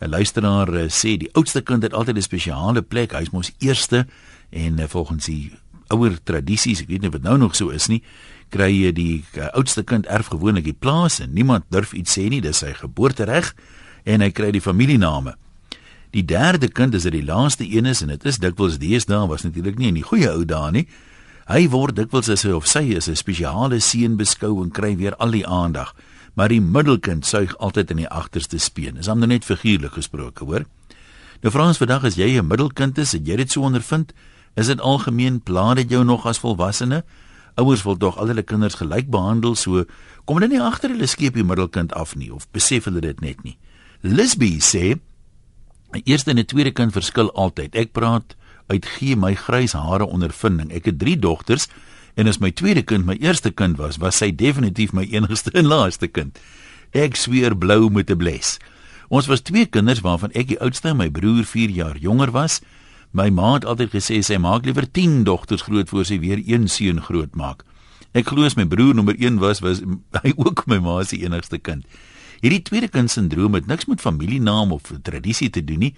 'n 0.00 0.08
Luisteraar 0.08 0.68
uh, 0.74 0.88
sê 0.88 1.16
die 1.16 1.32
oudste 1.32 1.62
kind 1.62 1.82
het 1.82 1.92
altyd 1.92 2.16
'n 2.16 2.22
spesiale 2.22 2.82
plek. 2.82 3.12
Hy's 3.12 3.30
mos 3.30 3.52
eerste 3.58 4.06
en 4.50 4.78
uh, 4.78 4.84
volgens 4.88 5.24
die 5.24 5.52
ouer 5.88 6.18
tradisies, 6.22 6.80
ek 6.80 6.88
weet 6.88 7.00
nie 7.00 7.08
of 7.08 7.14
dit 7.14 7.22
nou 7.22 7.38
nog 7.38 7.54
so 7.54 7.68
is 7.68 7.86
nie, 7.86 8.02
kry 8.50 8.70
jy 8.70 8.92
die 8.92 9.24
uh, 9.38 9.48
oudste 9.54 9.82
kind 9.82 10.06
erf 10.06 10.26
gewoonlik 10.26 10.64
die 10.64 10.76
plaas 10.78 11.20
en 11.20 11.32
niemand 11.32 11.64
durf 11.70 11.92
iets 11.92 12.18
sê 12.18 12.28
nie, 12.28 12.40
dis 12.40 12.58
sy 12.58 12.72
geboortereg 12.74 13.54
en 14.04 14.20
hy 14.20 14.30
kry 14.30 14.50
die 14.50 14.62
familiename. 14.62 15.36
Die 16.10 16.24
derde 16.24 16.68
kind 16.68 16.94
is 16.94 17.02
dit 17.02 17.12
die 17.12 17.24
laaste 17.24 17.64
een 17.64 17.86
is 17.86 18.02
en 18.02 18.08
dit 18.08 18.24
is 18.24 18.38
dikwels 18.38 18.78
deesdae 18.78 19.26
was 19.28 19.42
natuurlik 19.42 19.78
nie 19.78 19.88
in 19.88 19.98
die 19.98 20.06
goeie 20.06 20.30
ou 20.30 20.44
dae 20.44 20.70
nie. 20.72 20.86
Hy 21.46 21.68
word 21.70 21.96
dikwels 21.98 22.30
as 22.32 22.42
hy 22.46 22.54
of 22.56 22.66
sy 22.66 22.96
is 22.96 23.08
'n 23.08 23.16
spesiale 23.16 23.80
seun 23.80 24.16
beskou 24.16 24.62
en 24.62 24.70
kry 24.70 24.96
weer 24.96 25.14
al 25.16 25.30
die 25.30 25.46
aandag. 25.46 25.94
Maar 26.36 26.52
die 26.52 26.60
middelkind 26.60 27.24
suig 27.26 27.54
altyd 27.64 27.94
in 27.94 28.02
die 28.02 28.08
agterste 28.12 28.58
speen. 28.60 28.98
Is 29.00 29.08
hom 29.08 29.22
nou 29.22 29.28
net 29.30 29.46
figuurlik 29.48 29.96
gesproke, 29.96 30.44
hoor? 30.44 30.66
Nou 31.40 31.52
Frans, 31.52 31.80
vandag 31.80 32.04
as 32.04 32.16
jy 32.20 32.36
'n 32.36 32.46
middelkind 32.46 32.98
is, 32.98 33.12
het 33.12 33.26
jy 33.26 33.36
dit 33.36 33.50
so 33.50 33.62
ondervind? 33.62 34.12
Is 34.54 34.66
dit 34.66 34.80
algemeen 34.80 35.40
pla 35.40 35.74
dit 35.74 35.90
jou 35.90 36.04
nog 36.04 36.26
as 36.26 36.38
volwassene? 36.38 37.04
Ouers 37.56 37.82
wil 37.82 37.96
tog 37.96 38.18
al 38.18 38.26
hulle 38.26 38.42
kinders 38.42 38.74
gelyk 38.74 39.10
behandel, 39.10 39.54
so 39.54 39.84
kom 40.24 40.36
hulle 40.36 40.48
nie 40.48 40.60
agter 40.60 40.90
hulle 40.90 41.06
skeep 41.06 41.34
die 41.34 41.44
middelkind 41.44 41.92
af 41.92 42.14
nie 42.16 42.32
of 42.32 42.46
besef 42.52 42.84
hulle 42.84 43.00
dit 43.00 43.20
net 43.20 43.44
nie. 43.44 43.56
Lisby 44.02 44.58
sê 44.60 44.98
'n 45.94 46.02
eerste 46.04 46.30
en 46.30 46.38
'n 46.38 46.44
tweede 46.44 46.72
kind 46.72 46.92
verskil 46.92 47.32
altyd. 47.32 47.74
Ek 47.74 47.92
praat 47.92 48.36
uit 48.68 48.86
gee 48.86 49.16
my 49.16 49.34
grys 49.34 49.72
hare 49.72 50.06
ondervinding. 50.06 50.72
Ek 50.72 50.84
het 50.84 50.98
3 50.98 51.18
dogters 51.18 51.68
en 52.16 52.26
as 52.26 52.40
my 52.40 52.50
tweede 52.50 52.82
kind 52.82 53.06
my 53.06 53.16
eerste 53.20 53.52
kind 53.52 53.76
was, 53.78 54.00
was 54.00 54.16
sy 54.16 54.30
definitief 54.32 54.92
my 54.96 55.04
enigste 55.12 55.52
en 55.54 55.68
laaste 55.68 56.08
kind. 56.08 56.38
Ek 56.96 57.16
sweer 57.16 57.54
blou 57.54 57.90
met 57.90 58.10
'n 58.10 58.18
bles. 58.18 58.58
Ons 59.08 59.26
was 59.26 59.40
twee 59.40 59.66
kinders 59.66 60.00
waarvan 60.00 60.32
ek 60.34 60.48
die 60.48 60.60
oudste 60.60 60.88
en 60.88 60.96
my 60.96 61.10
broer 61.10 61.44
4 61.44 61.70
jaar 61.70 61.96
jonger 61.96 62.32
was. 62.32 62.60
My 63.12 63.30
ma 63.30 63.54
het 63.54 63.64
altyd 63.64 63.90
gesê 63.90 64.22
sy 64.22 64.38
maak 64.38 64.64
liewer 64.64 64.90
10 64.90 65.24
dogters 65.24 65.62
groot 65.62 65.88
voor 65.88 66.04
sy 66.04 66.18
weer 66.18 66.42
een 66.42 66.68
seun 66.68 67.00
groot 67.00 67.34
maak. 67.34 67.64
Ek 68.12 68.26
glo 68.26 68.44
as 68.44 68.56
my 68.56 68.64
broer 68.64 68.94
nommer 68.94 69.14
1 69.18 69.38
was, 69.38 69.60
was 69.60 69.82
hy 70.22 70.32
ook 70.36 70.66
my 70.66 70.78
ma 70.78 71.02
se 71.04 71.16
enigste 71.20 71.58
kind. 71.58 71.84
Hierdie 72.40 72.62
tweede 72.62 72.88
kind 72.88 73.10
sindroom 73.10 73.54
het 73.54 73.66
niks 73.66 73.86
met 73.86 74.00
familienaam 74.00 74.72
of 74.72 74.92
tradisie 75.02 75.50
te 75.50 75.64
doen 75.64 75.78
nie, 75.86 75.94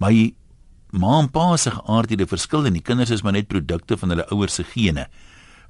hy 0.00 0.34
ma 0.92 1.18
en 1.22 1.28
pa 1.32 1.56
se 1.56 1.70
geaardhede 1.70 2.26
verskil 2.26 2.66
en 2.68 2.76
die 2.76 2.84
kinders 2.84 3.12
is 3.12 3.22
maar 3.22 3.36
net 3.36 3.48
produkte 3.48 3.96
van 3.96 4.12
hulle 4.14 4.26
ouers 4.32 4.58
se 4.60 4.64
gene. 4.64 5.08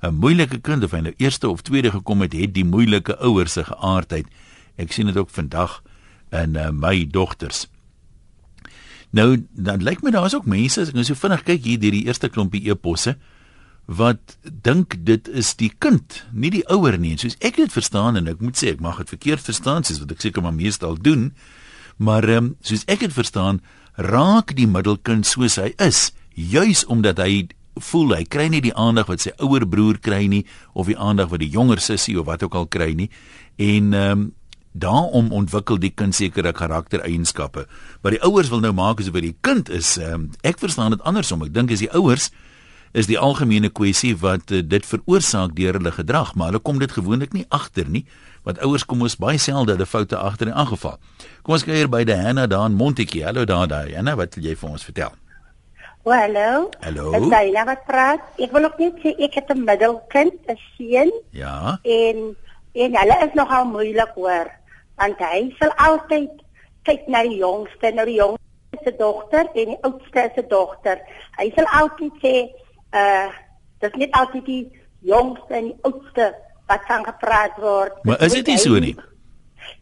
'n 0.03 0.15
Moeilike 0.15 0.61
kind 0.61 0.85
of 0.85 0.93
hy 0.93 1.01
nou 1.01 1.15
eerste 1.17 1.49
of 1.49 1.63
tweede 1.63 1.91
gekom 1.91 2.21
het, 2.21 2.33
het 2.33 2.55
die 2.55 2.65
moeilike 2.65 3.17
ouers 3.19 3.53
se 3.53 3.65
geaardheid. 3.65 4.27
Ek 4.77 4.93
sien 4.93 5.07
dit 5.07 5.17
ook 5.17 5.31
vandag 5.31 5.83
in 6.31 6.55
uh, 6.55 6.71
my 6.71 7.07
dogters. 7.11 7.67
Nou, 9.11 9.47
dan 9.53 9.83
lyk 9.83 10.03
my 10.03 10.11
daar's 10.11 10.35
ook 10.35 10.47
mense 10.47 10.81
as 10.81 10.93
ek 10.93 10.95
nou 10.95 11.05
so 11.05 11.19
vinnig 11.19 11.43
kyk 11.43 11.65
hier 11.65 11.81
deur 11.81 11.97
die 11.97 12.07
eerste 12.07 12.29
klompie 12.29 12.69
eposse 12.69 13.17
wat 13.89 14.37
dink 14.45 14.99
dit 15.09 15.29
is 15.33 15.55
die 15.57 15.71
kind, 15.81 16.23
nie 16.31 16.51
die 16.53 16.65
ouer 16.69 16.99
nie. 17.01 17.15
Soos 17.17 17.39
ek 17.41 17.57
dit 17.57 17.73
verstaan 17.73 18.21
en 18.21 18.29
ek 18.29 18.43
moet 18.45 18.59
sê 18.61 18.75
ek 18.75 18.83
mag 18.85 18.99
dit 19.01 19.09
verkeerd 19.09 19.41
verstaan, 19.41 19.85
soos 19.85 20.03
wat 20.03 20.13
ek 20.13 20.21
seker 20.21 20.45
maar 20.45 20.53
meestal 20.53 20.99
doen. 21.01 21.31
Maar 21.97 22.29
ehm 22.29 22.51
um, 22.51 22.57
soos 22.61 22.85
ek 22.87 23.01
dit 23.07 23.15
verstaan, 23.17 23.63
raak 23.97 24.53
die 24.55 24.69
middelkind 24.69 25.27
soos 25.27 25.57
hy 25.57 25.73
is, 25.81 26.13
juis 26.37 26.85
omdat 26.87 27.19
hy 27.19 27.49
voel 27.81 28.17
hy 28.17 28.25
kry 28.25 28.49
nie 28.49 28.63
die 28.65 28.75
aandag 28.75 29.09
wat 29.11 29.25
sy 29.25 29.33
ouer 29.39 29.67
broer 29.69 29.99
kry 30.03 30.27
nie 30.27 30.45
of 30.75 30.87
die 30.91 30.99
aandag 30.99 31.31
wat 31.33 31.41
die 31.41 31.53
jonger 31.53 31.81
sussie 31.81 32.19
of 32.21 32.27
wat 32.27 32.43
ook 32.43 32.55
al 32.55 32.67
kry 32.67 32.93
nie. 32.95 33.11
En 33.57 33.95
ehm 33.95 34.11
um, 34.11 34.27
daarom 34.79 35.33
ontwikkel 35.33 35.79
die 35.83 35.91
kind 35.91 36.15
sekere 36.15 36.53
karaktereienskappe. 36.53 37.67
Maar 38.03 38.15
die 38.15 38.23
ouers 38.23 38.51
wil 38.53 38.61
nou 38.63 38.73
maak 38.77 39.01
asof 39.01 39.17
die 39.25 39.37
kind 39.41 39.71
is 39.75 39.97
um, 39.97 40.29
ek 40.47 40.61
verstaan 40.63 40.95
dit 40.95 41.03
andersom. 41.09 41.43
Ek 41.43 41.55
dink 41.55 41.73
as 41.75 41.83
die 41.83 41.91
ouers 41.97 42.31
is 42.97 43.09
die 43.09 43.19
algemene 43.21 43.69
kwessie 43.75 44.15
wat 44.23 44.53
uh, 44.53 44.63
dit 44.65 44.87
veroorsaak 44.87 45.55
deur 45.57 45.77
hulle 45.77 45.93
gedrag, 45.93 46.35
maar 46.35 46.53
hulle 46.53 46.63
kom 46.65 46.79
dit 46.81 46.93
gewoonlik 46.93 47.35
nie 47.37 47.45
agter 47.53 47.89
nie, 47.89 48.05
want 48.49 48.61
ouers 48.65 48.87
kom 48.89 49.03
ons 49.05 49.19
baie 49.21 49.41
selde 49.41 49.75
hulle 49.77 49.87
foute 49.89 50.17
agter 50.17 50.49
in 50.49 50.57
aangeval. 50.57 50.97
Kom 51.43 51.59
ons 51.59 51.67
kyk 51.67 51.83
hier 51.83 51.93
by 51.93 52.05
die 52.09 52.17
Hanna 52.17 52.47
daar 52.49 52.71
in 52.71 52.79
Montetjie. 52.79 53.27
Hallo 53.27 53.45
daar 53.49 53.69
daar. 53.69 53.91
Hanna, 53.93 54.17
wat 54.17 54.39
wil 54.39 54.49
jy 54.49 54.57
vir 54.57 54.71
ons 54.71 54.87
vertel? 54.89 55.17
Oh, 56.09 56.13
hallo. 56.15 56.71
Hallo. 56.81 57.11
Sê 57.29 57.51
nou 57.53 57.65
wat 57.69 57.83
praat. 57.85 58.23
Ek 58.41 58.53
wil 58.57 58.65
ook 58.65 58.79
net 58.81 58.95
sê 59.03 59.11
ek 59.27 59.35
het 59.37 59.51
'n 59.53 59.65
middelkind, 59.69 60.39
'n 60.49 60.57
seun. 60.73 61.11
Ja. 61.37 61.79
En 61.85 62.17
en 62.73 62.97
hulle 63.01 63.17
is 63.27 63.35
nogal 63.35 63.65
moeilik 63.65 64.13
hoor, 64.15 64.49
want 64.97 65.19
hy 65.19 65.55
sal 65.59 65.73
altyd 65.77 66.31
kyk 66.83 67.03
na 67.09 67.23
die 67.23 67.37
jongste, 67.37 67.93
nou 67.93 68.07
die 68.07 68.21
jongste 68.25 68.79
se 68.85 68.93
dogter 68.97 69.45
en 69.55 69.69
die 69.75 69.79
oudste 69.81 70.31
se 70.35 70.47
dogter. 70.49 70.99
Hy 71.37 71.53
sal 71.57 71.69
altyd 71.81 72.15
sê 72.25 72.35
uh 72.93 73.29
dis 73.81 73.95
net 73.95 74.13
altyd 74.13 74.45
die 74.45 74.65
jongste 75.01 75.55
en 75.55 75.65
die 75.65 75.79
oudste 75.83 76.35
wat 76.67 76.83
van 76.89 77.05
gepraat 77.05 77.57
word. 77.57 78.05
Maar 78.05 78.23
is 78.23 78.33
dit 78.33 78.47
nie 78.47 78.59
so 78.59 78.79
nie? 78.79 78.97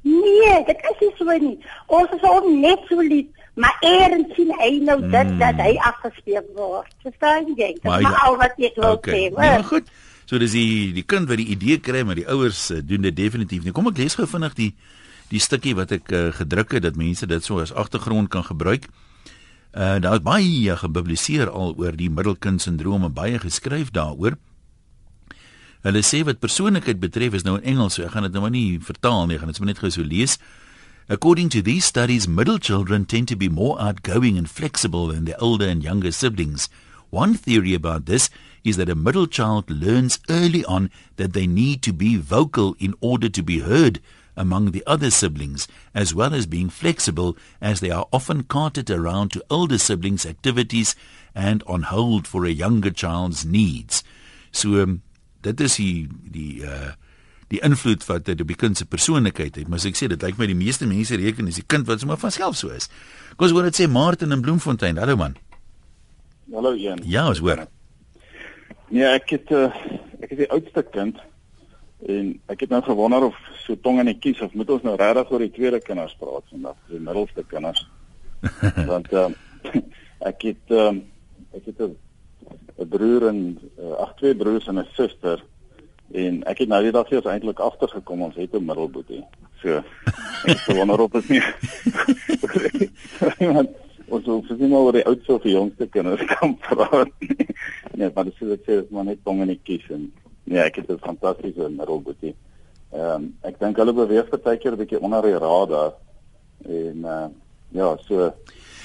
Nee, 0.03 0.65
dit 0.67 0.81
is 0.91 0.99
nie 1.01 1.15
so 1.17 1.39
nie. 1.39 1.59
Ons 1.87 2.11
is 2.11 2.23
al 2.23 2.51
net 2.51 2.83
so 2.89 2.99
lief, 3.01 3.27
maar 3.57 3.77
eers 3.81 4.35
sien 4.37 4.53
hy 4.61 4.71
nou 4.85 5.01
dit 5.01 5.31
Mm. 5.33 5.39
dat 5.41 5.55
hy 5.65 5.73
afgespeek 5.89 6.49
word. 6.57 6.93
Verstaan 7.03 7.47
jy? 7.57 7.73
Dis 7.75 7.83
Maar 7.89 8.03
maar, 8.03 8.21
al 8.27 8.37
wat 8.37 8.55
ek 8.59 8.77
wil 8.77 8.93
Okay. 8.99 9.15
sê. 9.15 9.21
Nee, 9.23 9.33
maar 9.37 9.65
goed. 9.65 9.89
So 10.27 10.39
dis 10.43 10.53
die 10.53 10.93
die 10.93 11.05
kind 11.07 11.29
wat 11.29 11.37
die 11.39 11.47
idee 11.55 11.79
kry, 11.79 12.03
maar 12.03 12.15
die 12.19 12.27
ouers 12.29 12.71
uh, 12.71 12.81
doen 12.85 13.03
dit 13.03 13.17
definitief 13.17 13.63
nie. 13.65 13.73
Kom 13.73 13.87
ek 13.89 13.97
lees 13.99 14.15
gou 14.19 14.27
vinnig 14.27 14.55
die 14.55 14.75
die 15.31 15.41
stukkie 15.43 15.75
wat 15.75 15.91
ek 15.93 16.11
uh, 16.13 16.33
gedruk 16.33 16.73
het 16.73 16.83
dat 16.83 16.97
mense 16.97 17.27
dit 17.27 17.45
so 17.45 17.59
as 17.61 17.73
agtergrond 17.73 18.29
kan 18.31 18.45
gebruik. 18.45 18.87
Uh 19.77 19.99
daar 20.01 20.15
is 20.19 20.23
baie 20.25 20.77
gepubliseer 20.77 21.51
al 21.51 21.75
oor 21.79 21.93
die 21.97 22.11
middelkind 22.11 22.63
sindroom 22.63 23.05
en 23.05 23.13
baie 23.13 23.39
geskryf 23.39 23.91
daaroor. 23.91 24.37
Hulle 25.87 26.03
sê 26.03 26.25
wat 26.27 26.41
persoonlikheid 26.43 26.99
betref 27.01 27.35
is 27.39 27.45
nou 27.47 27.57
in 27.61 27.65
Engels, 27.77 27.95
so 27.95 28.03
ek 28.07 28.11
gaan 28.17 28.25
dit 28.27 28.33
nou 28.33 28.43
maar 28.43 28.51
nie 28.55 28.79
vertaal 28.83 29.27
nie, 29.27 29.37
ek 29.37 29.41
gaan 29.45 29.53
dit 29.53 29.57
sommer 29.61 29.73
net 29.75 29.83
gou 29.83 29.91
so 29.91 30.03
lees. 30.03 30.39
According 31.09 31.51
to 31.51 31.63
these 31.63 31.85
studies, 31.85 32.27
middle 32.27 32.59
children 32.59 33.05
tend 33.05 33.29
to 33.29 33.37
be 33.37 33.49
more 33.49 33.81
outgoing 33.81 34.37
and 34.37 34.51
flexible 34.51 35.07
than 35.07 35.25
their 35.25 35.41
older 35.41 35.69
and 35.69 35.83
younger 35.83 36.11
siblings. 36.11 36.69
One 37.11 37.35
theory 37.35 37.75
about 37.75 38.07
this 38.07 38.29
is 38.65 38.77
that 38.77 38.89
a 38.89 38.97
middle 38.97 39.29
child 39.29 39.71
learns 39.71 40.19
early 40.29 40.65
on 40.65 40.91
that 41.15 41.33
they 41.33 41.47
need 41.47 41.81
to 41.83 41.93
be 41.93 42.17
vocal 42.17 42.75
in 42.81 42.95
order 43.01 43.29
to 43.29 43.43
be 43.43 43.61
heard 43.61 44.01
among 44.37 44.73
the 44.73 44.83
other 44.85 45.11
siblings, 45.11 45.69
as 45.95 46.13
well 46.13 46.35
as 46.35 46.45
being 46.45 46.69
flexible, 46.69 47.37
as 47.61 47.79
they 47.79 47.91
are 47.91 48.09
often 48.13 48.43
carted 48.43 48.91
around 48.91 49.31
to 49.31 49.45
older 49.49 49.79
siblings' 49.79 50.27
activities 50.27 50.97
and 51.37 51.63
on 51.69 51.83
hold 51.83 52.27
for 52.27 52.45
a 52.45 52.51
younger 52.51 52.91
child's 52.91 53.47
needs. 53.47 54.03
So, 54.51 54.83
um, 54.83 55.03
dit 55.43 55.61
is 55.61 55.77
die 55.77 56.09
die 56.33 56.67
uh 56.67 56.93
die 57.53 57.61
invloed 57.63 58.05
wat 58.09 58.25
dit 58.27 58.41
op 58.43 58.49
die 58.51 58.59
kind 58.59 58.79
se 58.79 58.87
persoonlikheid 58.91 59.55
het. 59.55 59.69
Maar 59.69 59.79
as 59.79 59.87
ek 59.87 59.99
sê 59.99 60.09
dit 60.11 60.23
lyk 60.23 60.39
my 60.41 60.49
die 60.51 60.59
meeste 60.59 60.87
mense 60.91 61.17
reken 61.19 61.47
is 61.51 61.61
die 61.61 61.67
kind 61.67 61.87
wat 61.87 62.03
sommer 62.03 62.19
van 62.19 62.35
self 62.35 62.59
so 62.59 62.75
is. 62.75 62.89
Kom 63.37 63.47
ons 63.47 63.55
hoor 63.55 63.69
dit 63.69 63.79
sê 63.79 63.87
Martin 63.91 64.35
in 64.35 64.43
Bloemfontein. 64.43 64.99
Hallo 64.99 65.17
man. 65.21 65.37
Hallo 66.53 66.75
Ian. 66.75 67.03
Ja, 67.05 67.27
ons 67.31 67.43
hoor. 67.45 67.67
Nee, 68.91 69.07
ek 69.07 69.31
het 69.35 69.51
uh, 69.55 69.71
ek 70.23 70.35
is 70.35 70.43
die 70.45 70.51
oudste 70.55 70.83
kind 70.95 71.19
en 72.07 72.35
ek 72.53 72.67
het 72.67 72.75
nou 72.75 72.83
gewonder 72.87 73.29
of 73.31 73.39
so 73.65 73.79
tong 73.83 73.99
in 74.03 74.11
die 74.11 74.19
kies 74.19 74.43
of 74.45 74.55
moet 74.55 74.71
ons 74.71 74.85
nou 74.87 74.95
regtig 74.99 75.31
oor 75.33 75.43
die 75.43 75.55
tweede 75.55 75.81
kinders 75.83 76.15
praat 76.21 76.47
vandag, 76.53 76.77
die 76.91 77.03
middelste 77.03 77.43
kinders. 77.51 77.87
Want 78.91 79.11
uh, 79.15 79.29
ek 80.31 80.49
het 80.51 80.75
uh, 80.75 80.93
ek 81.57 81.71
het 81.71 81.83
'n 81.87 82.89
broer 82.91 83.29
en 83.31 83.39
uh, 83.79 83.95
ag 84.05 84.15
twee 84.19 84.35
broers 84.37 84.67
en 84.69 84.79
'n 84.79 84.89
suster 84.99 85.43
en 86.13 86.43
ek 86.45 86.59
het 86.59 86.69
nou 86.69 86.83
die 86.83 86.93
dag 86.93 87.11
eers 87.11 87.27
eintlik 87.31 87.61
agtergekom 87.61 88.23
ons 88.23 88.37
het 88.37 88.55
'n 88.55 88.65
middelboetie. 88.65 89.25
So 89.63 89.69
ek 90.47 90.53
het 90.53 90.59
gewonder 90.59 91.01
of 91.01 91.11
dit 91.11 91.29
nie 91.29 91.43
want 93.55 93.71
ons 94.09 94.27
wil 94.27 94.43
vir 94.49 94.69
nou 94.69 94.83
oor 94.87 94.93
die 94.93 95.07
oudste 95.07 95.35
of 95.35 95.43
die 95.43 95.53
jongste 95.53 95.87
kinders 95.87 96.25
kan 96.25 96.57
praat. 96.57 97.11
nie. 97.19 97.47
nee, 97.95 98.11
maar 98.15 98.25
dis 98.25 98.39
dit 98.39 98.63
sê 98.67 98.83
maar 98.91 99.05
net 99.05 99.25
tong 99.25 99.41
in 99.43 99.49
die 99.49 99.61
kies 99.63 99.89
en 99.91 100.13
nee, 100.45 100.61
ek 100.63 100.77
het 100.77 100.91
'n 100.91 100.99
fantastiese 100.99 101.69
middelboetie. 101.69 102.35
Ehm 102.93 103.15
um, 103.15 103.35
ek 103.43 103.59
dink 103.59 103.77
hulle 103.77 103.93
beweeg 103.93 104.31
baie 104.31 104.59
keer 104.59 104.73
'n 104.73 104.79
bietjie 104.79 105.01
onder 105.01 105.23
die 105.23 105.39
radar 105.39 105.95
en 106.65 107.05
uh, 107.05 107.29
ja, 107.71 107.97
so 108.07 108.33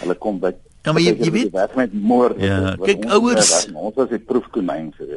hulle 0.02 0.16
kom 0.16 0.40
by 0.40 0.54
Ja, 0.84 0.92
maar 0.92 1.02
jy- 1.02 1.18
jy 1.20 1.32
weet- 1.32 1.52
werk 1.52 1.76
met 1.76 1.94
moord. 1.94 2.40
Ja, 2.40 2.76
wat 2.76 2.88
kyk, 2.88 3.06
ouers- 3.06 3.68
Ons 3.74 3.96
was 3.96 4.10
die 4.10 4.20
proefkonyn 4.20 4.94
van. 4.98 5.08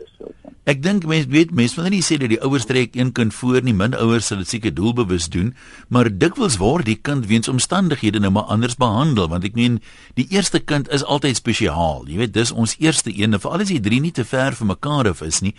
Ek 0.67 0.83
dink 0.83 1.05
mense 1.05 1.29
weet 1.29 1.51
mense 1.53 1.77
wil 1.77 1.91
nie 1.91 2.01
sê 2.03 2.17
dat 2.17 2.29
die 2.33 2.41
ouers 2.41 2.65
trek 2.65 2.95
een 2.97 3.13
kind 3.13 3.35
voor 3.35 3.63
nie, 3.63 3.75
min 3.75 3.95
ouers 3.95 4.27
sal 4.27 4.39
dit 4.39 4.49
seker 4.49 4.73
doelbewus 4.75 5.29
doen, 5.29 5.55
maar 5.89 6.09
dikwels 6.19 6.57
word 6.57 6.87
die 6.87 6.97
kind 6.97 7.27
weens 7.27 7.49
omstandighede 7.49 8.19
nou 8.19 8.31
maar 8.33 8.43
anders 8.49 8.77
behandel, 8.77 9.29
want 9.29 9.45
ek 9.45 9.55
meen 9.55 9.81
die 10.15 10.27
eerste 10.31 10.59
kind 10.65 10.89
is 10.89 11.05
altyd 11.05 11.37
spesiaal. 11.37 12.05
Jy 12.09 12.17
weet, 12.17 12.33
dis 12.33 12.53
ons 12.53 12.77
eerste 12.79 13.13
een, 13.13 13.37
veral 13.41 13.61
as 13.61 13.69
die 13.69 13.81
drie 13.81 14.01
nie 14.01 14.11
te 14.13 14.25
ver 14.25 14.53
van 14.57 14.67
mekaar 14.67 15.09
af 15.09 15.21
is 15.23 15.41
nie. 15.45 15.55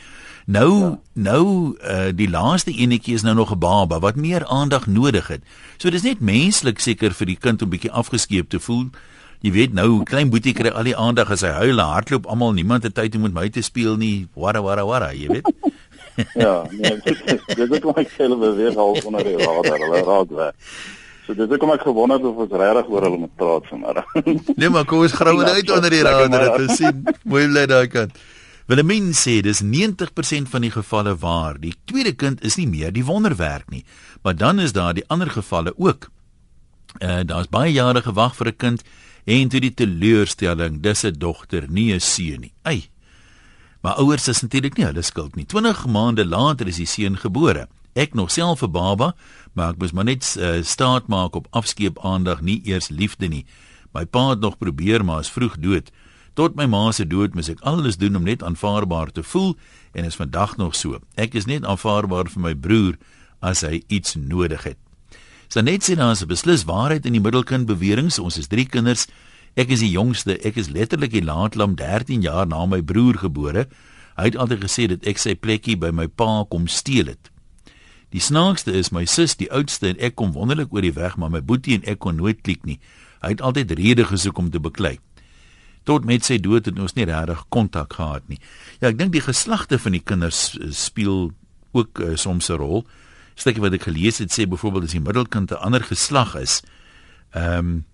Nou 0.47 0.79
ja. 0.79 0.99
nou 1.13 1.77
uh, 1.83 2.09
die 2.15 2.29
laaste 2.29 2.71
enetjie 2.73 3.13
is 3.13 3.21
nou 3.21 3.35
nog 3.35 3.51
'n 3.53 3.59
baba 3.59 3.99
wat 3.99 4.15
meer 4.15 4.45
aandag 4.45 4.87
nodig 4.87 5.27
het. 5.27 5.41
So 5.77 5.89
dis 5.89 6.01
net 6.03 6.19
menslik 6.19 6.79
seker 6.79 7.11
vir 7.13 7.25
die 7.27 7.37
kind 7.37 7.61
om 7.61 7.69
bietjie 7.69 7.91
afgeskeep 7.91 8.49
te 8.49 8.59
voel. 8.59 8.89
Jy 9.45 9.51
weet 9.53 9.75
nou, 9.77 9.99
klein 10.09 10.31
boetie 10.33 10.55
kry 10.57 10.71
al 10.73 10.87
die 10.87 10.95
aandag 10.97 11.29
as 11.35 11.43
hy 11.45 11.51
huil, 11.53 11.77
hardloop 11.77 12.25
almal, 12.33 12.55
niemand 12.57 12.87
het 12.87 12.95
tyd 12.97 13.13
om 13.19 13.27
met 13.27 13.33
my 13.35 13.43
te 13.53 13.61
speel 13.61 13.93
nie. 14.01 14.25
Wara 14.33 14.63
wara 14.65 14.81
wara, 14.89 15.11
jy 15.13 15.27
weet. 15.35 15.51
ja, 16.43 16.63
nee, 16.71 16.95
dit 17.03 17.59
is 17.59 17.73
ook 17.75 17.85
my 17.91 18.05
selfe 18.15 18.49
weer 18.57 18.79
al 18.81 18.97
onder 19.05 19.27
die 19.27 19.35
radar, 19.37 19.77
hulle 19.83 20.01
raak 20.07 20.33
weg. 20.39 20.73
So 21.27 21.37
dit 21.37 21.53
is 21.53 21.61
kom 21.61 21.75
ek 21.75 21.85
gewonder 21.85 22.25
of 22.25 22.41
ons 22.41 22.57
regtig 22.57 22.89
oor 22.89 23.05
hulle 23.05 23.21
moet 23.21 23.35
praat 23.37 23.69
vanmôre. 23.69 24.05
nee, 24.63 24.71
maar 24.73 24.89
kom 24.89 25.05
ons 25.05 25.19
grou 25.19 25.35
net 25.43 25.69
onder 25.77 25.93
die 25.93 26.01
radar 26.09 26.47
te 26.57 26.79
sien. 26.81 27.05
Mooi 27.29 27.45
bly 27.45 27.67
daai 27.69 27.85
kant. 27.93 28.17
Willemien 28.65 29.13
sê 29.13 29.43
dis 29.45 29.61
90% 29.61 30.49
van 30.49 30.65
die 30.65 30.73
gevalle 30.73 31.13
waar 31.21 31.61
die 31.61 31.77
tweede 31.85 32.17
kind 32.17 32.41
is 32.41 32.57
nie 32.57 32.65
meer 32.65 32.89
die 32.93 33.05
wonderwerk 33.05 33.69
nie, 33.69 33.85
maar 34.25 34.33
dan 34.33 34.57
is 34.57 34.73
daar 34.73 34.97
die 34.97 35.05
ander 35.05 35.29
gevalle 35.29 35.77
ook. 35.77 36.09
Uh 36.97 37.21
daar's 37.29 37.51
baie 37.53 37.75
jare 37.75 38.01
gewag 38.01 38.33
vir 38.41 38.55
'n 38.55 38.57
kind 38.57 38.87
en 39.25 39.49
toe 39.49 39.59
die 39.59 39.73
teleurstelling, 39.73 40.81
dis 40.81 41.03
'n 41.03 41.17
dogter, 41.17 41.65
nie 41.69 41.93
'n 41.93 41.99
seun 41.99 42.41
nie. 42.41 42.53
Ai. 42.63 42.89
Maar 43.81 43.95
ouers 44.01 44.27
is 44.27 44.41
natuurlik 44.41 44.77
nie 44.77 44.85
hulle 44.85 45.01
skuld 45.01 45.35
nie. 45.35 45.45
20 45.45 45.85
maande 45.85 46.25
later 46.25 46.67
is 46.67 46.77
die 46.77 46.85
seun 46.85 47.17
gebore. 47.17 47.67
Ek 47.93 48.13
nog 48.13 48.31
self 48.31 48.61
'n 48.61 48.71
baba, 48.71 49.15
maar 49.53 49.69
ek 49.69 49.77
moes 49.77 49.91
maar 49.91 50.03
net 50.03 50.35
uh, 50.39 50.63
staat 50.63 51.07
maak 51.07 51.35
op 51.35 51.47
afskeep 51.51 51.99
aandag, 51.99 52.41
nie 52.41 52.61
eers 52.65 52.89
liefde 52.89 53.27
nie. 53.27 53.45
My 53.93 54.05
pa 54.05 54.29
het 54.29 54.39
nog 54.39 54.57
probeer, 54.57 55.05
maar 55.05 55.19
is 55.19 55.29
vroeg 55.29 55.57
dood. 55.57 55.91
Tot 56.33 56.55
my 56.55 56.65
ma 56.65 56.91
se 56.91 57.07
dood 57.07 57.33
moes 57.33 57.49
ek 57.49 57.61
alles 57.63 57.95
doen 57.97 58.15
om 58.15 58.23
net 58.23 58.43
aanvaarbaar 58.43 59.11
te 59.11 59.23
voel 59.23 59.55
en 59.93 60.03
is 60.03 60.15
vandag 60.15 60.57
nog 60.57 60.75
so. 60.75 60.99
Ek 61.15 61.33
is 61.33 61.45
net 61.45 61.63
aanvaarbaar 61.63 62.27
vir 62.29 62.41
my 62.41 62.53
broer 62.55 62.97
as 63.39 63.61
hy 63.61 63.83
iets 63.87 64.15
nodig 64.19 64.63
het. 64.63 64.77
Sanet 65.47 65.83
sê 65.83 65.95
daar 65.95 66.11
is 66.11 66.23
'n 66.23 66.27
beslis 66.27 66.63
waarheid 66.65 67.05
in 67.05 67.13
die 67.13 67.21
middelkind 67.21 67.65
bewering. 67.65 68.11
Ons 68.19 68.37
is 68.37 68.47
drie 68.47 68.65
kinders. 68.65 69.07
Ek 69.55 69.69
is 69.69 69.79
die 69.79 69.91
jongste. 69.91 70.37
Ek 70.43 70.55
is 70.55 70.69
letterlik 70.69 71.11
die 71.11 71.23
laatlam 71.23 71.75
13 71.75 72.21
jaar 72.21 72.47
na 72.47 72.65
my 72.65 72.81
broer 72.81 73.17
gebore. 73.17 73.67
Hy 74.15 74.23
het 74.23 74.35
altyd 74.35 74.63
gesê 74.63 74.87
dat 74.87 75.05
ek 75.05 75.17
sy 75.17 75.35
plekkie 75.35 75.77
by 75.77 75.91
my 75.91 76.07
pa 76.07 76.43
kom 76.49 76.67
steel 76.67 77.05
het. 77.05 77.31
Die 78.15 78.21
snaakste 78.23 78.71
is 78.71 78.91
my 78.91 79.05
sus, 79.05 79.35
die 79.35 79.51
oudste 79.51 79.89
en 79.91 79.99
ek 79.99 80.15
kom 80.15 80.31
wonderlik 80.31 80.73
oor 80.73 80.81
die 80.81 80.93
weg, 80.95 81.17
maar 81.17 81.29
my 81.29 81.41
boetie 81.41 81.75
en 81.75 81.83
ek 81.83 81.99
kon 81.99 82.15
nooit 82.15 82.41
klik 82.41 82.63
nie. 82.65 82.79
Hy 83.21 83.33
het 83.33 83.41
altyd 83.41 83.71
redes 83.75 84.07
gesoek 84.07 84.37
om 84.37 84.51
te 84.51 84.59
beklei. 84.59 84.99
Tot 85.83 86.05
met 86.05 86.25
sy 86.25 86.37
dood 86.41 86.65
het 86.65 86.79
ons 86.79 86.95
nie 86.95 87.05
regtig 87.05 87.43
kontak 87.53 87.93
gehad 87.93 88.23
nie. 88.31 88.39
Ja, 88.79 88.89
ek 88.89 88.97
dink 89.01 89.11
die 89.13 89.23
geslagte 89.25 89.79
van 89.81 89.97
die 89.97 90.03
kinders 90.03 90.55
eh, 90.55 90.71
speel 90.71 91.33
ook 91.75 91.99
uh, 91.99 92.15
soms 92.15 92.49
'n 92.49 92.57
rol 92.57 92.85
stukkie 93.35 93.61
wat 93.63 93.75
ek 93.77 93.87
gelees 93.89 94.21
het 94.23 94.33
sê 94.33 94.47
byvoorbeeld 94.49 94.89
as 94.89 94.95
die 94.95 95.03
middelkind 95.03 95.51
'n 95.51 95.61
ander 95.61 95.83
geslag 95.83 96.35
is, 96.35 96.61
ehm 97.33 97.59
um, 97.59 97.85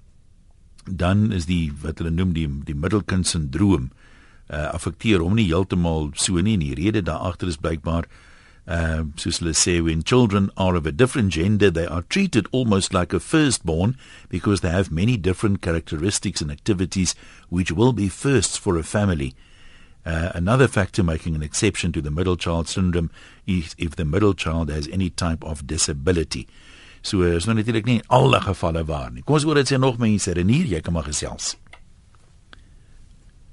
dan 0.85 1.31
is 1.31 1.45
die 1.45 1.71
wat 1.81 1.99
hulle 1.99 2.11
noem 2.11 2.33
die 2.33 2.47
die 2.65 2.75
middelkind 2.75 3.27
sindroom 3.27 3.91
uh 4.49 4.73
affekteer 4.73 5.21
hom 5.23 5.35
nie 5.35 5.47
heeltemal 5.47 6.11
so 6.15 6.41
nie. 6.41 6.53
En 6.53 6.65
die 6.65 6.75
rede 6.75 7.01
daar 7.01 7.23
agter 7.31 7.47
is 7.47 7.57
blykbaar 7.57 8.07
uh 8.67 9.03
soos 9.15 9.39
hulle 9.39 9.53
sê 9.53 9.81
when 9.81 10.03
children 10.03 10.49
are 10.55 10.77
of 10.77 10.85
a 10.85 10.91
different 10.91 11.33
gender 11.33 11.71
they 11.71 11.85
are 11.85 12.03
treated 12.09 12.47
almost 12.51 12.93
like 12.93 13.13
a 13.13 13.19
firstborn 13.19 13.95
because 14.29 14.61
they 14.61 14.69
have 14.69 14.91
many 14.91 15.17
different 15.17 15.61
characteristics 15.61 16.41
and 16.41 16.51
activities 16.51 17.15
which 17.49 17.71
will 17.71 17.93
be 17.93 18.09
firsts 18.09 18.57
for 18.57 18.77
a 18.77 18.83
family 18.83 19.33
another 20.05 20.67
factor 20.67 21.03
making 21.03 21.35
an 21.35 21.43
exception 21.43 21.91
to 21.91 22.01
the 22.01 22.11
middle 22.11 22.35
child 22.35 22.67
syndrome 22.67 23.09
is 23.45 23.75
if 23.77 23.95
the 23.95 24.05
middle 24.05 24.33
child 24.33 24.69
has 24.69 24.87
any 24.91 25.09
type 25.09 25.43
of 25.43 25.67
disability. 25.67 26.47
So 27.01 27.21
is 27.21 27.45
nou 27.45 27.55
natuurlik 27.57 27.85
nie 27.85 28.01
alle 28.13 28.39
gevalle 28.41 28.83
waar 28.85 29.11
nie. 29.11 29.23
Kom 29.25 29.35
ons 29.39 29.45
hoor 29.47 29.57
dit 29.57 29.69
sê 29.71 29.79
nog 29.81 29.97
mense, 30.01 30.33
Renier, 30.37 30.67
jy 30.69 30.81
kan 30.85 30.93
maar 30.93 31.07
gesels. 31.09 31.55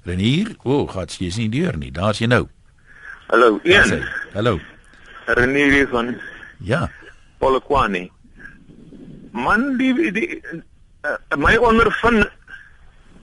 Renier, 0.04 0.54
o, 0.64 0.82
oh, 0.82 0.88
gats, 0.88 1.18
jy 1.20 1.28
is 1.32 1.38
nie 1.40 1.48
deur 1.52 1.76
nie. 1.80 1.90
Daar's 1.92 2.20
jy 2.20 2.28
nou. 2.28 2.44
Hallo, 3.28 3.58
Ian. 3.68 4.04
Hallo. 4.34 4.58
Renier 5.36 5.72
hier 5.72 5.88
van 5.92 6.14
Ja. 6.64 6.88
Polokwane. 7.38 8.08
Man, 9.32 9.76
die 9.78 9.92
die 10.12 10.40
uh, 11.06 11.16
my 11.36 11.54
ondervind 11.62 12.26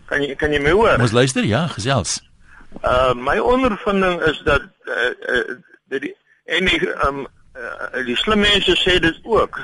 kan 0.09 0.23
jy 0.23 0.37
kan 0.39 0.53
jy 0.53 0.61
my 0.63 0.73
hoor? 0.77 1.01
Ons 1.01 1.15
luister, 1.15 1.45
ja, 1.45 1.65
gesels. 1.73 2.19
Uh 2.83 3.13
my 3.13 3.39
ondervinding 3.39 4.21
is 4.21 4.41
dat 4.43 4.61
uh, 4.85 5.35
uh 5.35 5.55
dat 5.89 6.01
die 6.01 6.15
en 6.45 6.65
die 6.65 6.81
um 7.07 7.27
uh, 7.55 8.05
die 8.05 8.15
slim 8.15 8.39
mense 8.39 8.75
sê 8.75 8.99
dit 8.99 9.19
ook 9.23 9.59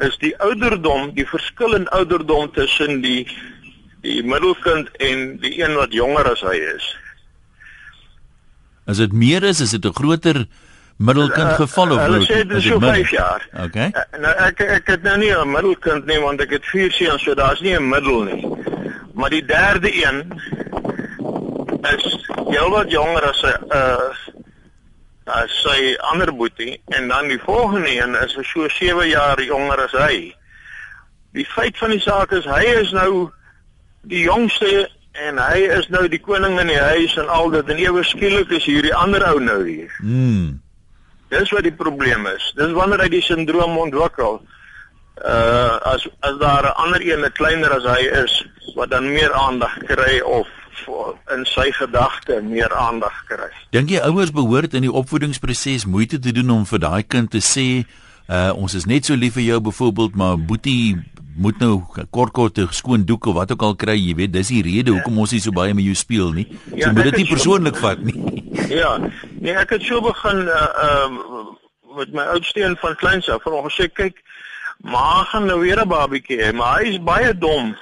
is 0.00 0.16
die 0.18 0.32
ouderdom, 0.40 1.12
die 1.14 1.26
verskil 1.28 1.74
in 1.76 1.88
ouderdom 1.88 2.52
tussen 2.52 3.00
die 3.04 3.26
die 4.00 4.22
middelkind 4.24 4.88
en 4.96 5.36
die 5.42 5.58
een 5.60 5.74
wat 5.76 5.92
jonger 5.92 6.30
as 6.30 6.40
hy 6.40 6.56
is. 6.56 6.86
As 8.88 8.96
dit 9.02 9.12
meer 9.12 9.44
is, 9.44 9.60
is 9.60 9.76
dit 9.76 9.84
'n 9.84 9.92
groter 9.92 10.46
middelkind 10.96 11.52
geval 11.56 11.92
of 11.92 12.00
Hulle 12.00 12.24
sê 12.24 12.40
dit 12.44 12.56
is 12.56 12.64
so 12.64 12.80
5 12.80 13.10
jaar. 13.10 13.44
Okay. 13.66 13.92
Uh, 13.92 14.20
nou 14.20 14.32
ek 14.48 14.60
ek 14.60 14.86
het 14.86 15.02
nou 15.02 15.16
nie 15.18 15.32
'n 15.32 15.50
middelkind 15.50 16.06
nie 16.06 16.20
want 16.20 16.40
ek 16.40 16.50
het 16.50 16.64
4 16.64 16.90
seuns, 16.92 17.22
so 17.22 17.34
daar's 17.34 17.60
nie 17.60 17.76
'n 17.76 17.88
middel 17.88 18.22
nie. 18.22 18.46
Maar 19.14 19.30
die 19.30 19.44
derde 19.44 19.92
een 20.04 20.24
is 21.88 22.28
heelwat 22.48 22.90
jonger 22.92 23.24
as 23.30 23.40
sy 23.40 23.52
uh 23.72 24.12
as 25.30 25.52
sy 25.62 25.94
ander 26.10 26.32
boetie 26.34 26.80
en 26.96 27.08
dan 27.08 27.28
die 27.30 27.38
volgende 27.38 27.90
een 27.94 28.16
is 28.18 28.34
so 28.48 28.68
7 28.68 29.08
jaar 29.08 29.42
jonger 29.42 29.84
as 29.84 29.92
hy. 29.94 30.34
Die 31.32 31.46
feit 31.46 31.78
van 31.78 31.94
die 31.94 32.00
saak 32.02 32.32
is 32.34 32.48
hy 32.50 32.64
is 32.80 32.90
nou 32.96 33.30
die 34.10 34.24
jongste 34.24 34.88
en 35.12 35.38
hy 35.38 35.66
is 35.76 35.86
nou 35.94 36.06
die 36.08 36.20
koning 36.22 36.58
in 36.60 36.72
die 36.72 36.80
huis 36.80 37.14
en 37.20 37.28
al 37.28 37.50
dit 37.54 37.70
en 37.70 37.82
ewe 37.84 38.02
skielik 38.06 38.50
is 38.58 38.66
hierdie 38.66 38.94
ander 38.94 39.22
ou 39.28 39.38
nou 39.38 39.60
hier. 39.66 39.92
Mm. 40.02 40.58
Dis 41.30 41.52
wat 41.54 41.66
die 41.66 41.76
probleem 41.78 42.26
is. 42.26 42.50
Dis 42.58 42.74
wanneer 42.74 43.04
hy 43.04 43.10
die 43.12 43.22
sindroom 43.22 43.78
ontwikkel. 43.78 44.40
Uh 45.20 45.76
as 45.92 46.08
as 46.26 46.38
daar 46.40 46.64
'n 46.64 46.78
ander 46.84 47.02
een, 47.06 47.24
'n 47.24 47.32
kleiner 47.38 47.70
as 47.76 47.84
hy 47.84 48.02
is, 48.24 48.46
wat 48.74 48.90
dan 48.90 49.12
meer 49.12 49.32
aandag 49.32 49.78
kry 49.86 50.20
of 50.20 50.48
in 51.34 51.44
sy 51.44 51.70
gedagte 51.72 52.40
meer 52.42 52.72
aandag 52.74 53.24
kry. 53.28 53.50
Dink 53.70 53.90
jy 53.90 54.00
ouers 54.08 54.32
behoort 54.34 54.74
in 54.74 54.82
die 54.82 54.92
opvoedingsproses 54.92 55.86
moeite 55.86 56.18
te 56.18 56.32
doen 56.32 56.50
om 56.50 56.66
vir 56.66 56.78
daai 56.78 57.02
kind 57.02 57.30
te 57.30 57.42
sê 57.44 57.84
uh 58.30 58.50
ons 58.54 58.74
is 58.78 58.86
net 58.86 59.08
so 59.08 59.14
lief 59.18 59.34
vir 59.34 59.42
jou 59.42 59.60
byvoorbeeld 59.60 60.14
maar 60.14 60.36
boetie 60.38 60.98
moet 61.40 61.58
nou 61.58 61.82
kort 62.10 62.32
kort 62.32 62.58
'n 62.58 62.68
skoon 62.70 63.04
doek 63.04 63.26
of 63.26 63.34
wat 63.34 63.52
ook 63.52 63.62
al 63.62 63.74
kry 63.74 63.96
jy 63.96 64.14
weet 64.14 64.32
dis 64.32 64.48
die 64.48 64.62
rede 64.62 64.90
hoekom 64.90 65.18
ons 65.18 65.32
nie 65.32 65.40
so 65.40 65.50
baie 65.50 65.74
met 65.74 65.84
jou 65.84 65.94
speel 65.94 66.32
nie. 66.32 66.46
So 66.70 66.76
ja, 66.76 66.92
moet 66.92 67.10
dit 67.10 67.16
nie 67.16 67.28
persoonlik 67.28 67.76
so, 67.76 67.80
vat 67.80 68.02
nie. 68.02 68.18
Ja. 68.80 68.98
Nee, 69.40 69.54
ek 69.54 69.70
het 69.70 69.82
so 69.82 70.00
begin 70.00 70.46
uh 70.46 70.68
uh 70.86 71.08
met 71.96 72.12
my 72.12 72.22
oudste 72.22 72.62
een 72.62 72.76
van 72.76 72.94
kleins 72.96 73.28
af 73.28 73.46
en 73.46 73.52
ons 73.52 73.80
sê 73.80 73.88
kyk 73.88 74.22
maar 74.80 75.24
gaan 75.30 75.46
nou 75.46 75.60
weer 75.60 75.80
'n 75.80 75.88
babietjie 75.88 76.38
hê, 76.42 76.52
maar 76.54 76.78
hy 76.78 76.84
is 76.88 77.02
baie 77.02 77.38
dom 77.38 77.76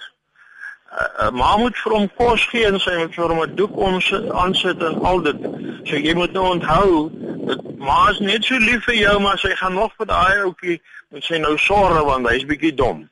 uh, 0.92 1.30
ma 1.30 1.56
moet 1.56 1.76
vir 1.76 1.92
hom 1.92 2.08
kos 2.16 2.44
gee 2.50 2.66
en 2.66 2.78
sy 2.80 2.96
moet 2.98 3.14
vir 3.14 3.32
hom 3.32 3.42
'n 3.44 3.56
doek 3.56 3.76
om 3.76 4.00
aansit 4.44 4.82
en 4.82 5.02
al 5.10 5.20
dit. 5.22 5.36
So 5.84 5.96
jy 5.96 6.14
moet 6.14 6.32
nou 6.32 6.46
onthou 6.54 7.10
dat 7.46 7.60
ma 7.78 8.08
is 8.10 8.18
net 8.18 8.44
so 8.44 8.56
lief 8.56 8.84
vir 8.84 8.94
jou 8.94 9.20
maar 9.20 9.38
sy 9.38 9.54
gaan 9.56 9.74
nog 9.74 9.92
vir 9.96 10.06
daai 10.06 10.40
ouetjie 10.44 10.80
moet 11.10 11.24
sy 11.24 11.38
nou 11.38 11.56
sorg 11.58 12.04
want 12.04 12.28
hy's 12.28 12.46
bietjie 12.46 12.74
dom. 12.74 13.08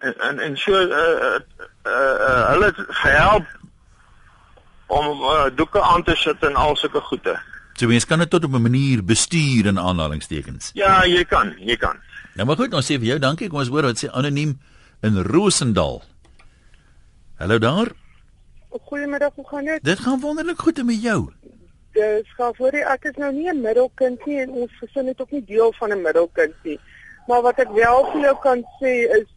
En 0.00 0.14
en, 0.28 0.38
en 0.38 0.56
so 0.56 0.72
uh, 0.72 0.88
uh, 0.88 1.40
uh, 1.86 2.16
uh, 2.28 2.48
hulle 2.52 2.72
gehelp 2.76 3.46
om 4.86 5.22
uh, 5.22 5.48
doeke 5.54 5.80
aan 5.80 6.02
te 6.02 6.16
sit 6.16 6.42
en 6.42 6.54
al 6.54 6.76
sulke 6.76 7.00
goede. 7.00 7.38
So 7.74 7.88
mens 7.88 8.04
kan 8.06 8.18
dit 8.18 8.30
tot 8.30 8.44
op 8.44 8.52
'n 8.52 8.62
manier 8.62 9.04
bestuur 9.04 9.66
in 9.66 9.78
aanhalingstekens. 9.78 10.70
Ja, 10.74 11.04
jy 11.04 11.24
kan, 11.24 11.54
jy 11.58 11.76
kan. 11.76 11.96
Nou 12.34 12.46
maar 12.46 12.56
goed, 12.56 12.74
ons 12.74 12.92
sê 12.92 12.98
vir 12.98 13.06
jou 13.06 13.18
dankie. 13.18 13.48
Kom 13.48 13.58
ons 13.58 13.68
hoor 13.68 13.82
wat 13.82 14.04
sê 14.04 14.10
anoniem 14.12 14.60
in 15.00 15.22
Rosendal. 15.22 16.02
Hallo 17.42 17.58
daar. 17.58 17.90
Goeiemiddag, 18.68 19.30
hoe 19.34 19.48
gaan 19.48 19.64
dit? 19.64 19.84
Dit 19.84 19.98
gaan 19.98 20.20
wonderlik 20.20 20.58
goed 20.58 20.84
met 20.84 21.02
jou. 21.02 21.30
Dis 21.92 22.34
gaan 22.34 22.54
voor 22.54 22.70
die 22.70 22.84
ek 22.86 23.04
is 23.04 23.16
nou 23.16 23.32
nie 23.32 23.48
'n 23.50 23.60
middelkind 23.60 24.26
nie 24.26 24.38
en 24.40 24.50
ons 24.50 24.76
gesin 24.78 25.06
het 25.06 25.20
ook 25.20 25.30
nie 25.30 25.44
deel 25.44 25.72
van 25.72 25.90
'n 25.90 26.02
middelkind 26.02 26.54
nie. 26.62 26.78
Maar 27.26 27.42
wat 27.42 27.58
ek 27.58 27.70
wel 27.70 28.10
vir 28.12 28.20
jou 28.20 28.36
kan 28.40 28.64
sê 28.78 28.92
is 29.18 29.28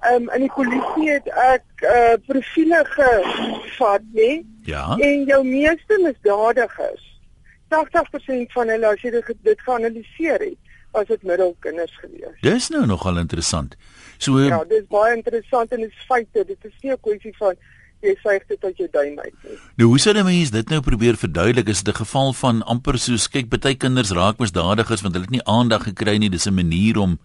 ehm 0.00 0.14
um, 0.14 0.30
in 0.34 0.40
die 0.40 0.52
polisie 0.54 1.10
het 1.10 1.26
ek 1.26 1.64
uh 1.82 2.14
profiele 2.26 2.84
gevat, 2.84 4.02
nê? 4.14 4.42
Ja. 4.62 4.96
En 4.98 5.24
jou 5.24 5.44
meeste 5.44 5.98
misdadigers 6.02 7.20
80% 7.68 8.52
van 8.52 8.68
hulle 8.68 8.86
as 8.86 9.00
jy 9.00 9.10
dit, 9.10 9.34
dit 9.42 9.60
geanaliseer 9.60 10.38
het, 10.38 10.58
was 10.90 11.06
dit 11.06 11.22
middelkinders 11.22 11.98
gewees. 11.98 12.40
Dis 12.40 12.68
nou 12.68 12.86
nogal 12.86 13.18
interessant. 13.18 13.76
So 14.18 14.38
Ja, 14.38 14.64
dis 14.64 14.84
baie 14.90 15.16
interessant 15.16 15.72
en 15.72 15.80
dit 15.80 15.90
is 15.90 16.06
feite. 16.08 16.44
Dit 16.44 16.58
is 16.64 16.72
nie 16.82 16.92
'n 16.92 16.98
kwessie 17.00 17.34
van 17.38 17.54
jy 18.02 18.14
sê 18.24 18.38
dit 18.48 18.64
uit 18.64 18.76
jou 18.76 18.88
duim 18.92 19.18
uit 19.18 19.34
nie. 19.44 19.58
Nou 19.76 19.88
hoe 19.90 19.98
sou 19.98 20.14
die 20.14 20.22
mense 20.22 20.50
dit 20.52 20.68
nou 20.70 20.80
probeer 20.80 21.16
verduidelik? 21.16 21.68
Is 21.68 21.82
dit 21.82 21.94
'n 21.94 21.98
geval 22.04 22.32
van 22.32 22.62
amper 22.62 22.98
soos 22.98 23.28
kyk 23.28 23.48
baie 23.48 23.74
kinders 23.76 24.10
raak 24.10 24.38
misdadigers 24.38 25.02
want 25.02 25.14
hulle 25.14 25.24
het 25.26 25.30
nie 25.34 25.44
aandag 25.44 25.82
gekry 25.84 26.16
nie. 26.18 26.28
Dis 26.30 26.46
'n 26.46 26.54
manier 26.54 26.98
om 26.98 27.18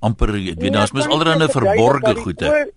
amper 0.00 0.28
ek 0.28 0.34
weet 0.44 0.58
Nee, 0.58 0.70
daar's 0.70 0.92
mos 0.92 1.06
allerlei 1.06 1.48
verborgde 1.48 2.14
goede. 2.14 2.46
oor- 2.48 2.70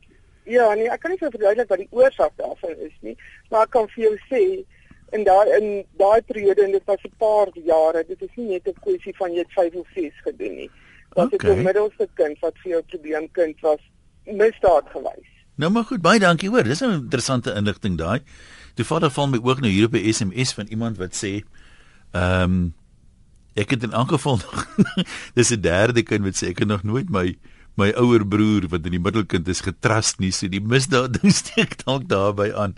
Ja, 0.46 0.74
nee, 0.74 0.90
ek 0.90 1.00
kan 1.02 1.12
nie 1.12 1.18
vir 1.20 1.30
verduidelik 1.30 1.70
wat 1.70 1.78
die 1.78 1.88
oorsaak 1.92 2.32
daarvan 2.38 2.76
is 2.82 2.94
nie, 3.02 3.16
maar 3.52 3.64
ek 3.64 3.70
kan 3.70 3.88
vir 3.88 4.04
jou 4.04 4.18
sê 4.32 4.66
in 5.14 5.24
daai 5.24 5.48
in 5.62 5.86
daai 5.98 6.22
periode 6.22 6.64
en 6.64 6.72
dit 6.72 6.82
was 6.86 6.98
'n 7.04 7.12
paar 7.20 7.48
jare, 7.54 8.04
dit 8.08 8.22
is 8.22 8.30
nie 8.36 8.48
net 8.48 8.66
'n 8.68 8.74
kwessie 8.82 9.14
van 9.18 9.32
jy 9.32 9.38
het 9.40 9.52
5 9.52 9.74
of 9.76 9.86
6 9.94 10.14
gedoen 10.24 10.56
nie. 10.56 10.70
Dit 11.16 11.34
Okay. 11.34 11.56
'n 11.58 11.64
middelste 11.64 12.08
kind 12.14 12.40
wat 12.40 12.54
vir 12.64 12.72
jou 12.72 12.84
probleemkind 12.88 13.60
was, 13.60 13.82
misdaad 14.26 14.86
gewys. 14.94 15.28
Nou 15.56 15.72
maar 15.72 15.84
goed, 15.84 16.02
baie 16.02 16.20
dankie 16.20 16.50
hoor. 16.50 16.64
Dis 16.64 16.82
'n 16.82 16.92
interessante 16.92 17.54
inligting 17.54 17.98
daai. 17.98 18.22
Toevallig 18.76 19.14
val 19.14 19.28
my 19.28 19.40
oog 19.44 19.60
nou 19.60 19.72
hier 19.72 19.86
op 19.86 19.94
'n 19.94 20.14
SMS 20.14 20.54
van 20.54 20.68
iemand 20.68 20.98
wat 20.98 21.16
sê 21.16 21.44
ehm 22.12 22.44
um, 22.44 22.74
ek 23.56 23.70
het 23.70 23.84
in 23.84 23.92
elk 23.92 24.10
geval 24.10 24.38
nog 24.44 24.68
dis 25.34 25.52
'n 25.52 25.62
derde 25.62 26.04
kind 26.04 26.24
wat 26.24 26.36
sê 26.36 26.50
ek 26.50 26.60
het 26.60 26.68
nog 26.68 26.84
nooit 26.84 27.10
my 27.10 27.36
my 27.80 27.92
ouer 27.96 28.26
broer 28.28 28.68
wat 28.68 28.86
in 28.86 28.92
die 28.92 29.00
middelkind 29.00 29.48
is 29.48 29.62
getrust 29.62 30.20
nie, 30.20 30.32
so 30.32 30.48
die 30.48 30.62
misdaad 30.62 31.22
ding 31.22 31.34
steek 31.42 31.78
dalk 31.86 32.08
daarbey 32.12 32.54
aan. 32.54 32.76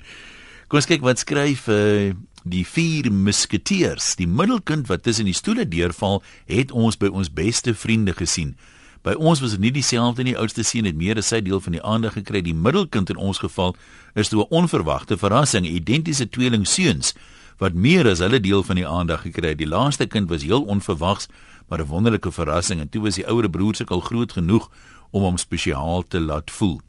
Kom 0.67 0.77
ons 0.79 0.85
kyk 0.85 1.01
wat 1.01 1.19
skryf 1.19 1.67
uh, 1.67 2.13
die 2.43 2.65
vier 2.65 3.11
musketeers. 3.11 4.15
Die 4.15 4.27
middelkind 4.27 4.87
wat 4.87 5.03
tussen 5.03 5.25
die 5.25 5.37
stoele 5.37 5.67
deurval, 5.67 6.23
het 6.45 6.71
ons 6.71 6.97
by 6.97 7.07
ons 7.07 7.31
beste 7.33 7.75
vriende 7.75 8.13
gesien. 8.13 8.55
By 9.01 9.15
ons 9.17 9.41
was 9.41 9.55
dit 9.55 9.59
nie 9.59 9.73
dieselfde 9.73 10.23
nie. 10.23 10.37
Oudste 10.37 10.63
seun 10.63 10.85
het 10.85 10.97
meer 10.97 11.17
as 11.17 11.31
sy 11.33 11.41
deel 11.41 11.61
van 11.61 11.73
die 11.73 11.81
aandag 11.81 12.13
gekry. 12.19 12.43
Die 12.45 12.53
middelkind 12.57 13.09
in 13.09 13.17
ons 13.17 13.41
geval 13.41 13.75
is 14.13 14.29
toe 14.29 14.43
'n 14.43 14.49
onverwagte 14.49 15.17
verrassing, 15.17 15.65
identiese 15.65 16.29
tweeling 16.29 16.67
seuns 16.67 17.13
wat 17.57 17.73
meer 17.73 18.07
as 18.09 18.19
hulle 18.19 18.39
deel 18.39 18.63
van 18.63 18.75
die 18.75 18.87
aandag 18.87 19.21
gekry 19.21 19.53
het. 19.53 19.57
Die 19.57 19.69
laaste 19.69 20.07
kind 20.07 20.29
was 20.29 20.43
heel 20.43 20.63
onverwags, 20.63 21.27
maar 21.69 21.79
'n 21.79 21.87
wonderlike 21.87 22.31
verrassing 22.31 22.79
en 22.79 22.89
toe 22.89 23.01
was 23.01 23.15
die 23.15 23.27
ouer 23.27 23.49
broer 23.49 23.75
se 23.75 23.85
al 23.85 23.99
groot 23.99 24.31
genoeg 24.31 24.69
om 25.11 25.21
hom 25.21 25.37
spesiaal 25.37 26.03
te 26.07 26.19
laat 26.19 26.51
voel. 26.51 26.81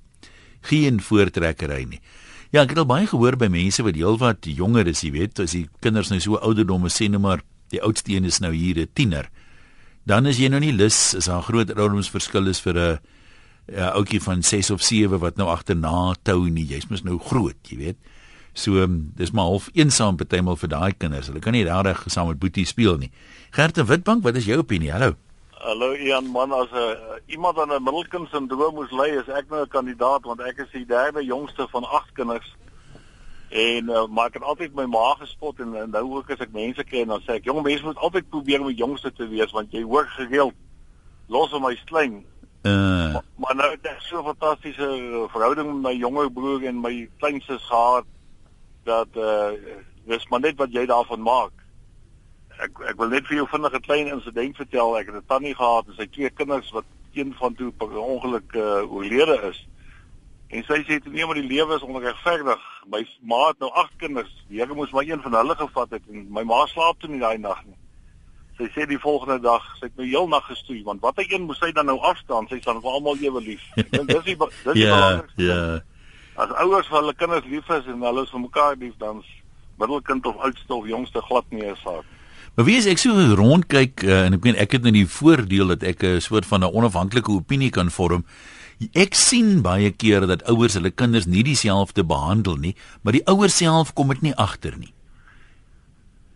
Geen 0.61 1.01
voortrekkery 1.01 1.85
nie. 1.89 2.01
Ja, 2.53 2.67
ek 2.67 2.75
het 2.75 2.83
al 2.83 2.85
baie 2.85 3.07
gehoor 3.09 3.39
by 3.41 3.47
mense 3.49 3.81
wat 3.81 3.97
heelwat 3.97 4.45
jonger 4.45 4.91
is, 4.91 5.01
jy 5.01 5.15
weet, 5.15 5.39
as 5.41 5.55
die 5.57 5.63
kinders 5.81 6.11
nou 6.13 6.19
so 6.21 6.37
ouderdomme 6.37 6.91
sê 6.93 7.07
nou 7.09 7.23
maar 7.25 7.41
die 7.73 7.81
oudste 7.81 8.13
een 8.13 8.29
is 8.29 8.43
nou 8.45 8.51
hier 8.53 8.77
'n 8.77 8.91
tiener. 8.93 9.31
Dan 10.05 10.27
is 10.27 10.37
jy 10.37 10.49
nou 10.49 10.61
nie 10.61 10.73
lus 10.73 11.15
as 11.17 11.33
daar 11.33 11.41
groot 11.41 11.71
ouderdomsverskil 11.71 12.49
is 12.49 12.61
vir 12.61 12.77
'n 12.77 12.99
'n 13.73 13.93
ouetjie 13.97 14.21
van 14.21 14.43
6 14.43 14.71
of 14.71 14.83
7 14.83 15.19
wat 15.19 15.37
nou 15.37 15.49
agterna 15.49 16.15
tou 16.23 16.51
nie. 16.51 16.67
Jy's 16.67 16.91
mos 16.91 17.05
nou 17.05 17.19
groot, 17.19 17.57
jy 17.71 17.77
weet. 17.77 17.97
So 18.53 18.83
um, 18.83 19.13
dis 19.17 19.31
maar 19.31 19.45
half 19.45 19.71
eensaam 19.73 20.17
partymal 20.17 20.57
vir 20.57 20.69
daai 20.69 20.93
kinders. 20.93 21.29
Hulle 21.29 21.41
kan 21.41 21.53
nie 21.53 21.65
regtig 21.65 22.13
saam 22.13 22.29
met 22.29 22.39
Boetie 22.39 22.67
speel 22.67 22.99
nie. 22.99 23.11
Gert 23.51 23.79
en 23.79 23.87
Witbank, 23.87 24.23
wat 24.23 24.37
is 24.37 24.45
jou 24.45 24.59
opinie? 24.59 24.93
Hallo. 24.93 25.17
Hallo 25.63 25.95
Ian 25.95 26.27
man 26.33 26.51
as 26.53 26.73
'n 26.73 26.77
uh, 26.77 27.23
iemand 27.27 27.59
aan 27.59 27.71
'n 27.71 27.83
middelkind 27.83 28.29
sindroom 28.29 28.75
moes 28.75 28.91
ly 28.91 29.11
is 29.21 29.29
ek 29.29 29.47
nou 29.49 29.63
'n 29.63 29.69
kandidaat 29.69 30.25
want 30.25 30.41
ek 30.41 30.59
is 30.59 30.73
die 30.73 30.87
derde 30.87 31.23
jongste 31.25 31.69
van 31.71 31.85
8 31.85 32.13
kinders. 32.13 32.57
En 33.49 33.91
uh, 33.91 34.07
maar 34.07 34.27
ek 34.27 34.35
het 34.35 34.43
altyd 34.43 34.75
my 34.75 34.87
ma 34.87 35.15
gespot 35.23 35.61
en, 35.61 35.77
en 35.77 35.91
nou 35.91 36.03
ook 36.17 36.31
as 36.31 36.43
ek 36.43 36.51
mense 36.53 36.85
ken 36.85 37.07
dan 37.07 37.23
sê 37.23 37.39
ek 37.39 37.47
jong 37.47 37.63
mense 37.63 37.85
moet 37.85 38.03
altyd 38.03 38.29
probeer 38.29 38.61
om 38.61 38.67
die 38.67 38.83
jongste 38.83 39.13
te 39.13 39.29
wees 39.29 39.55
want 39.55 39.71
jy 39.71 39.85
hoor 39.87 40.07
gereeld 40.19 40.59
los 41.29 41.55
my 41.55 41.79
sleng. 41.87 42.25
Uh 42.67 43.13
Maar, 43.15 43.25
maar 43.37 43.55
nou 43.55 43.71
het 43.71 43.87
ek 43.87 44.03
so 44.03 44.19
'n 44.19 44.35
fantastiese 44.35 44.89
verhouding 45.31 45.71
met 45.73 45.83
my 45.83 45.95
jonger 45.95 46.33
broer 46.33 46.67
en 46.67 46.81
my 46.81 47.09
kleinsus 47.19 47.63
gehad 47.71 48.05
dat 48.83 49.09
uh 49.15 49.55
dis 50.11 50.27
maar 50.29 50.41
net 50.41 50.59
wat 50.59 50.73
jy 50.75 50.87
daarvan 50.87 51.23
maak. 51.23 51.62
Ek 52.59 52.81
ek 52.89 52.97
wil 52.97 53.09
net 53.09 53.27
vir 53.27 53.37
jou 53.37 53.47
vinnig 53.49 53.73
'n 53.75 53.81
klein 53.81 54.07
insident 54.07 54.57
vertel. 54.57 54.99
Ek 54.99 55.07
het 55.07 55.17
'n 55.17 55.27
tannie 55.27 55.55
gehad 55.55 55.87
en 55.89 55.95
sy 55.95 56.07
twee 56.07 56.31
kinders 56.31 56.71
wat 56.71 56.85
een 57.15 57.35
van 57.39 57.55
toe 57.55 57.71
per 57.73 57.97
ongeluk 57.97 58.55
uh 58.55 58.93
oorlede 58.93 59.41
is. 59.51 59.67
En 60.49 60.65
sy 60.65 60.83
sê 60.85 60.99
toe 61.01 61.13
nee 61.13 61.27
maar 61.27 61.41
die 61.41 61.49
lewe 61.49 61.75
is 61.75 61.83
onregverdig. 61.83 62.61
My 62.87 63.07
ma 63.23 63.49
het 63.49 63.59
nou 63.59 63.71
8 63.73 63.97
kinders. 63.97 64.45
Die 64.49 64.59
Here 64.61 64.75
moes 64.75 64.91
maar 64.93 65.05
een 65.05 65.23
van 65.23 65.35
hulle 65.35 65.55
gevat 65.57 65.91
het 65.91 66.03
en 66.09 66.27
my 66.33 66.43
ma 66.43 66.67
slaap 66.67 67.01
toe 67.01 67.11
nie 67.11 67.21
daai 67.21 67.39
nag 67.39 67.65
nie. 67.65 67.77
Sy 68.59 68.69
sê 68.75 68.87
die 68.87 69.01
volgende 69.01 69.41
dag, 69.41 69.65
sy 69.81 69.87
het 69.89 69.97
my 69.97 70.07
heel 70.07 70.29
nag 70.29 70.45
gestoei 70.47 70.83
want 70.85 71.01
watter 71.01 71.25
een 71.25 71.47
moes 71.49 71.59
sy 71.59 71.73
dan 71.73 71.89
nou 71.89 71.99
afstaan? 71.99 72.49
Sy 72.49 72.61
staan 72.61 72.83
vir 72.85 72.91
almal 72.91 73.17
ewe 73.25 73.41
lief. 73.41 73.65
Ek 73.81 73.91
dink 73.91 74.13
dis 74.13 74.25
die 74.25 74.37
dis 74.37 74.75
die 74.75 74.85
ja, 74.85 74.93
belangrikste. 74.93 75.43
ja. 75.49 75.81
As 76.37 76.53
ouers 76.65 76.89
vir 76.89 77.01
hulle 77.01 77.15
kinders 77.15 77.49
lief 77.49 77.71
is 77.71 77.89
en 77.93 78.05
hulle 78.05 78.23
is 78.23 78.31
vir 78.31 78.45
mekaar 78.45 78.77
lief 78.77 78.97
dan 79.01 79.25
middelkind 79.81 80.27
of 80.27 80.37
oudste 80.37 80.75
of 80.75 80.87
jongste 80.87 81.21
glad 81.29 81.49
nie 81.51 81.65
'n 81.65 81.77
saak. 81.77 82.05
Maar 82.53 82.67
wie 82.69 82.77
as 82.77 82.87
ek 82.91 83.01
so 83.01 83.17
rondkyk 83.39 84.03
uh, 84.05 84.27
en 84.27 84.37
ek 84.37 84.43
meen 84.45 84.59
ek 84.61 84.75
het 84.77 84.83
nou 84.85 84.93
die 84.93 85.09
voordeel 85.09 85.73
dat 85.73 85.87
ek 85.89 86.05
'n 86.05 86.21
soort 86.21 86.45
van 86.45 86.61
'n 86.61 86.75
onafhanklike 86.75 87.33
opinie 87.33 87.71
kan 87.71 87.91
vorm. 87.91 88.25
Ek 88.93 89.15
sien 89.15 89.63
baie 89.63 89.91
kere 89.91 90.27
dat 90.27 90.45
ouers 90.45 90.75
hulle 90.75 90.91
kinders 90.91 91.27
nie 91.27 91.43
dieselfde 91.43 92.05
behandel 92.05 92.57
nie, 92.57 92.75
maar 93.03 93.13
die 93.13 93.25
ouers 93.27 93.57
self 93.57 93.95
kom 93.95 94.09
dit 94.09 94.23
nie 94.23 94.35
agter 94.35 94.77
nie. 94.77 94.93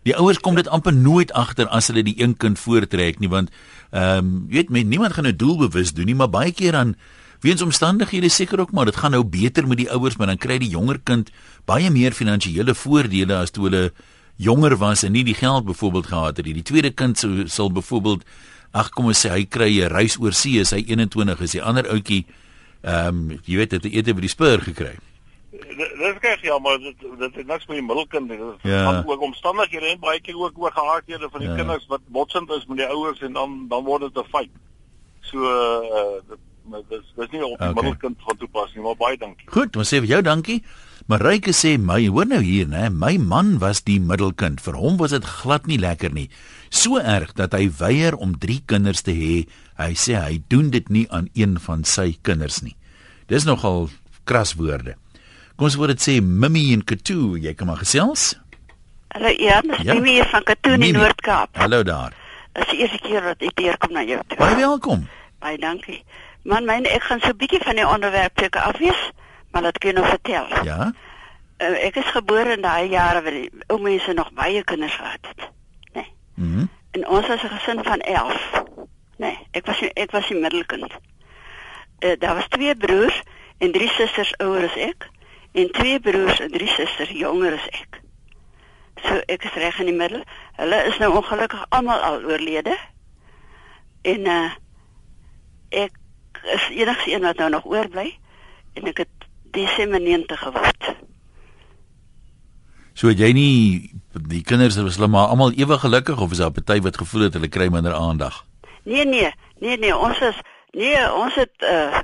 Die 0.05 0.17
ouers 0.17 0.39
kom 0.39 0.55
dit 0.55 0.69
amper 0.69 0.95
nooit 0.95 1.33
agter 1.33 1.67
as 1.69 1.89
hulle 1.91 2.03
die 2.03 2.23
een 2.23 2.37
kind 2.37 2.59
voortrek 2.59 3.19
nie 3.19 3.29
want 3.29 3.51
ehm 3.91 4.19
um, 4.19 4.47
jy 4.49 4.57
weet 4.57 4.71
men 4.71 4.89
niemand 4.89 5.13
gaan 5.13 5.25
nou 5.25 5.37
doelbewus 5.37 5.93
doen 5.93 6.07
nie, 6.07 6.15
maar 6.15 6.31
baie 6.31 6.53
keer 6.53 6.73
dan 6.73 6.97
weens 7.41 7.63
omstandighede 7.63 8.29
seker 8.29 8.61
ook 8.61 8.73
maar 8.73 8.85
dit 8.85 8.97
gaan 8.97 9.11
nou 9.11 9.25
beter 9.25 9.67
met 9.67 9.77
die 9.77 9.91
ouers, 9.91 10.17
maar 10.17 10.27
dan 10.27 10.39
kry 10.39 10.59
die 10.59 10.71
jonger 10.71 10.99
kind 11.05 11.31
baie 11.65 11.91
meer 11.91 12.13
finansiële 12.13 12.75
voordele 12.75 13.35
as 13.37 13.51
toe 13.51 13.69
hulle 13.69 13.93
jonger 14.37 14.77
was 14.77 15.03
en 15.03 15.13
nie 15.13 15.25
die 15.25 15.35
geld 15.35 15.65
byvoorbeeld 15.65 16.07
gehad 16.07 16.37
het 16.37 16.47
nie. 16.47 16.55
Die 16.55 16.63
tweede 16.63 16.91
kind 16.91 17.19
sou 17.19 17.47
sal 17.49 17.71
byvoorbeeld 17.73 18.25
ag 18.73 18.91
kom 18.91 19.07
ons 19.07 19.27
sê 19.27 19.31
hy 19.31 19.45
kry 19.47 19.81
'n 19.81 19.89
reis 19.93 20.19
oor 20.21 20.33
see 20.33 20.61
as 20.61 20.71
hy 20.71 20.85
21 20.87 21.41
is, 21.41 21.53
die 21.53 21.63
ander 21.63 21.89
ouetjie 21.89 22.25
ehm 22.83 23.09
um, 23.31 23.41
jy 23.45 23.57
weet 23.57 23.71
het 23.73 23.85
'n 23.85 23.93
ete 23.97 24.15
by 24.15 24.21
die 24.21 24.29
spur 24.29 24.61
gekry. 24.61 24.97
Dis 25.77 26.19
reg 26.21 26.43
ja, 26.43 26.59
maar 26.59 26.79
dit 26.79 26.95
dit 27.19 27.35
het 27.35 27.47
niks 27.47 27.67
met 27.67 27.77
die 27.79 27.87
middelkind 27.87 28.29
nie. 28.29 28.37
Dit 28.37 28.63
Ja. 28.63 28.85
gaan 28.85 29.07
oor 29.07 29.19
omstandighede 29.19 29.87
en 29.87 29.99
baie 30.01 30.21
keer 30.21 30.37
ook 30.37 30.53
oor 30.59 30.71
gehardhede 30.73 31.29
van 31.31 31.41
die 31.41 31.49
Ja. 31.49 31.57
kinders 31.57 31.87
wat 31.87 32.01
botsend 32.09 32.51
is 32.51 32.67
met 32.67 32.77
die 32.79 32.87
ouers 32.87 33.21
en 33.21 33.33
dan 33.33 33.67
dan 33.69 33.85
word 33.85 34.03
dit 34.03 34.17
'n 34.25 34.29
feit. 34.31 34.51
So 35.23 35.39
uh 35.39 36.21
dit 36.29 36.39
dis 36.91 37.03
dis 37.17 37.31
nie 37.31 37.45
op 37.45 37.59
die 37.59 37.69
Okay. 37.69 37.73
middelkind 37.75 38.17
van 38.27 38.37
toepassing, 38.37 38.83
maar 38.85 38.97
baie 38.97 39.17
dankie. 39.17 39.49
Goed, 39.51 39.77
ons 39.77 39.89
sê 39.95 39.99
vir 39.99 40.07
jou 40.09 40.23
dankie. 40.23 40.63
Mareike 41.07 41.53
sê 41.55 41.77
my, 41.79 42.01
hoor 42.11 42.27
nou 42.27 42.41
hier, 42.43 42.67
né? 42.67 42.89
My 42.91 43.15
man 43.23 43.61
was 43.63 43.85
die 43.87 44.01
middelkind. 44.03 44.59
Vir 44.65 44.75
hom 44.75 44.97
was 44.99 45.13
dit 45.15 45.23
glad 45.23 45.69
nie 45.71 45.79
lekker 45.79 46.11
nie. 46.11 46.27
So 46.75 46.99
erg 46.99 47.31
dat 47.39 47.53
hy 47.55 47.69
weier 47.79 48.17
om 48.19 48.33
3 48.43 48.57
kinders 48.67 49.05
te 49.07 49.15
hê. 49.15 49.37
Hy 49.79 49.93
sê 49.95 50.17
hy 50.19 50.41
doen 50.51 50.73
dit 50.75 50.89
nie 50.91 51.05
aan 51.15 51.29
een 51.39 51.61
van 51.63 51.85
sy 51.87 52.17
kinders 52.27 52.59
nie. 52.67 52.75
Dis 53.31 53.47
nogal 53.47 53.87
kras 54.27 54.57
woorde. 54.59 54.97
Kom 55.55 55.69
ons 55.71 55.77
word 55.79 55.95
dit 55.95 56.03
sê 56.03 56.17
Mimmy 56.21 56.73
en 56.75 56.83
Katu, 56.83 57.37
jy 57.39 57.55
kan 57.55 57.71
maar 57.71 57.79
gesels. 57.85 58.33
Hallo 59.15 59.31
Ian, 59.31 59.71
Ja. 59.87 59.95
Mimi 59.95 60.17
hier 60.19 60.27
van 60.33 60.43
Katoen 60.43 60.75
in 60.75 60.81
Mimi. 60.81 60.99
Noord-Kaap. 60.99 61.55
Hallo 61.57 61.85
daar. 61.87 62.13
Dis 62.59 62.67
die 62.73 62.81
eerste 62.83 62.99
keer 63.05 63.23
wat 63.23 63.41
ek 63.47 63.63
hier 63.63 63.79
kom 63.79 63.95
na 63.95 64.03
jou 64.03 64.19
toe. 64.27 64.41
Baie 64.43 64.59
welkom. 64.59 65.07
Baie 65.39 65.57
dankie. 65.63 66.03
Man, 66.43 66.67
myne 66.67 66.91
ek 66.91 67.07
gaan 67.07 67.23
so 67.23 67.31
'n 67.31 67.39
bietjie 67.39 67.63
van 67.63 67.77
die 67.79 67.87
onderwerp 67.87 68.33
seker 68.39 68.61
afwees, 68.61 68.99
maar 69.57 69.65
laat 69.65 69.79
ek 69.81 69.87
jou 69.89 69.95
nou 69.97 70.05
vertel. 70.05 70.49
Ja. 70.69 70.93
Uh, 71.57 71.77
ek 71.87 71.95
is 71.97 72.09
gebore 72.13 72.53
in 72.53 72.61
daai 72.61 72.91
jare 72.93 73.23
waar 73.25 73.33
die 73.33 73.49
ou 73.73 73.79
mense 73.81 74.13
nog 74.13 74.29
baie 74.37 74.61
kinders 74.69 74.97
gehad 75.01 75.31
het. 75.31 75.47
Nee. 75.97 76.11
Mhm. 76.35 76.67
En 76.91 77.07
ons 77.09 77.27
was 77.27 77.43
'n 77.43 77.49
gesin 77.49 77.81
van 77.85 78.01
11. 78.01 78.63
Nee, 79.17 79.39
ek 79.51 79.67
was 79.67 79.81
ek 79.81 80.11
was 80.11 80.29
die 80.29 80.37
middelkind. 80.37 80.93
Uh, 82.05 82.13
daar 82.19 82.35
was 82.35 82.49
twee 82.49 82.77
broers 82.77 83.23
en 83.59 83.73
drie 83.73 83.89
susters 83.89 84.37
ouer 84.37 84.65
as 84.65 84.77
ek 84.77 85.09
en 85.53 85.71
twee 85.71 86.01
broers 86.01 86.41
en 86.41 86.51
drie 86.51 86.69
susters 86.69 87.11
jonger 87.11 87.53
as 87.53 87.69
ek. 87.69 88.01
So 89.05 89.21
ek 89.27 89.45
is 89.45 89.57
reg 89.57 89.79
in 89.79 89.87
die 89.87 89.97
middel. 89.97 90.25
Hulle 90.53 90.85
is 90.85 90.99
nou 90.99 91.17
ongelukkig 91.17 91.65
almal 91.69 91.99
al 91.99 92.23
oorlede. 92.25 92.77
En 94.03 94.21
uh 94.27 94.51
ek 95.69 95.93
is 96.43 96.69
enigste 96.69 97.11
een 97.13 97.23
wat 97.23 97.37
nou 97.37 97.51
nog 97.51 97.65
oorbly 97.65 98.19
en 98.75 98.85
ek 98.85 98.97
het 98.97 99.16
Desember 99.57 100.01
90 100.01 100.45
geword. 100.49 100.89
So 102.97 103.13
jy 103.13 103.33
nie 103.37 103.57
die 104.29 104.43
kinders 104.45 104.79
was 104.81 104.97
hulle 104.97 105.11
maar 105.13 105.33
almal 105.33 105.53
ewe 105.57 105.77
gelukkig 105.79 106.21
of 106.21 106.33
is 106.33 106.41
daar 106.41 106.55
party 106.57 106.81
wat 106.85 106.97
gevoel 106.97 107.27
het 107.27 107.37
hulle 107.37 107.53
kry 107.53 107.69
minder 107.73 107.93
aandag? 107.97 108.45
Nee 108.89 109.05
nee, 109.05 109.33
nee 109.61 109.77
nee, 109.79 109.97
ons 109.97 110.21
is 110.25 110.39
nee, 110.73 111.01
ons 111.13 111.35
het 111.37 111.69
uh 111.69 112.01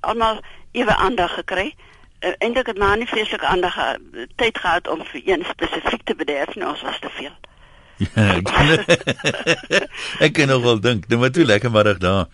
almal 0.00 0.38
ewe 0.78 0.94
aandag 0.94 1.34
gekry. 1.34 1.72
Uh, 2.20 2.30
Eintlik 2.38 2.66
het 2.70 2.78
maar 2.78 2.96
nie 2.96 3.06
vreeslike 3.06 3.46
aandag 3.46 3.74
ge 3.74 4.26
tyd 4.36 4.58
gehad 4.58 4.88
om 4.88 5.02
vir 5.10 5.22
een 5.24 5.44
spesifiek 5.48 6.02
te 6.04 6.14
bederf 6.14 6.54
nie, 6.54 6.66
ons 6.66 6.82
was 6.82 6.98
te 7.02 7.10
veel. 7.18 7.34
Ja, 7.98 8.26
ek 8.38 8.44
kan, 8.46 8.68
ek 10.26 10.32
kan 10.38 10.50
nog 10.50 10.62
wel 10.62 10.80
dink. 10.80 11.08
Nou 11.10 11.20
maar 11.20 11.34
toe 11.34 11.44
lekker 11.44 11.70
middag 11.70 11.98
daar. 11.98 12.26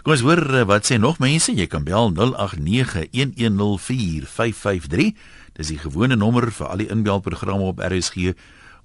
Kom 0.00 0.14
ons 0.14 0.22
hoor 0.24 0.40
eh, 0.56 0.62
wat 0.64 0.88
sê 0.88 0.96
nog 0.96 1.18
mense. 1.20 1.52
Jy 1.52 1.66
kan 1.68 1.84
bel 1.84 2.08
0891104553. 2.16 5.12
Dis 5.58 5.68
die 5.68 5.76
gewone 5.82 6.16
nommer 6.16 6.48
vir 6.56 6.70
al 6.72 6.80
die 6.80 6.88
inbelprogramme 6.88 7.68
op 7.68 7.84
RSG. 7.84 8.32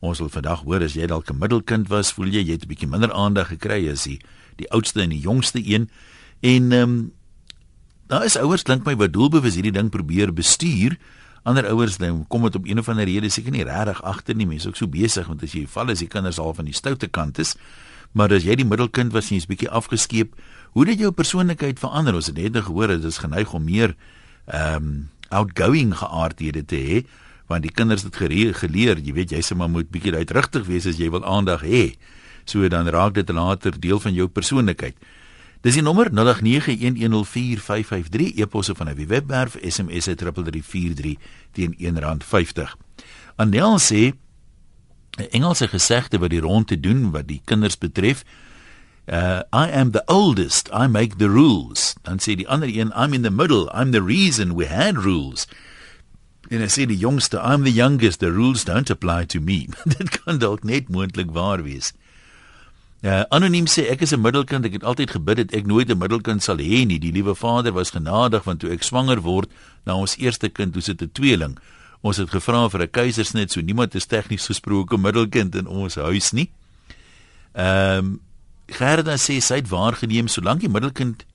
Ons 0.04 0.20
wil 0.20 0.28
vandag 0.34 0.68
hoor 0.68 0.84
as 0.84 1.00
jy 1.00 1.08
dalk 1.08 1.32
'n 1.32 1.40
middelkind 1.40 1.88
was, 1.88 2.12
voel 2.12 2.28
jy 2.28 2.44
jy 2.44 2.60
het 2.60 2.68
'n 2.68 2.70
bietjie 2.72 2.92
minder 2.92 3.14
aandag 3.14 3.48
gekry 3.48 3.90
as 3.90 4.04
die 4.04 4.20
die 4.58 4.72
oudste 4.72 5.02
en 5.02 5.10
die 5.10 5.20
jongste 5.20 5.60
een. 5.64 5.90
En 6.42 6.72
ehm 6.72 6.84
um, 6.84 7.12
daar 8.08 8.26
is 8.26 8.38
ouers 8.38 8.64
dink 8.64 8.86
my 8.86 8.96
wat 8.96 9.14
doelbewus 9.14 9.56
hierdie 9.56 9.72
ding 9.72 9.90
probeer 9.90 10.34
bestuur. 10.34 10.98
Ander 11.44 11.68
ouers 11.68 11.98
dan 11.98 12.28
kom 12.28 12.44
dit 12.44 12.56
op 12.56 12.66
een 12.66 12.80
of 12.80 12.90
ander 12.90 13.06
rede 13.06 13.30
seker 13.30 13.52
nie 13.52 13.64
regtig 13.64 14.04
agter 14.04 14.36
nie. 14.36 14.46
Mense 14.46 14.68
ook 14.68 14.76
so 14.76 14.88
besig 14.88 15.28
want 15.28 15.44
as 15.44 15.54
jy 15.54 15.68
val 15.68 15.90
as 15.90 16.00
die 16.00 16.08
kinders 16.08 16.40
al 16.40 16.54
van 16.54 16.66
die 16.66 16.74
stoute 16.74 17.08
kant 17.08 17.40
is. 17.40 17.56
Maar 18.16 18.32
as 18.32 18.44
jy 18.44 18.56
die 18.56 18.66
middelkind 18.66 19.12
was 19.12 19.30
en 19.30 19.36
jy's 19.36 19.50
bietjie 19.50 19.70
afgeskeep, 19.70 20.36
hoe 20.76 20.84
het 20.90 21.00
jou 21.00 21.12
persoonlikheid 21.16 21.80
verander? 21.80 22.18
Ons 22.18 22.28
het 22.28 22.38
net 22.38 22.58
gehoor 22.68 22.92
dit 22.92 23.04
is 23.08 23.22
geneig 23.24 23.54
om 23.56 23.64
meer 23.64 23.96
ehm 24.46 24.76
um, 24.76 24.90
outgoing 25.34 25.96
geaardhede 25.98 26.62
te 26.70 26.78
hê 26.78 26.98
want 27.50 27.66
die 27.66 27.72
kinders 27.72 28.04
het 28.06 28.16
geleer, 28.16 28.98
jy 28.98 29.14
weet 29.14 29.32
jy 29.34 29.42
se 29.42 29.56
maar 29.56 29.70
moet 29.70 29.90
bietjie 29.94 30.16
uitrigtig 30.16 30.66
wees 30.66 30.86
as 30.90 30.98
jy 30.98 31.10
wil 31.14 31.26
aandag 31.26 31.62
hê. 31.66 31.96
So 32.46 32.68
dan 32.70 32.88
raak 32.90 33.14
dit 33.14 33.30
later 33.30 33.80
deel 33.80 34.00
van 34.00 34.14
jou 34.14 34.28
persoonlikheid. 34.28 34.96
Dis 35.66 35.74
die 35.78 35.84
nommer 35.86 36.10
0891104553 36.14 36.18
eposse 38.42 38.76
van 38.76 38.90
'n 38.90 39.08
webwerf 39.08 39.58
SMS 39.62 40.06
het 40.06 40.18
3343 40.18 41.16
teen 41.52 41.76
R1.50. 41.78 42.76
Anel 43.36 43.80
sê 43.80 44.14
'n 45.18 45.30
Engelse 45.32 45.68
gesegde 45.68 46.18
wat 46.18 46.30
die 46.30 46.40
rond 46.40 46.68
te 46.68 46.80
doen 46.80 47.12
wat 47.12 47.28
die 47.28 47.42
kinders 47.46 47.78
betref. 47.78 48.24
Uh, 49.08 49.44
I 49.54 49.70
am 49.70 49.92
the 49.92 50.04
oldest, 50.08 50.70
I 50.74 50.88
make 50.88 51.18
the 51.18 51.30
rules. 51.30 51.96
Dan 52.04 52.18
sê 52.18 52.36
die 52.36 52.48
ander 52.50 52.68
een, 52.68 52.92
I'm 52.96 53.14
in 53.14 53.22
the 53.22 53.32
middle, 53.32 53.70
I'm 53.74 53.92
the 53.92 54.02
reason 54.02 54.56
we 54.56 54.66
had 54.66 54.98
rules. 54.98 55.46
En 56.50 56.62
hy 56.62 56.70
sê 56.70 56.88
die 56.90 56.98
jongste, 56.98 57.38
I'm 57.38 57.64
the 57.64 57.74
youngest, 57.74 58.20
the 58.20 58.32
rules 58.32 58.66
don't 58.66 58.90
apply 58.90 59.26
to 59.26 59.40
me. 59.40 59.68
Dit 59.98 60.10
kan 60.22 60.42
dalk 60.42 60.64
net 60.64 60.90
moontlik 60.90 61.30
waar 61.34 61.62
wees. 61.66 61.94
Uh, 63.06 63.22
anoniem 63.30 63.68
sê 63.70 63.86
ek 63.92 64.02
is 64.02 64.14
'n 64.14 64.22
middelkind. 64.22 64.66
Ek 64.66 64.82
het 64.82 64.84
altyd 64.84 65.12
gebid 65.14 65.38
dat 65.38 65.54
ek 65.54 65.70
nooit 65.70 65.90
'n 65.90 65.98
middelkind 65.98 66.42
sal 66.42 66.58
hê 66.58 66.86
nie. 66.90 66.98
Die 66.98 67.14
liewe 67.14 67.36
Vader 67.36 67.74
was 67.74 67.94
genadig 67.94 68.44
want 68.44 68.60
toe 68.60 68.72
ek 68.74 68.82
swanger 68.84 69.22
word 69.22 69.50
na 69.86 69.94
ons 69.94 70.18
eerste 70.18 70.50
kind, 70.50 70.74
toe 70.74 70.82
sit 70.82 71.02
'n 71.02 71.12
tweeling. 71.14 71.58
Ons 72.02 72.18
het 72.18 72.30
gevra 72.30 72.70
vir 72.70 72.82
'n 72.82 72.90
keisersnit, 72.90 73.52
so 73.52 73.62
niemand 73.62 73.94
is 73.94 74.06
tegnies 74.06 74.50
gesproke 74.50 74.98
middelkind 74.98 75.56
in 75.56 75.68
ons 75.68 75.96
huis 75.96 76.32
nie. 76.32 76.50
Ehm 77.54 77.98
um, 77.98 78.20
Gerda 78.68 79.18
sê 79.22 79.38
sy 79.42 79.62
het 79.62 79.70
waargeneem 79.70 80.28
solank 80.28 80.64
die 80.64 80.72
middelkind 80.72 81.26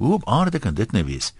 Hoe 0.00 0.14
op 0.16 0.28
aarde 0.28 0.58
kan 0.58 0.74
dit 0.74 0.92
nou 0.96 1.04
wees? 1.04 1.34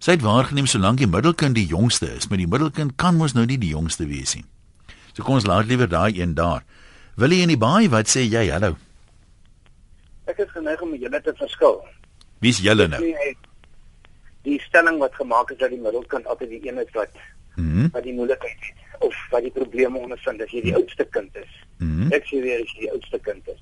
Sy 0.00 0.16
het 0.16 0.24
waargeneem 0.24 0.66
solank 0.66 1.02
die 1.02 1.08
middelkind 1.08 1.56
die 1.56 1.66
jongste 1.68 2.08
is, 2.16 2.28
maar 2.28 2.40
die 2.40 2.48
middelkind 2.48 2.94
kan 3.00 3.18
mos 3.20 3.34
nou 3.36 3.44
nie 3.44 3.58
die 3.60 3.74
jongste 3.74 4.06
wees 4.08 4.32
nie. 4.38 4.44
So 5.12 5.22
kom 5.22 5.36
ons 5.36 5.46
laat 5.48 5.68
liewer 5.68 5.88
daai 5.88 6.16
een 6.16 6.32
daar. 6.34 6.64
Wil 7.20 7.36
jy 7.36 7.44
in 7.44 7.52
die 7.52 7.60
baai 7.60 7.90
wat 7.92 8.08
sê 8.08 8.24
jy 8.24 8.46
hallo? 8.48 8.78
Ek 10.32 10.40
is 10.40 10.48
geneig 10.56 10.80
om 10.80 10.94
julle 10.96 11.20
te 11.20 11.36
verskil. 11.36 11.76
Wie's 12.40 12.62
julle 12.64 12.88
nou? 12.88 13.02
Die 14.48 14.56
stelling 14.64 14.96
wat 15.04 15.20
gemaak 15.20 15.52
is 15.52 15.60
dat 15.60 15.72
die 15.72 15.80
middelkind 15.80 16.26
altyd 16.26 16.56
die 16.56 16.62
een 16.68 16.80
is 16.80 16.96
wat 16.96 17.12
mm 17.56 17.68
-hmm. 17.70 17.92
wat 17.92 18.02
die 18.08 18.16
moeilikheid 18.16 18.68
het 18.68 18.83
of 18.98 19.14
wat 19.30 19.42
die 19.42 19.54
probleme 19.54 19.98
ondervind 19.98 20.42
as 20.42 20.50
jy 20.50 20.62
die 20.68 20.74
oudste 20.74 21.04
kind 21.04 21.36
is. 21.36 21.52
Mm 21.78 21.90
-hmm. 21.98 22.12
Ek 22.12 22.26
sê 22.30 22.40
weer 22.42 22.62
as 22.62 22.72
jy 22.72 22.80
die 22.86 22.92
oudste 22.92 23.18
kind 23.18 23.48
is. 23.48 23.60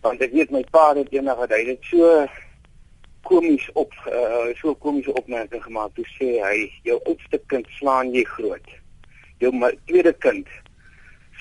Want 0.00 0.20
ek 0.20 0.32
weet 0.32 0.50
my 0.50 0.64
pa 0.70 0.94
het 0.94 1.12
eendag 1.12 1.38
dat 1.38 1.56
hy 1.58 1.64
dit 1.64 1.84
so 1.90 2.26
komies 3.22 3.66
op 3.72 3.92
uh, 4.06 4.54
so 4.60 4.74
komiese 4.74 5.12
opmerking 5.12 5.62
gemaak. 5.62 5.96
Hy 5.96 6.06
sê 6.18 6.28
hy 6.42 6.70
jou 6.82 7.00
oudste 7.04 7.40
kind 7.46 7.66
slaan 7.78 8.12
jy 8.14 8.24
groot. 8.24 8.68
Jou 9.38 9.52
tweede 9.84 10.12
kind 10.12 10.48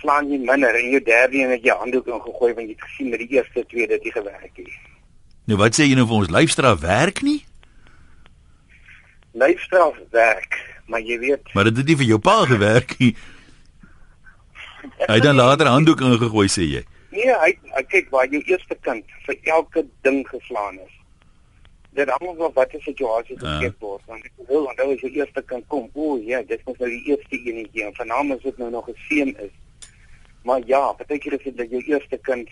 slaan 0.02 0.30
jy 0.32 0.40
minder 0.44 0.76
en 0.76 0.90
jou 0.90 1.02
derde 1.04 1.38
een 1.38 1.54
het 1.56 1.64
jy 1.64 1.76
handdoek 1.80 2.08
ingegooi 2.08 2.54
want 2.54 2.68
jy 2.68 2.76
het 2.76 2.88
gesien 2.90 3.10
met 3.10 3.24
die 3.24 3.38
eerste 3.38 3.66
twee 3.72 3.88
dit 3.88 4.04
nie 4.04 4.12
gewerk 4.12 4.58
nie. 4.58 4.78
Nou 5.46 5.60
wat 5.62 5.78
sê 5.78 5.86
jy 5.86 5.98
nou 5.98 6.08
vir 6.10 6.22
ons 6.24 6.34
lyfstraf 6.34 6.82
werk 6.82 7.22
nie? 7.26 7.40
Lyfstraf 9.38 9.98
werk, 10.16 10.55
maar 10.88 11.02
jy 11.02 11.20
weet 11.20 11.54
Maar 11.54 11.64
dit 11.70 11.78
het 11.78 11.88
nie 11.88 11.98
vir 12.02 12.06
jou 12.06 12.20
pa 12.20 12.46
gewerk 12.46 12.98
nie. 13.00 13.16
Hy 15.08 15.16
het 15.18 15.24
dan 15.24 15.36
later 15.36 15.68
handdoek 15.68 16.02
ingegooi 16.02 16.48
sê 16.52 16.68
jy. 16.70 16.84
Nee, 17.16 17.34
hy 17.42 17.84
kyk 17.90 18.12
waar 18.14 18.28
jou 18.30 18.42
eerste 18.44 18.76
kind 18.86 19.18
vir 19.26 19.38
elke 19.56 19.86
ding 20.06 20.22
geslaan 20.28 20.80
is. 20.84 20.94
Dit 21.96 22.10
hang 22.12 22.40
af 22.44 22.54
wat 22.58 22.72
die 22.76 22.82
situasie 22.84 23.38
geskep 23.40 23.80
word. 23.80 24.04
Want 24.12 24.26
ek 24.28 24.50
wil 24.50 24.68
onthou 24.68 24.90
as 24.94 25.04
jou 25.04 25.12
eerste 25.16 25.42
kind 25.48 25.68
kom, 25.72 25.88
o 25.94 26.18
ja, 26.20 26.42
dit 26.44 26.62
was 26.68 26.78
nou 26.82 26.90
die 26.92 27.04
eerste 27.12 27.40
enetjie 27.40 27.86
en 27.88 27.96
vanaand 27.96 28.36
is 28.36 28.44
dit 28.44 28.58
nou 28.58 28.70
nog 28.70 28.90
'n 28.90 28.98
seun 29.08 29.36
is. 29.40 29.54
Maar 30.44 30.62
ja, 30.68 30.92
partykeer 30.94 31.34
is 31.40 31.44
dit 31.44 31.58
dat 31.58 31.70
jou 31.70 31.82
eerste 31.82 32.18
kind 32.18 32.50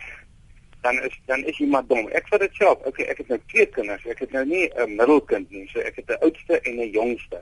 dan 0.82 1.00
is 1.04 1.20
dan 1.26 1.44
is 1.44 1.58
jy 1.58 1.68
maar 1.68 1.86
dom. 1.88 2.08
Ek 2.12 2.28
vir 2.28 2.40
dit 2.40 2.56
self. 2.60 2.80
Okay, 2.90 3.06
ek 3.06 3.18
het 3.18 3.28
nou 3.28 3.40
twee 3.48 3.66
kinders. 3.66 4.06
Ek 4.06 4.20
het 4.20 4.32
nou 4.32 4.46
nie 4.46 4.70
'n 4.76 4.96
middelkind 4.96 5.52
nie. 5.52 5.68
So 5.74 5.80
ek 5.80 5.96
het 5.96 6.10
'n 6.10 6.24
oudste 6.24 6.60
en 6.60 6.80
'n 6.80 6.90
jongste. 6.92 7.40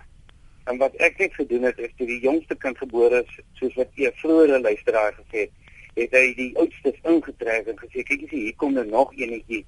En 0.70 0.78
wat 0.78 0.96
ek 1.02 1.18
net 1.18 1.34
gedoen 1.34 1.64
het 1.64 1.80
is 1.80 1.94
toe 1.98 2.08
die 2.08 2.20
jongste 2.22 2.56
kind 2.56 2.78
gebore 2.78 3.24
is, 3.24 3.40
soos 3.60 3.74
wat 3.80 3.96
jy 3.98 4.12
vroeër 4.22 4.60
luisteraar 4.62 5.16
gesê 5.18 5.48
het, 5.48 5.56
het 5.96 6.14
hy 6.16 6.28
die 6.38 6.52
oudstes 6.62 7.00
ingetrek 7.04 7.72
en 7.72 7.80
gesê 7.80 8.06
kyk 8.08 8.28
jy 8.28 8.44
hier 8.46 8.60
kom 8.62 8.78
er 8.78 8.88
nog 8.88 9.12
eenetjie. 9.18 9.64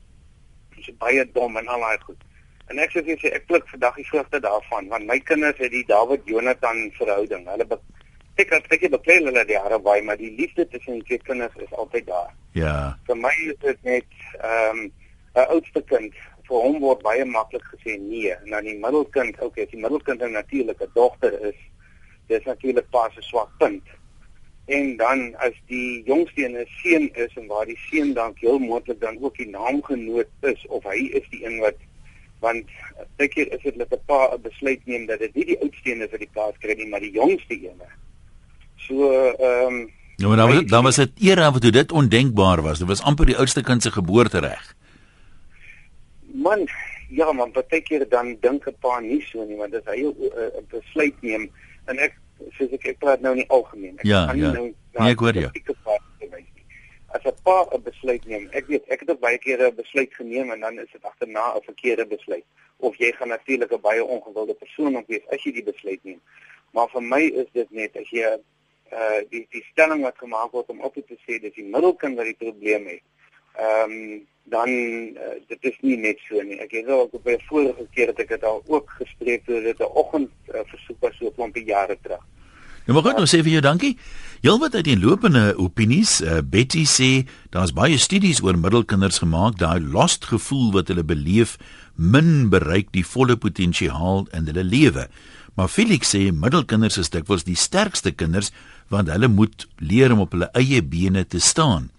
Dis 0.76 0.94
baie 1.02 1.26
dom 1.36 1.58
en 1.60 1.68
al 1.68 1.84
daai 1.84 2.06
goed. 2.06 2.22
En 2.72 2.80
ek 2.80 2.94
sê 2.94 3.04
vir 3.04 3.20
sê 3.20 3.34
ek 3.36 3.50
pluk 3.50 3.68
vandag 3.74 3.98
die 4.00 4.08
vrugte 4.08 4.40
daarvan 4.44 4.88
want 4.92 5.10
my 5.10 5.20
kinders 5.28 5.60
het 5.60 5.74
die 5.74 5.84
David 5.90 6.24
Jonathan 6.30 6.86
verhouding. 7.00 7.44
Hulle 7.50 7.68
ek 8.40 8.54
het 8.54 8.72
ek 8.72 8.88
het 8.88 8.96
baie 8.96 9.20
hulle 9.28 9.44
die 9.50 9.58
jare 9.58 9.80
by 9.84 10.00
maar 10.06 10.18
die 10.18 10.32
liefde 10.38 10.66
tussen 10.70 11.02
die 11.02 11.08
twee 11.10 11.26
kinders 11.28 11.58
is 11.66 11.74
altyd 11.74 12.08
daar. 12.08 12.32
Ja. 12.58 12.78
Vir 13.10 13.20
my 13.20 13.34
is 13.50 13.60
dit 13.66 13.90
net 13.90 14.20
ehm 14.40 14.86
um, 14.86 14.92
'n 15.34 15.50
oudste 15.50 15.82
kind 15.90 16.14
vir 16.54 16.66
hom 16.68 16.76
word 16.86 17.02
baie 17.02 17.26
maklik 17.26 17.64
gesê 17.72 17.98
nee 17.98 18.30
en 18.36 18.52
dan 18.54 18.68
die 18.70 18.78
middelkind 18.78 19.40
okay, 19.42 19.66
as 19.66 19.72
die 19.72 19.82
middelkind 19.82 20.22
'n 20.22 20.38
natuurlike 20.38 20.88
dogter 20.94 21.34
is 21.50 21.60
dis 22.30 22.46
natuurlik 22.46 22.90
pas 22.92 23.16
'n 23.18 23.26
swak 23.30 23.50
punt. 23.58 23.86
En 24.66 24.98
dan 24.98 25.36
as 25.46 25.56
die 25.68 26.04
jongste 26.06 26.46
een 26.46 26.58
'n 26.58 26.70
seun 26.82 27.10
is 27.26 27.34
en 27.36 27.48
waar 27.48 27.66
die 27.66 27.80
seun 27.90 28.14
dan 28.14 28.38
heel 28.44 28.60
moontlik 28.60 29.02
dan 29.02 29.18
ook 29.22 29.36
die 29.38 29.50
naamgenoot 29.50 30.30
is 30.42 30.68
of 30.68 30.84
hy 30.84 31.10
is 31.20 31.26
die 31.30 31.46
een 31.46 31.58
wat 31.60 31.80
want 32.40 32.66
baie 33.18 33.30
keer 33.30 33.52
is 33.56 33.64
dit 33.64 33.76
net 33.76 33.92
'n 33.92 34.06
pa 34.06 34.30
'n 34.36 34.42
besluit 34.42 34.86
neem 34.86 35.06
dat 35.06 35.20
dit 35.20 35.36
nie 35.36 35.46
die 35.46 35.60
oudste 35.62 35.92
een 35.92 36.06
is 36.06 36.12
wat 36.12 36.20
die 36.20 36.34
plaas 36.38 36.58
kry 36.60 36.78
nie 36.78 36.88
maar 36.88 37.04
die 37.08 37.18
jongste 37.18 37.58
een. 37.58 37.82
So 38.78 39.12
ehm 39.32 39.74
um, 39.74 39.92
Ja, 40.16 40.28
maar 40.28 40.38
dan 40.38 40.48
was 40.48 40.60
dit 40.60 40.70
dan 40.70 40.84
was 40.84 40.96
dit 40.96 41.12
era 41.20 41.52
wat 41.52 41.62
dit 41.62 41.92
ondenkbaar 41.92 42.62
was. 42.62 42.80
Dit 42.80 42.88
was 42.88 43.02
amper 43.02 43.26
die 43.26 43.38
oudste 43.38 43.62
kind 43.62 43.82
se 43.82 43.92
geboortereg. 43.92 44.76
Man, 46.44 46.66
ja, 47.10 47.32
man, 47.32 47.54
baie 47.56 47.82
keer 47.88 48.06
dan 48.10 48.36
dink 48.46 48.68
'n 48.68 48.76
pa 48.86 49.00
nie 49.00 49.22
so 49.30 49.46
nie, 49.46 49.58
want 49.58 49.72
dit 49.72 49.86
hy 49.86 50.00
'n 50.04 50.16
uh, 50.30 50.64
besluit 50.72 51.22
neem 51.22 51.50
en 51.88 52.00
ek 52.00 52.18
soos 52.58 52.72
ek 52.78 52.88
ek 52.94 53.00
praat 53.00 53.22
nou 53.22 53.36
nie 53.36 53.48
algemeen. 53.50 54.00
Ek 54.00 54.06
ja, 54.06 54.26
ja. 54.34 54.52
Nou, 54.52 54.74
nee, 55.00 55.12
ek 55.12 55.20
hoor 55.20 55.34
jou. 55.34 55.52
As 57.14 57.26
'n 57.26 57.36
pa 57.44 57.58
'n 57.72 57.84
besluit 57.84 58.26
neem, 58.26 58.50
ek 58.52 58.68
weet 58.68 58.88
ek 58.90 59.00
het 59.06 59.10
ook 59.12 59.20
baie 59.20 59.38
keer 59.38 59.62
'n 59.62 59.76
besluit 59.76 60.14
geneem 60.14 60.52
en 60.52 60.60
dan 60.60 60.80
is 60.80 60.92
dit 60.92 61.04
agterna 61.04 61.56
'n 61.56 61.62
verkeerde 61.70 62.06
besluit 62.06 62.46
of 62.78 62.98
jy 62.98 63.12
gaan 63.12 63.28
natuurlik 63.28 63.72
'n 63.72 63.82
baie 63.82 64.04
ongewilde 64.04 64.54
persoon 64.54 64.98
op 64.98 65.08
wees 65.08 65.28
as 65.30 65.44
jy 65.44 65.52
die 65.52 65.64
besluit 65.64 66.04
neem. 66.04 66.22
Maar 66.72 66.90
vir 66.90 67.04
my 67.04 67.22
is 67.22 67.50
dit 67.54 67.72
net 67.72 67.96
as 67.98 68.10
jy 68.10 68.38
uh 68.92 69.22
die 69.30 69.46
die 69.50 69.64
stelling 69.72 70.02
wat 70.02 70.18
gemaak 70.18 70.52
word 70.52 70.70
om 70.70 70.82
op 70.82 70.94
te 70.94 71.18
sê 71.26 71.40
dis 71.42 71.56
die 71.56 71.70
middelkind 71.76 72.18
wat 72.18 72.26
die 72.26 72.42
probleem 72.46 72.88
het. 72.88 73.02
Ehm 73.56 73.92
um, 73.92 74.28
dan 74.44 74.70
uh, 74.70 75.40
dit 75.48 75.58
is 75.62 75.78
nie 75.82 75.98
net 75.98 76.20
so 76.28 76.42
nie. 76.44 76.60
Ek 76.60 76.72
het 76.76 76.90
al 76.92 77.08
op 77.08 77.28
'n 77.28 77.40
vorige 77.48 77.88
keer 77.96 78.12
dat 78.12 78.20
ek 78.20 78.30
dit 78.36 78.44
al 78.44 78.62
ook 78.68 78.90
gespreek 79.00 79.48
het 79.48 79.64
dit 79.64 79.80
'n 79.80 79.94
oggend 79.94 80.30
uh, 80.54 80.60
versoek 80.66 81.00
was 81.00 81.16
so 81.18 81.26
'n 81.26 81.34
klompie 81.36 81.66
jare 81.66 81.98
terug. 82.02 82.24
Ja, 82.86 82.94
maar 82.94 83.02
goed, 83.02 83.16
nou 83.16 83.26
sê 83.26 83.40
vir 83.44 83.52
jou 83.52 83.62
dankie. 83.62 83.98
Heelwat 84.42 84.76
uit 84.76 84.84
die 84.84 85.00
lopende 85.00 85.54
opinies, 85.56 86.22
uh, 86.22 86.42
Betty 86.44 86.84
sê 86.84 87.24
daar's 87.50 87.72
baie 87.72 87.98
studies 87.98 88.42
oor 88.44 88.58
middelkinders 88.58 89.22
gemaak, 89.24 89.56
daai 89.58 89.80
lost 89.80 90.26
gevoel 90.26 90.74
wat 90.74 90.88
hulle 90.88 91.04
beleef, 91.04 91.58
min 91.96 92.50
bereik 92.50 92.92
die 92.92 93.06
volle 93.06 93.38
potensiaal 93.38 94.28
in 94.34 94.46
hulle 94.46 94.64
lewe. 94.64 95.08
Maar 95.56 95.70
Felix 95.70 96.12
sê 96.12 96.32
middelkinders 96.32 96.98
is 96.98 97.10
dikwels 97.14 97.46
die 97.48 97.56
sterkste 97.56 98.12
kinders 98.12 98.52
want 98.92 99.08
hulle 99.08 99.28
moet 99.28 99.68
leer 99.80 100.12
om 100.12 100.20
op 100.26 100.34
hulle 100.36 100.50
eie 100.52 100.82
bene 100.84 101.24
te 101.24 101.40
staan. 101.40 101.90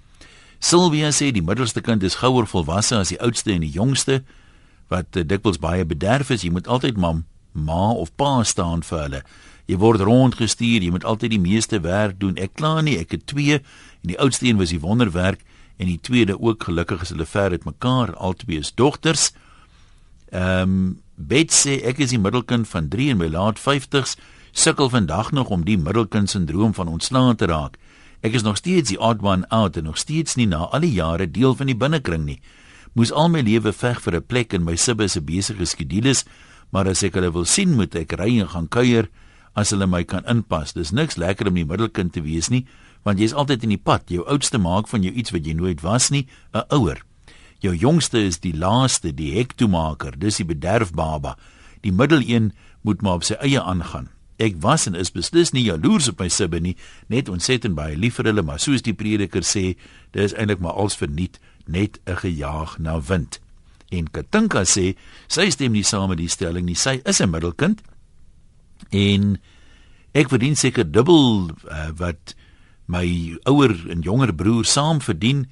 Sylvia 0.64 1.11
sê 1.12 1.29
die 1.35 1.44
middelste 1.44 1.83
kind 1.85 2.03
is 2.09 2.22
gouer 2.22 2.46
volwasse 2.48 2.96
as 2.96 3.11
die 3.12 3.20
oudste 3.20 3.53
en 3.53 3.64
die 3.66 3.74
jongste 3.74 4.22
wat 4.88 5.12
uh, 5.12 5.20
dikwels 5.20 5.61
baie 5.61 5.85
bederf 5.85 6.31
is. 6.33 6.44
Jy 6.46 6.55
moet 6.57 6.70
altyd 6.72 6.96
mam, 6.96 7.27
ma 7.53 7.90
of 7.92 8.14
pa 8.16 8.38
staan 8.48 8.81
vir 8.87 9.03
hulle. 9.03 9.20
Jy 9.68 9.77
word 9.83 10.05
rondgestuur, 10.09 10.81
jy 10.81 10.92
moet 10.94 11.05
altyd 11.05 11.35
die 11.35 11.42
meeste 11.42 11.83
werk 11.85 12.16
doen. 12.20 12.38
Ek 12.40 12.57
kla 12.57 12.79
nie, 12.81 12.96
ek 13.00 13.12
het 13.12 13.27
twee 13.29 13.61
en 13.61 14.12
die 14.14 14.16
oudste 14.16 14.48
een 14.48 14.61
was 14.61 14.72
die 14.72 14.81
wonderwerk 14.81 15.44
en 15.77 15.90
die 15.90 16.00
tweede 16.00 16.38
ook 16.40 16.64
gelukkig 16.64 17.05
is 17.05 17.12
hulle 17.12 17.29
ver 17.29 17.53
uit 17.53 17.68
mekaar, 17.68 18.14
albei 18.16 18.62
is 18.64 18.72
dogters. 18.72 19.33
Ehm 20.33 20.77
um, 20.77 20.85
Bet 21.14 21.53
sê 21.55 21.77
ek 21.87 22.00
is 22.03 22.11
die 22.11 22.18
middelkind 22.18 22.66
van 22.66 22.88
3 22.90 23.12
en 23.12 23.20
my 23.20 23.29
laat 23.31 23.61
50s 23.62 24.16
sukkel 24.50 24.88
vandag 24.90 25.31
nog 25.31 25.53
om 25.55 25.62
die 25.62 25.79
middelkind 25.79 26.31
sindroom 26.31 26.74
van 26.74 26.90
ontslae 26.90 27.37
te 27.38 27.46
raak. 27.46 27.79
Ek 28.24 28.32
is 28.32 28.42
nog 28.42 28.56
steeds 28.56 28.88
die 28.88 28.96
odd 28.96 29.20
one 29.20 29.44
out 29.52 29.76
en 29.76 29.84
nog 29.84 29.98
steeds 30.00 30.38
nie 30.40 30.46
na 30.48 30.62
al 30.72 30.80
die 30.80 30.94
jare 30.96 31.26
deel 31.28 31.52
van 31.58 31.68
die 31.68 31.76
binnekring 31.76 32.22
nie. 32.24 32.38
Moes 32.96 33.12
al 33.12 33.28
my 33.28 33.42
lewe 33.44 33.72
veg 33.72 34.00
vir 34.00 34.16
'n 34.16 34.24
plek 34.24 34.54
in 34.54 34.64
my 34.64 34.76
sibbe 34.76 35.08
se 35.08 35.20
besige 35.20 35.66
skedules, 35.66 36.24
maar 36.72 36.88
as 36.88 37.02
ek 37.02 37.14
hulle 37.14 37.32
wil 37.32 37.44
sien, 37.44 37.76
moet 37.76 37.94
ek 37.94 38.16
ry 38.16 38.40
en 38.40 38.48
gaan 38.48 38.68
kuier 38.68 39.10
as 39.54 39.70
hulle 39.70 39.87
my 39.87 40.04
kan 40.04 40.24
inpas. 40.24 40.72
Dis 40.72 40.92
niks 40.92 41.16
lekker 41.16 41.48
om 41.48 41.54
die 41.54 41.66
middelkind 41.66 42.12
te 42.12 42.22
wees 42.22 42.48
nie, 42.48 42.66
want 43.04 43.18
jy's 43.18 43.34
altyd 43.34 43.62
in 43.62 43.68
die 43.68 43.84
pad. 43.84 44.08
Jou 44.08 44.24
oudste 44.26 44.58
maak 44.58 44.88
van 44.88 45.02
jou 45.02 45.12
iets 45.12 45.30
wat 45.30 45.44
jy 45.44 45.52
nooit 45.52 45.82
was 45.82 46.10
nie, 46.10 46.26
'n 46.54 46.64
ouer. 46.70 47.04
Jou 47.60 47.74
jongste 47.76 48.24
is 48.24 48.38
die 48.38 48.56
laaste, 48.56 49.12
die 49.12 49.34
hektoemaker, 49.34 50.18
dis 50.18 50.37
die 50.37 50.44
bederfbaba. 50.46 51.37
Die 51.82 51.92
middeleen 51.92 52.52
moet 52.82 53.02
maar 53.02 53.14
op 53.14 53.24
sy 53.24 53.34
eie 53.34 53.60
aangaan. 53.60 54.13
Ek 54.42 54.57
was 54.62 54.87
en 54.87 54.97
is 54.99 55.12
beslis 55.14 55.53
nie 55.55 55.62
jaloers 55.68 56.09
op 56.11 56.18
my 56.18 56.29
sibbe 56.29 56.59
nie, 56.61 56.75
net 57.09 57.29
ontsettend 57.31 57.77
baie 57.79 57.97
lief 57.97 58.18
vir 58.18 58.33
hulle, 58.33 58.42
maar 58.42 58.59
soos 58.59 58.83
die 58.83 58.97
prediker 58.97 59.47
sê, 59.47 59.77
dis 60.12 60.35
eintlik 60.35 60.62
maar 60.64 60.75
als 60.75 60.99
verniet, 60.99 61.38
net 61.66 62.01
'n 62.07 62.16
gejaag 62.16 62.79
na 62.79 63.01
wind. 63.01 63.40
En 63.90 64.11
Katinka 64.11 64.64
sê, 64.64 64.97
sy 65.29 65.51
stem 65.51 65.73
nie 65.73 65.85
saam 65.85 66.09
met 66.09 66.18
die 66.18 66.29
stelling 66.29 66.66
nie, 66.66 66.75
sy 66.75 67.01
is 67.05 67.20
'n 67.20 67.31
middelkind. 67.31 67.83
En 68.90 69.38
ek 70.12 70.29
verdien 70.29 70.57
seker 70.57 70.90
dubbel 70.90 71.51
uh, 71.70 71.90
wat 71.97 72.35
my 72.87 73.37
ouer 73.44 73.75
en 73.90 74.01
jonger 74.01 74.35
broer 74.35 74.64
saam 74.64 75.01
verdien. 75.01 75.47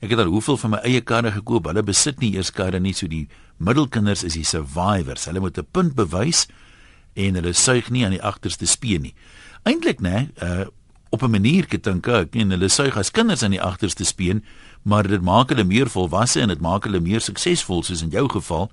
Ek 0.00 0.10
het 0.10 0.18
al 0.18 0.30
hoeveel 0.30 0.56
van 0.56 0.70
my 0.70 0.80
eie 0.86 1.00
karre 1.00 1.32
gekoop. 1.32 1.66
Hulle 1.66 1.82
besit 1.82 2.20
nie 2.20 2.34
eers 2.36 2.50
karre 2.50 2.80
nie, 2.80 2.94
so 2.94 3.06
die 3.06 3.28
middelkinders 3.58 4.24
is 4.24 4.34
die 4.34 4.44
survivors. 4.44 5.26
Hulle 5.26 5.40
moet 5.40 5.58
'n 5.58 5.66
punt 5.70 5.94
bewys 5.94 6.46
en 7.18 7.38
hulle 7.38 7.52
suig 7.52 7.90
nie 7.90 8.04
aan 8.06 8.14
die 8.16 8.22
agterste 8.22 8.66
speen 8.66 9.02
nie. 9.08 9.14
Eintlik 9.68 10.00
nê, 10.04 10.28
uh 10.42 10.66
op 11.10 11.22
'n 11.22 11.30
manier 11.30 11.64
gedink 11.68 12.06
ek, 12.06 12.34
en 12.36 12.50
hulle 12.50 12.68
suig 12.68 12.96
as 12.96 13.10
kinders 13.10 13.42
aan 13.42 13.50
die 13.50 13.62
agterste 13.62 14.04
speen, 14.04 14.44
maar 14.82 15.08
dit 15.08 15.22
maak 15.22 15.48
hulle 15.48 15.64
meer 15.64 15.88
volwasse 15.88 16.40
en 16.40 16.48
dit 16.48 16.60
maak 16.60 16.84
hulle 16.84 17.00
meer 17.00 17.20
suksesvol 17.20 17.82
soos 17.82 18.02
in 18.02 18.10
jou 18.10 18.28
geval. 18.28 18.70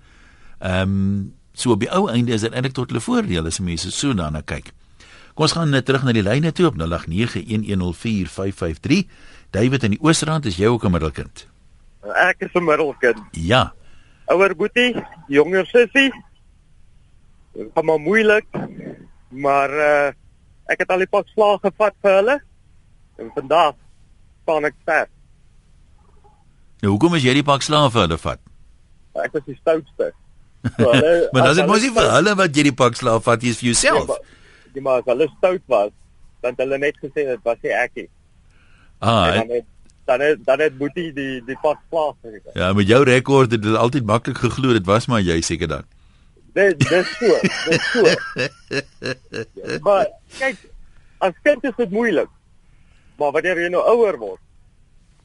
Ehm 0.60 0.82
um, 0.82 1.34
so 1.54 1.72
op 1.72 1.80
die 1.80 1.92
ou 1.92 2.10
einde 2.12 2.34
is 2.34 2.42
dit 2.42 2.52
eintlik 2.52 2.74
tot 2.74 2.90
hulle 2.90 3.02
voordeel 3.02 3.46
as 3.46 3.60
mense 3.60 3.92
so 3.92 4.14
daarna 4.14 4.42
kyk. 4.42 4.74
Kom 5.36 5.44
ons 5.44 5.52
gaan 5.52 5.70
net 5.70 5.86
terug 5.86 6.04
na 6.04 6.12
die 6.12 6.24
lyne 6.24 6.52
toe 6.52 6.66
op 6.68 6.76
0891104553. 6.76 6.80
David 9.52 9.84
in 9.84 9.92
die 9.92 10.02
Oosrand 10.02 10.46
is 10.46 10.56
jy 10.58 10.68
ook 10.68 10.84
'n 10.86 10.92
middelkind? 10.92 11.48
Ek 12.04 12.36
is 12.40 12.54
'n 12.54 12.64
middelkind. 12.64 13.20
Ja. 13.32 13.74
Ouer 14.26 14.56
boetie, 14.56 14.96
jonger 15.28 15.66
sussie, 15.66 16.14
gaan 17.56 17.86
maar 17.86 18.00
moeilik. 18.00 18.46
Maar 19.30 19.70
uh 19.90 20.12
ek 20.66 20.80
het 20.82 20.90
al 20.90 21.04
die 21.04 21.08
pak 21.12 21.28
slaag 21.30 21.60
gevat 21.62 21.94
vir 22.02 22.16
hulle. 22.20 22.36
En 23.22 23.28
vandag 23.36 23.76
staan 24.44 24.66
ek 24.66 24.74
sterk. 24.82 25.10
Nou 26.82 26.92
hoekom 26.96 27.16
is 27.20 27.24
jy 27.26 27.36
die 27.38 27.44
pak 27.46 27.62
slaag 27.66 27.92
vir 27.94 28.02
hulle 28.08 28.18
vat? 28.18 28.42
Ek 29.24 29.36
was 29.38 29.46
die 29.48 29.58
stoutste. 29.60 30.10
So 30.78 30.90
hulle 30.92 31.12
Maar 31.34 31.52
dis 31.54 31.62
mos 31.70 31.86
nie 31.86 31.94
vir 31.94 32.10
hulle 32.16 32.34
wat 32.42 32.58
jy 32.58 32.66
die 32.72 32.74
pak 32.82 32.98
slaag 33.00 33.22
vat, 33.28 33.46
jy 33.46 33.54
is 33.54 33.62
vir 33.62 33.70
jouself. 33.72 34.10
Ja, 34.10 34.16
maar, 34.16 34.42
ja, 34.74 34.82
maar 34.88 35.00
as 35.04 35.08
hulle 35.14 35.28
stout 35.38 35.64
was, 35.72 35.94
dan 36.42 36.52
het 36.58 36.66
hulle 36.66 36.78
net 36.82 36.98
gesê 37.04 37.28
dit 37.30 37.46
was 37.48 37.62
nie 37.64 37.74
ek 37.86 37.92
nie. 38.02 38.10
Ah, 39.00 39.26
En 39.28 39.40
dan 39.46 39.56
het 39.60 39.66
dan 40.06 40.22
het, 40.22 40.42
dan 40.46 40.60
het 40.62 40.76
Boetie 40.78 41.08
die 41.14 41.40
die 41.46 41.56
pak 41.62 41.80
slaag 41.90 42.14
gekry. 42.22 42.52
ja, 42.54 42.74
met 42.74 42.88
jou 42.88 43.04
rekord 43.08 43.52
het 43.52 43.62
dit 43.62 43.76
altyd 43.76 44.06
maklik 44.06 44.38
geglo 44.38 44.74
dit 44.74 44.86
was 44.86 45.08
maar 45.08 45.22
jy 45.22 45.40
seker 45.42 45.68
dan. 45.68 45.86
Dit 46.56 46.80
dis 46.80 47.10
so, 47.20 47.36
dis 47.68 47.86
so. 47.92 48.04
maar 49.86 50.08
kyk, 50.38 50.62
as 51.26 51.36
kind 51.44 51.68
is 51.68 51.76
dit 51.78 51.92
moeilik. 51.92 52.32
Maar 53.20 53.34
wanneer 53.36 53.60
jy 53.66 53.70
nou 53.74 53.84
ouer 53.96 54.18
word, 54.20 54.42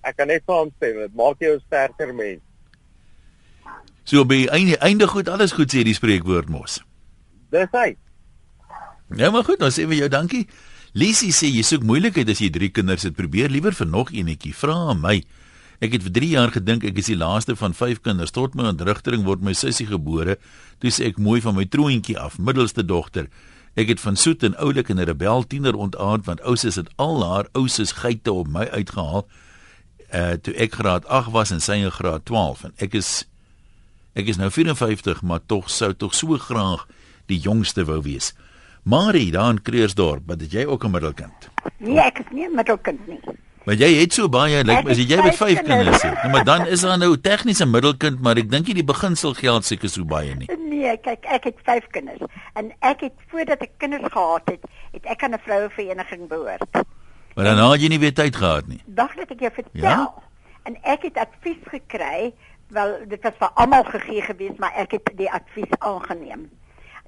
ek 0.07 0.17
kan 0.19 0.31
net 0.31 0.43
saamstem, 0.49 1.03
dit 1.05 1.15
maak 1.19 1.43
jou 1.43 1.55
'n 1.55 1.63
sterker 1.67 2.15
mens. 2.15 2.43
So 4.05 4.25
by 4.25 4.49
einde 4.51 4.79
einde 4.79 5.07
goed, 5.07 5.29
alles 5.29 5.55
goed 5.55 5.71
sê 5.71 5.85
die 5.87 5.95
spreekwoord 5.95 6.49
mos. 6.51 6.81
Dis 7.55 7.71
hy. 7.73 7.95
Ja, 9.15 9.31
maar 9.31 9.45
goed, 9.45 9.59
dan 9.59 9.71
sê 9.71 9.87
vir 9.87 10.07
jou 10.07 10.09
dankie. 10.09 10.47
Lisie 10.99 11.31
sê 11.31 11.47
jy 11.47 11.63
soek 11.63 11.87
moeilikheid 11.87 12.29
as 12.31 12.41
jy 12.43 12.51
drie 12.51 12.71
kinders 12.75 13.07
het. 13.07 13.15
Probeer 13.15 13.51
liewer 13.51 13.75
vir 13.75 13.87
nog 13.87 14.11
eenetjie. 14.11 14.55
Vra 14.55 14.95
my. 14.95 15.21
Ek 15.81 15.95
het 15.97 16.03
vir 16.05 16.13
3 16.13 16.29
jaar 16.35 16.51
gedink 16.53 16.85
ek 16.85 16.99
is 17.01 17.09
die 17.09 17.17
laaste 17.17 17.55
van 17.57 17.73
5 17.73 18.03
kinders. 18.05 18.35
Tot 18.37 18.55
my 18.55 18.67
ontrugtering 18.69 19.25
word 19.25 19.41
my 19.41 19.55
sussie 19.57 19.87
gebore. 19.89 20.37
Toe 20.81 20.93
sê 20.93 21.09
ek 21.09 21.21
mooi 21.21 21.41
van 21.41 21.57
my 21.57 21.65
troontjie 21.65 22.19
af, 22.21 22.37
middelste 22.39 22.85
dogter. 22.85 23.31
Ek 23.81 23.89
het 23.89 24.03
van 24.03 24.19
soet 24.21 24.45
en 24.45 24.57
oulik 24.61 24.91
en 24.93 25.01
'n 25.01 25.09
rebel 25.09 25.47
tiener 25.47 25.75
ontaard 25.75 26.27
want 26.27 26.43
ousus 26.43 26.77
het 26.77 26.91
al 26.97 27.25
haar 27.25 27.49
ousus 27.53 27.93
geite 27.93 28.33
op 28.33 28.49
my 28.49 28.69
uitgehaal. 28.69 29.27
Uh 30.13 30.33
toe 30.43 30.55
ek 30.55 30.75
graad 30.75 31.07
8 31.07 31.31
was 31.33 31.51
en 31.51 31.61
sy 31.61 31.81
in 31.81 31.91
graad 31.91 32.25
12 32.25 32.65
en 32.65 32.73
ek 32.77 32.95
is 32.95 33.25
ek 34.15 34.27
is 34.27 34.37
nou 34.37 34.51
54, 34.51 35.23
maar 35.23 35.41
tog 35.47 35.71
sou 35.71 35.95
tog 35.95 36.15
so 36.15 36.37
graag 36.37 36.87
die 37.27 37.39
jongste 37.39 37.85
wou 37.85 38.03
wees. 38.03 38.35
Marie 38.83 39.31
daar 39.31 39.51
in 39.51 39.63
Kreersdorp, 39.63 40.27
wat 40.27 40.41
het 40.41 40.53
jy 40.53 40.65
ook 40.67 40.85
'n 40.85 40.91
middelkind? 40.91 41.49
Nee, 41.79 41.99
ek 41.99 42.19
is 42.19 42.27
nie 42.33 42.45
'n 42.45 42.55
middelkind 42.55 43.07
nie. 43.07 43.21
Maar 43.71 43.79
jy 43.79 44.01
het 44.01 44.17
so 44.17 44.27
baie, 44.27 44.65
lyk 44.67 44.81
Ek 44.81 44.87
my 44.89 44.91
as 44.91 44.99
jy 44.99 45.17
met 45.21 45.37
vyf 45.39 45.61
5 45.61 45.61
kinders 45.63 46.03
het. 46.03 46.15
Nou, 46.19 46.31
maar 46.33 46.47
dan 46.49 46.65
is 46.75 46.83
daar 46.83 46.97
nou 46.99 47.13
tegnies 47.23 47.61
'n 47.63 47.71
middelkind, 47.71 48.19
maar 48.19 48.37
ek 48.37 48.51
dink 48.51 48.67
nie 48.67 48.75
die 48.75 48.85
beginsel 48.85 49.31
geld 49.35 49.65
seker 49.65 49.89
so 49.89 50.03
baie 50.05 50.35
nie. 50.35 50.49
Nee, 50.59 50.97
kyk, 50.99 51.23
ek 51.23 51.45
het 51.45 51.55
5 51.63 51.87
kinders 51.95 52.19
en 52.59 52.73
ek 52.81 53.01
het 53.01 53.13
voordat 53.31 53.63
ek 53.63 53.71
kinders 53.79 54.11
gehad 54.11 54.43
het, 54.51 54.63
het 54.91 55.05
ek 55.05 55.23
aan 55.23 55.35
'n 55.35 55.43
vrouevereniging 55.45 56.27
behoort. 56.29 56.83
Maar 57.35 57.45
dan 57.45 57.71
het 57.71 57.81
jy 57.81 57.89
nie 57.89 57.99
weer 57.99 58.15
tyd 58.15 58.37
gehad 58.37 58.67
nie. 58.67 58.83
Dag 58.87 59.15
net 59.15 59.31
ek 59.31 59.41
jou 59.41 59.53
vertel. 59.55 59.81
Ja? 59.83 60.15
En 60.63 60.77
ek 60.83 61.03
het 61.03 61.17
advies 61.17 61.63
gekry, 61.71 62.35
wel 62.69 62.99
dit 63.07 63.23
was 63.23 63.39
vir 63.39 63.51
almal 63.55 63.85
gegee 63.85 64.23
gewees, 64.23 64.59
maar 64.59 64.73
ek 64.75 64.91
het 64.91 65.11
die 65.15 65.31
advies 65.31 65.79
aangeneem. 65.79 66.51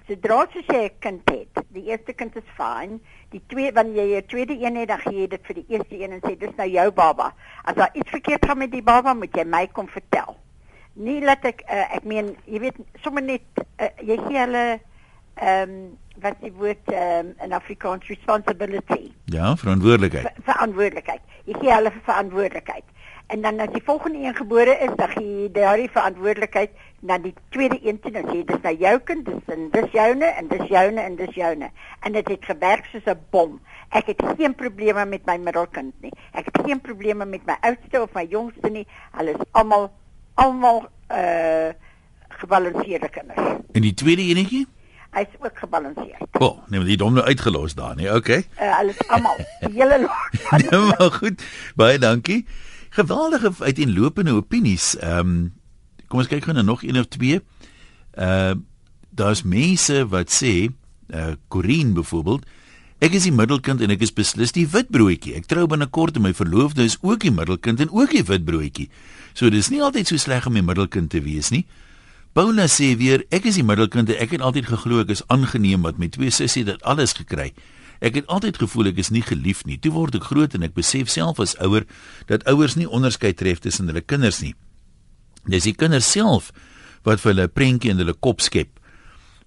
Sodra 0.08 0.46
soos 0.52 0.66
jy 0.66 0.84
'n 0.84 0.98
kind 1.00 1.30
het, 1.30 1.64
die 1.70 1.84
eerste 1.90 2.12
kind 2.12 2.36
is 2.36 2.48
fyn, 2.56 3.00
die 3.30 3.42
twee 3.48 3.72
wanneer 3.72 4.06
jy 4.06 4.18
'n 4.22 4.26
tweede 4.26 4.54
een 4.58 4.76
het, 4.76 4.88
dan 4.88 4.98
gee 4.98 5.20
jy 5.20 5.26
dit 5.28 5.40
vir 5.46 5.54
die 5.54 5.66
eerste 5.68 5.94
een 6.02 6.12
en 6.12 6.20
sê 6.20 6.36
dis 6.38 6.56
nou 6.56 6.68
jou 6.68 6.90
baba. 6.90 7.32
As 7.64 7.74
daar 7.74 7.90
iets 7.94 8.10
verkeerd 8.10 8.44
gaan 8.46 8.58
met 8.58 8.70
die 8.72 8.82
baba, 8.82 9.14
moet 9.14 9.34
jy 9.36 9.44
my 9.44 9.66
kom 9.72 9.88
vertel. 9.88 10.36
Nie 10.94 11.20
laat 11.24 11.44
ek 11.44 11.62
uh, 11.70 11.94
ek 11.96 12.04
meen, 12.04 12.36
jy 12.44 12.58
weet 12.60 12.76
sommer 13.02 13.22
net 13.22 13.42
uh, 13.80 13.86
jy 14.02 14.16
gee 14.28 14.38
hulle 14.38 14.80
ehm 15.36 15.70
um, 15.70 15.98
wat 16.20 16.34
die 16.40 16.52
woord 16.52 16.88
ehm 16.92 17.26
um, 17.26 17.34
in 17.44 17.52
Afrikaans 17.52 18.06
responsibility 18.08 19.12
Ja, 19.24 19.56
verantwoordelikheid. 19.56 20.22
ver 20.22 20.42
verantwoordelikheid. 20.52 21.20
Jy 21.44 21.54
gee 21.60 21.72
hulle 21.72 21.92
verantwoordelikheid. 22.04 22.84
En 23.26 23.40
dan 23.42 23.60
as 23.60 23.72
die 23.72 23.82
volgende 23.84 24.18
een 24.18 24.34
gebore 24.36 24.78
is, 24.78 24.90
dan 24.96 25.08
gee 25.08 25.40
jy 25.42 25.50
daardie 25.52 25.90
verantwoordelikheid 25.90 26.70
na 27.00 27.18
die 27.18 27.34
tweede 27.48 27.78
een 27.82 28.00
toe. 28.00 28.10
Dan 28.12 28.24
sê 28.28 28.36
jy 28.36 28.44
dis 28.44 28.62
nou 28.62 28.74
jou 28.76 28.98
kind, 28.98 29.24
dis 29.24 29.54
en 29.54 29.68
dis 29.72 29.92
joune 29.92 30.24
en 30.24 30.48
dis 30.48 30.68
joune 30.68 31.00
en 31.00 31.16
dis 31.16 31.34
joune. 31.34 31.70
En 32.00 32.12
dit 32.12 32.28
het 32.28 32.44
gewerk 32.44 32.84
soos 32.92 33.06
'n 33.06 33.18
bom. 33.30 33.60
Ek 33.90 34.06
het 34.06 34.22
geen 34.36 34.54
probleme 34.54 35.04
met 35.04 35.26
my 35.26 35.36
middelkind 35.36 35.94
nie. 36.00 36.12
Ek 36.32 36.44
het 36.44 36.60
geen 36.64 36.80
probleme 36.80 37.24
met 37.24 37.46
my 37.46 37.56
oudste 37.60 38.02
of 38.02 38.12
my 38.14 38.26
jongste 38.28 38.68
nie. 38.70 38.86
Hulle 39.12 39.30
is 39.30 39.44
almal 39.50 39.90
almal 40.34 40.88
uh 41.10 41.70
gebalanseerde 42.28 43.08
kinders. 43.08 43.60
En 43.72 43.82
die 43.82 43.94
tweede 43.94 44.22
enetjie? 44.22 44.66
Hy's 45.12 45.26
ook 45.38 45.58
gebalanseerd. 45.58 46.40
O, 46.40 46.44
oh, 46.44 46.68
nee, 46.68 46.78
maar 46.80 46.88
die 46.88 46.96
dom 46.96 47.12
nou 47.12 47.26
uitgelos 47.26 47.74
daar, 47.74 47.94
nee. 47.96 48.14
Okay. 48.14 48.46
Uh 48.60 48.76
hulle 48.78 48.90
is 48.90 49.08
almal 49.08 49.36
die 49.60 49.72
hele 49.76 50.00
lot. 50.04 50.70
Nee, 50.70 50.80
maar 50.80 51.10
goed. 51.10 51.44
Baie 51.76 51.98
dankie. 51.98 52.46
Geweldige 52.92 53.52
uiteenlopende 53.58 54.32
opinies. 54.36 54.96
Ehm 54.96 55.18
um, 55.18 55.52
kom 56.12 56.20
ons 56.20 56.28
kyk 56.28 56.44
gou 56.44 56.52
na 56.52 56.60
nog 56.60 56.82
een 56.84 56.98
of 57.00 57.08
twee. 57.08 57.40
Uh 58.12 58.52
daar's 59.12 59.42
mense 59.42 60.06
wat 60.08 60.32
sê, 60.32 60.68
uh 61.08 61.32
Corinne 61.48 61.92
byvoorbeeld, 61.92 62.44
ek 62.98 63.16
is 63.16 63.24
die 63.28 63.32
middelkind 63.32 63.80
en 63.80 63.92
ek 63.92 64.04
is 64.04 64.12
beslis 64.12 64.52
die 64.52 64.66
witbroodjie. 64.68 65.34
Ek 65.40 65.48
trou 65.48 65.64
binnekort 65.68 66.16
en 66.16 66.26
my 66.26 66.34
verloofde 66.36 66.84
is 66.84 66.98
ook 67.00 67.24
die 67.24 67.32
middelkind 67.32 67.80
en 67.80 67.92
ook 67.92 68.12
die 68.12 68.24
witbroodjie. 68.28 68.88
So 69.32 69.48
dis 69.48 69.72
nie 69.72 69.80
altyd 69.80 70.12
so 70.12 70.20
sleg 70.20 70.46
om 70.46 70.56
'n 70.56 70.64
middelkind 70.64 71.10
te 71.10 71.20
wees 71.24 71.48
nie. 71.50 71.64
Paula 72.32 72.68
sê 72.68 72.96
weer, 72.96 73.24
ek 73.30 73.44
is 73.44 73.54
die 73.54 73.64
middelkind 73.64 74.08
en 74.08 74.20
ek 74.20 74.30
het 74.30 74.40
altyd 74.40 74.66
geglo 74.66 75.00
ek 75.00 75.10
is 75.10 75.24
aangeneem 75.28 75.82
wat 75.82 75.98
my 75.98 76.08
twee 76.08 76.30
sissies 76.30 76.64
dit 76.64 76.82
alles 76.82 77.12
gekry. 77.12 77.52
Ek 78.02 78.18
het 78.18 78.26
altyd 78.26 78.58
gevoel 78.58 78.90
ek 78.90 78.98
is 78.98 79.12
nie 79.14 79.22
geliefd 79.22 79.68
nie. 79.68 79.78
Toe 79.78 79.92
word 79.94 80.18
ek 80.18 80.26
groot 80.26 80.54
en 80.58 80.66
ek 80.66 80.74
besef 80.74 81.10
self 81.12 81.38
as 81.42 81.54
ouer 81.62 81.86
dat 82.26 82.42
ouers 82.50 82.74
nie 82.74 82.88
onderskeid 82.90 83.38
tref 83.38 83.62
tussen 83.62 83.86
hulle 83.90 84.02
kinders 84.02 84.42
nie. 84.42 84.56
Dis 85.46 85.68
die 85.68 85.76
kinders 85.78 86.10
self 86.10 86.50
wat 87.06 87.22
vir 87.22 87.32
hulle 87.32 87.46
'n 87.46 87.54
prentjie 87.54 87.90
in 87.90 87.98
hulle 88.02 88.14
kop 88.14 88.40
skep. 88.40 88.78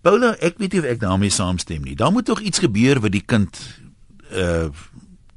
Paula, 0.02 0.36
ek 0.40 0.60
weet 0.60 0.74
nie 0.74 0.80
of 0.80 0.86
ek 0.86 1.00
daarmee 1.00 1.30
saamstem 1.30 1.84
nie. 1.84 1.96
Daar 1.96 2.12
moet 2.12 2.26
tog 2.26 2.42
iets 2.42 2.60
gebeur 2.60 3.00
wat 3.02 3.12
die 3.12 3.26
kind 3.26 3.60
uh 4.32 4.70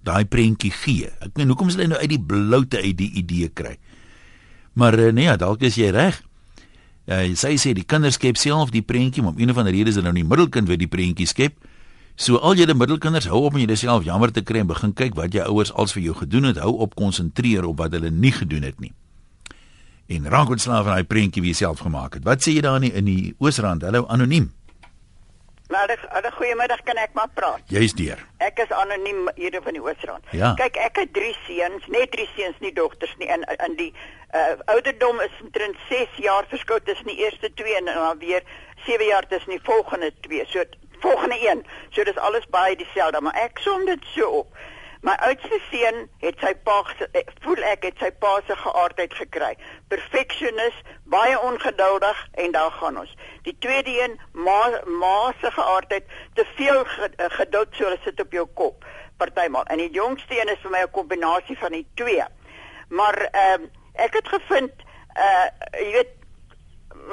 daai 0.08 0.24
prentjie 0.24 0.70
gee. 0.72 1.10
Ek 1.20 1.36
meen 1.36 1.48
hoekom 1.48 1.68
is 1.68 1.74
hulle 1.76 1.88
nou 1.88 1.98
uit 2.00 2.08
die 2.08 2.22
bloute 2.22 2.78
uit 2.80 2.96
die 2.96 3.10
idee 3.20 3.48
kry? 3.48 3.76
Maar 4.72 4.98
uh, 4.98 5.12
nee, 5.12 5.36
dalk 5.36 5.62
is 5.66 5.76
jy 5.76 5.90
reg. 5.90 6.22
Ja, 7.04 7.24
uh, 7.24 7.34
sy 7.36 7.56
sê 7.60 7.74
die 7.76 7.84
kinders 7.84 8.14
skep 8.14 8.38
self 8.40 8.70
die 8.70 8.82
prentjie, 8.82 9.22
maar 9.22 9.34
om 9.34 9.42
een 9.42 9.50
of 9.50 9.58
ander 9.58 9.74
rede 9.74 9.90
is 9.90 9.98
dit 9.98 10.04
nou 10.04 10.14
nie 10.14 10.24
middelkind 10.24 10.68
wat 10.68 10.78
die 10.80 10.88
prentjie 10.88 11.26
skep. 11.26 11.58
So 12.18 12.34
al 12.42 12.56
julle 12.58 12.74
middelkinders 12.74 13.28
hou 13.30 13.44
op 13.46 13.54
om 13.54 13.62
jouself 13.62 14.02
jammer 14.02 14.32
te 14.34 14.42
kry 14.42 14.58
en 14.64 14.66
begin 14.66 14.90
kyk 14.90 15.14
wat 15.14 15.36
jou 15.36 15.44
ouers 15.52 15.70
als 15.78 15.92
vir 15.94 16.02
jou 16.08 16.14
gedoen 16.18 16.48
het. 16.48 16.56
Hou 16.58 16.72
op 16.82 16.96
konsentreer 16.98 17.66
op 17.68 17.78
wat 17.78 17.92
hulle 17.94 18.10
nie 18.10 18.32
gedoen 18.34 18.64
het 18.66 18.80
nie. 18.82 18.90
En 20.10 20.26
raak 20.26 20.50
ontslaaf 20.50 20.82
van 20.88 20.96
daai 20.96 21.06
prentjie 21.06 21.44
wie 21.44 21.52
jy 21.52 21.60
self 21.60 21.84
gemaak 21.86 22.18
het. 22.18 22.24
Wat 22.26 22.42
sê 22.42 22.56
jy 22.56 22.64
daar 22.66 22.80
in 22.80 22.88
die, 22.88 22.90
in 22.98 23.06
die 23.06 23.34
Oosrand? 23.38 23.86
Hallo 23.86 24.02
anoniem. 24.10 24.48
Middag, 25.70 26.02
nou, 26.10 26.32
goeiemiddag, 26.32 26.82
kan 26.88 26.98
ek 26.98 27.14
maar 27.14 27.30
praat? 27.38 27.62
Jy's 27.70 27.94
deur. 27.94 28.18
Ek 28.42 28.58
is 28.64 28.74
anoniem 28.74 29.28
hier 29.36 29.54
van 29.62 29.78
die 29.78 29.84
Oosrand. 29.84 30.26
Ja. 30.34 30.54
Kyk, 30.58 30.80
ek 30.88 30.98
het 31.04 31.14
drie 31.14 31.36
seuns, 31.44 31.86
net 31.92 32.10
drie 32.16 32.26
seuns, 32.32 32.58
nie 32.64 32.72
dogters 32.74 33.14
nie. 33.22 33.30
In 33.30 33.46
in 33.68 33.78
die 33.78 33.92
uh, 34.34 34.56
ouderdom 34.74 35.22
is 35.22 35.38
omtrent 35.44 35.78
6 35.92 36.18
jaar 36.24 36.50
verskil 36.50 36.82
tussen 36.82 37.12
die 37.12 37.20
eerste 37.22 37.52
twee 37.54 37.78
en 37.78 37.92
dan 37.92 38.18
weer 38.18 38.42
7 38.88 39.06
jaar 39.06 39.28
tussen 39.30 39.54
die 39.54 39.62
volgende 39.62 40.10
twee. 40.26 40.42
So 40.50 40.66
volgende 41.00 41.38
een. 41.50 41.66
So 41.90 42.04
dis 42.04 42.16
alles 42.16 42.46
baie 42.50 42.76
dieselfde, 42.76 43.20
maar 43.20 43.34
ek 43.34 43.58
som 43.58 43.84
dit 43.86 44.04
so 44.14 44.28
op. 44.42 44.58
My 45.06 45.14
oudste 45.22 45.60
seun 45.70 46.08
het 46.18 46.40
sy 46.42 46.50
pa 46.66 46.80
eh, 47.12 47.22
voel 47.44 47.60
ek 47.70 47.84
het 47.86 48.00
sy 48.02 48.08
pa 48.18 48.32
se 48.46 48.56
geaardheid 48.58 49.12
gekry. 49.14 49.52
Perfeksionis, 49.92 50.74
baie 51.06 51.36
ongeduldig 51.38 52.24
en 52.42 52.56
daar 52.56 52.74
gaan 52.80 52.98
ons. 53.04 53.12
Die 53.46 53.54
tweede 53.62 53.94
een, 53.94 54.18
ma 54.34 54.58
ma 54.90 55.30
se 55.40 55.52
geaardheid, 55.54 56.10
te 56.34 56.46
veel 56.58 56.82
eh, 56.82 57.30
geduld 57.38 57.78
so 57.78 57.94
sit 58.02 58.20
op 58.20 58.34
jou 58.34 58.46
kop. 58.58 58.84
Partymal. 59.22 59.70
En 59.70 59.78
die 59.78 59.90
jongste 59.94 60.40
een 60.40 60.50
is 60.50 60.62
vir 60.66 60.74
my 60.74 60.82
'n 60.82 60.90
kombinasie 60.90 61.58
van 61.58 61.72
die 61.72 61.86
twee. 61.94 62.24
Maar 62.88 63.28
ehm 63.30 63.62
uh, 63.62 63.68
ek 63.94 64.14
het 64.14 64.28
gevind 64.28 64.72
uh 65.18 65.46
jy 65.78 65.92
weet 65.92 66.17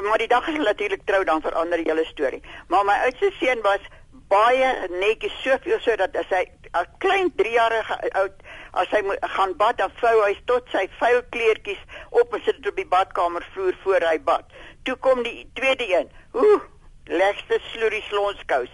maar 0.01 0.17
die 0.17 0.27
dag 0.27 0.47
is 0.47 0.57
natuurlik 0.57 1.05
trou 1.05 1.23
dan 1.23 1.41
verander 1.41 1.77
die 1.77 1.91
hele 1.91 2.05
storie. 2.05 2.41
Maar 2.67 2.85
my 2.85 2.97
oudste 3.07 3.31
seun 3.39 3.61
was 3.61 3.83
baie 4.27 4.69
netjies 4.89 5.35
soveel 5.43 5.79
sodat 5.79 6.15
as 6.17 6.29
hy 6.33 6.43
'n 6.75 6.87
klein 6.99 7.31
3-jarige 7.39 7.95
oud 8.21 8.35
as 8.73 8.89
hy 8.91 9.01
moet 9.01 9.25
gaan 9.35 9.53
bad 9.57 9.77
dan 9.77 9.91
vou 10.01 10.15
hy 10.25 10.33
tot 10.45 10.67
sy 10.71 10.87
vuil 10.99 11.21
kleertjies 11.29 11.83
op 12.09 12.33
en 12.33 12.41
sit 12.43 12.57
dit 12.57 12.71
op 12.71 12.75
die 12.75 12.91
badkamer 12.95 13.45
vloer 13.53 13.77
voor 13.83 14.07
hy 14.09 14.17
bad. 14.19 14.43
Toe 14.83 14.95
kom 14.95 15.23
die 15.23 15.49
tweede 15.53 15.87
een. 15.87 16.11
Ooh, 16.33 16.61
legste 17.05 17.59
sloerie 17.71 18.03
slonskous. 18.09 18.69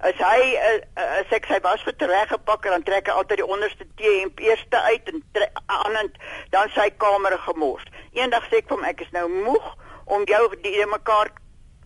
As 0.00 0.14
hy 0.22 0.40
uh, 0.54 0.76
as 1.20 1.32
ek 1.34 1.46
sy 1.50 1.58
was 1.64 1.82
vir 1.82 1.96
teruggepak 1.96 2.66
en 2.66 2.76
dan 2.76 2.86
trek 2.86 3.08
hy 3.08 3.16
altyd 3.18 3.40
die 3.42 3.50
onderste 3.56 3.86
T-hemp 3.96 4.38
eerste 4.38 4.80
uit 4.80 5.08
en 5.08 5.24
aan 5.66 6.12
dan 6.50 6.70
sy 6.74 6.90
kamer 7.02 7.38
gemors. 7.48 7.86
Eendag 8.12 8.46
sê 8.50 8.60
ek 8.60 8.68
vir 8.68 8.76
hom 8.76 8.84
ek 8.84 9.02
is 9.06 9.14
nou 9.16 9.26
moeg 9.28 9.74
om 10.14 10.24
jou 10.28 10.42
die 10.62 10.86
mekaar 10.86 11.30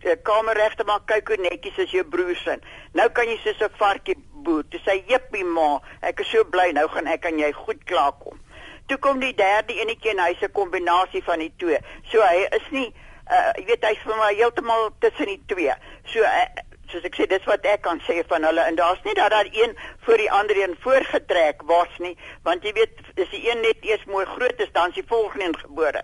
sy 0.02 0.16
kamer 0.26 0.58
reg 0.58 0.74
te 0.78 0.84
maak, 0.86 1.06
kyk 1.06 1.28
hoe 1.30 1.38
netjies 1.44 1.78
is 1.84 1.92
jou 1.94 2.04
broer 2.14 2.36
se. 2.36 2.56
Nou 2.98 3.08
kan 3.14 3.28
jy 3.28 3.38
soos 3.42 3.60
'n 3.62 3.76
varkie 3.78 4.16
boer. 4.44 4.64
Toe 4.70 4.80
sê 4.80 4.98
jippie 5.06 5.44
ma, 5.44 5.80
ek 6.02 6.20
is 6.20 6.30
so 6.30 6.44
bly 6.44 6.72
nou 6.72 6.88
gaan 6.88 7.06
ek 7.06 7.26
aan 7.26 7.38
jy 7.38 7.52
goed 7.52 7.84
klaarkom. 7.84 8.40
Toe 8.88 8.98
kom 8.98 9.20
die 9.20 9.34
derde 9.34 9.74
enetjie 9.74 10.10
en 10.10 10.18
hy's 10.18 10.42
'n 10.42 10.52
kombinasie 10.52 11.22
van 11.22 11.38
die 11.38 11.52
twee. 11.56 11.78
So 12.10 12.20
hy 12.20 12.48
is 12.50 12.70
nie 12.70 12.92
uh 13.30 13.52
jy 13.56 13.64
weet 13.66 13.84
hy's 13.84 14.02
vir 14.04 14.16
my 14.16 14.34
heeltemal 14.34 14.90
tussen 15.00 15.26
die 15.26 15.42
twee. 15.46 15.74
So 16.12 16.20
uh, 16.20 16.46
soos 16.90 17.04
ek 17.08 17.16
sê 17.16 17.26
dis 17.30 17.46
wat 17.48 17.64
ek 17.64 17.82
kan 17.86 18.00
sê 18.06 18.20
van 18.28 18.44
hulle 18.44 18.64
en 18.68 18.76
daar's 18.76 19.02
nie 19.04 19.14
dat 19.14 19.30
daar 19.30 19.48
een 19.52 19.76
voor 20.04 20.20
die 20.20 20.30
ander 20.30 20.56
een 20.56 20.76
voorgetrek 20.84 21.62
was 21.70 21.92
nie, 21.98 22.16
want 22.44 22.64
jy 22.64 22.72
weet 22.72 22.98
as 23.16 23.30
die 23.30 23.48
een 23.48 23.62
net 23.64 23.86
eers 23.86 24.04
mooi 24.04 24.26
groot 24.34 24.60
is, 24.60 24.72
dan 24.72 24.92
is 24.92 25.00
die 25.00 25.08
volgende 25.08 25.44
een 25.44 25.58
gebore. 25.64 26.02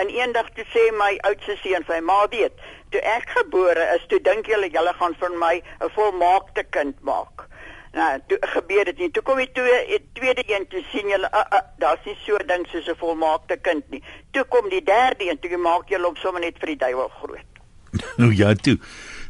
En 0.00 0.08
eendag 0.08 0.48
toe 0.56 0.64
sê 0.72 0.86
my 0.96 1.12
oudste 1.28 1.56
seun 1.60 1.84
vir 1.84 1.96
my, 1.96 2.00
"Ma 2.10 2.18
weet, 2.32 2.54
toe 2.90 3.00
ek 3.00 3.28
gebore 3.36 3.84
is, 3.96 4.06
toe 4.08 4.20
dink 4.28 4.46
julle 4.46 4.70
julle 4.76 4.92
gaan 5.00 5.14
vir 5.20 5.32
my 5.44 5.56
'n 5.60 5.90
volmaakte 5.96 6.64
kind 6.70 6.96
maak." 7.02 7.46
Nou, 7.92 8.18
toe 8.28 8.38
gebeur 8.54 8.84
dit 8.84 8.98
nie. 8.98 9.10
Toe 9.10 9.22
kom 9.22 9.36
die 9.36 9.50
twee 9.52 9.98
tweede 10.14 10.44
een 10.46 10.66
toe 10.70 10.82
sien 10.92 11.08
julle, 11.08 11.28
uh, 11.34 11.42
uh, 11.52 11.60
daar's 11.78 12.04
nie 12.06 12.16
so 12.24 12.38
ding 12.46 12.66
soos 12.70 12.88
'n 12.88 12.96
volmaakte 12.96 13.56
kind 13.56 13.90
nie. 13.90 14.02
Toe 14.30 14.44
kom 14.44 14.68
die 14.68 14.84
derde 14.84 15.28
een, 15.28 15.38
toe 15.38 15.56
maak 15.56 15.88
julle 15.88 16.06
hom 16.06 16.16
sommer 16.16 16.40
net 16.40 16.58
vir 16.58 16.66
die 16.66 16.76
duiwel 16.76 17.10
groot. 17.20 17.50
nou 18.22 18.34
ja, 18.34 18.54
toe. 18.54 18.78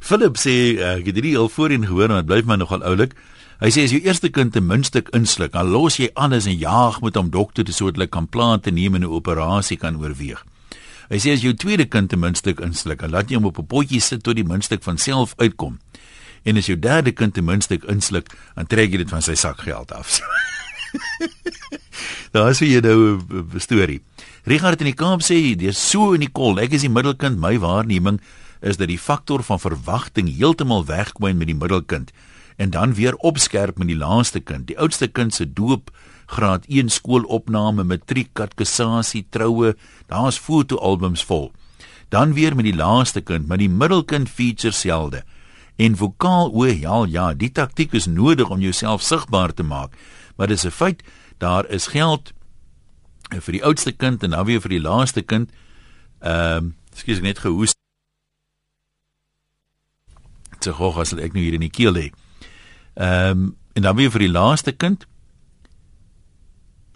Philip 0.01 0.37
sê, 0.37 0.77
uh, 0.77 0.99
ek 0.99 1.07
het 1.07 1.15
dit 1.15 1.37
al 1.37 1.49
voorheen 1.49 1.87
gehoor, 1.87 2.09
maar 2.09 2.23
dit 2.23 2.27
bly 2.27 2.43
my 2.45 2.57
nogal 2.57 2.85
oulik. 2.85 3.17
Hy 3.61 3.69
sê 3.69 3.83
as 3.85 3.93
jou 3.93 4.01
eerste 4.01 4.29
kind 4.29 4.57
'n 4.57 4.67
muntstuk 4.67 5.09
insluk, 5.17 5.53
dan 5.53 5.69
los 5.69 5.97
jy 5.97 6.11
alles 6.15 6.47
en 6.47 6.57
jaag 6.57 7.01
met 7.01 7.15
hom 7.15 7.31
dokter 7.31 7.65
toe 7.65 7.75
sodat 7.75 7.97
hulle 7.97 8.09
kan 8.09 8.29
plan 8.29 8.61
te 8.61 8.71
neem 8.71 8.95
en 8.95 9.03
'n 9.03 9.13
operasie 9.13 9.77
kan 9.77 9.97
oorweeg. 9.97 10.45
Hy 11.11 11.19
sê 11.19 11.33
as 11.35 11.43
jou 11.43 11.51
tweede 11.59 11.89
kind 11.91 12.13
'n 12.13 12.19
muntstuk 12.23 12.61
insluk, 12.63 13.03
laat 13.03 13.31
jy 13.31 13.37
hom 13.37 13.51
op 13.51 13.59
'n 13.59 13.67
potjie 13.67 14.01
sit 14.01 14.23
tot 14.23 14.37
die 14.37 14.47
muntstuk 14.47 14.83
van 14.83 14.99
self 14.99 15.35
uitkom. 15.37 15.81
En 16.45 16.57
as 16.57 16.67
jou 16.67 16.79
derde 16.79 17.13
kind 17.13 17.37
'n 17.37 17.45
muntstuk 17.45 17.85
insluk, 17.85 18.31
dan 18.55 18.67
trek 18.67 18.91
jy 18.93 18.99
dit 18.99 19.11
van 19.11 19.23
sy 19.23 19.35
sakgeld 19.35 19.93
af. 19.93 20.21
Daar 22.33 22.51
is 22.51 22.61
hier 22.61 22.83
nou 22.83 23.19
'n 23.19 23.59
storie. 23.59 24.01
Richard 24.45 24.81
in 24.81 24.87
die 24.87 24.95
Kaap 24.95 25.21
sê 25.23 25.57
dis 25.57 25.91
so 25.91 26.13
in 26.13 26.21
die 26.21 26.33
kol. 26.33 26.59
Ek 26.59 26.73
is 26.73 26.81
die 26.81 26.89
middelkind. 26.89 27.39
My 27.39 27.59
waarneming 27.59 28.21
is 28.61 28.77
dat 28.77 28.89
die 28.89 28.99
faktor 28.99 29.43
van 29.43 29.59
verwagting 29.59 30.37
heeltemal 30.37 30.85
wegkwyn 30.87 31.37
met 31.37 31.47
die 31.47 31.57
middelkind 31.57 32.13
en 32.57 32.71
dan 32.71 32.95
weer 32.95 33.15
opskerp 33.15 33.79
met 33.79 33.89
die 33.89 33.97
laaste 33.97 34.41
kind. 34.41 34.67
Die 34.67 34.79
oudste 34.79 35.09
kind 35.09 35.35
se 35.35 35.53
doop 35.53 35.91
graad 36.31 36.67
1 36.69 36.93
skoolopname, 36.95 37.85
matriek, 37.85 38.31
katekisasie, 38.39 39.25
troue, 39.31 39.75
daar's 40.11 40.39
fotoalbums 40.39 41.25
vol. 41.27 41.51
Dan 42.11 42.35
weer 42.35 42.57
met 42.57 42.67
die 42.67 42.77
laaste 42.77 43.23
kind, 43.23 43.49
maar 43.49 43.61
die 43.61 43.71
middelkind 43.71 44.31
feature 44.31 44.75
selde. 44.75 45.23
En 45.81 45.97
vokaal 45.97 46.51
o 46.53 46.67
ja, 46.67 47.05
ja, 47.09 47.31
die 47.35 47.51
taktik 47.53 47.95
is 47.97 48.07
nodig 48.07 48.51
om 48.51 48.61
jouself 48.61 49.03
sigbaar 49.03 49.55
te 49.55 49.63
maak. 49.63 49.97
Maar 50.37 50.47
dis 50.47 50.67
'n 50.67 50.71
feit, 50.71 51.03
daar 51.39 51.67
is 51.69 51.87
geld 51.87 52.33
vir 53.31 53.53
die 53.53 53.65
oudste 53.65 53.93
kind 53.93 54.23
en 54.23 54.31
dan 54.31 54.47
weer 54.47 54.61
vir 54.61 54.71
die 54.71 54.81
laaste 54.81 55.23
kind. 55.23 55.51
Ehm, 56.21 56.57
um, 56.57 56.75
ekskuus 56.93 57.17
ek 57.17 57.23
net 57.23 57.39
gehoes. 57.39 57.75
Te 60.59 60.71
hoog 60.71 60.99
as 60.99 61.13
ek 61.13 61.33
nou 61.33 61.43
hier 61.43 61.55
in 61.55 61.61
die 61.61 61.71
keel 61.71 61.93
lê. 61.93 62.11
Ehm 62.95 63.31
um, 63.31 63.57
en 63.73 63.83
dan 63.83 63.97
weer 63.97 64.11
vir 64.11 64.21
die 64.27 64.35
laaste 64.35 64.73
kind 64.73 65.07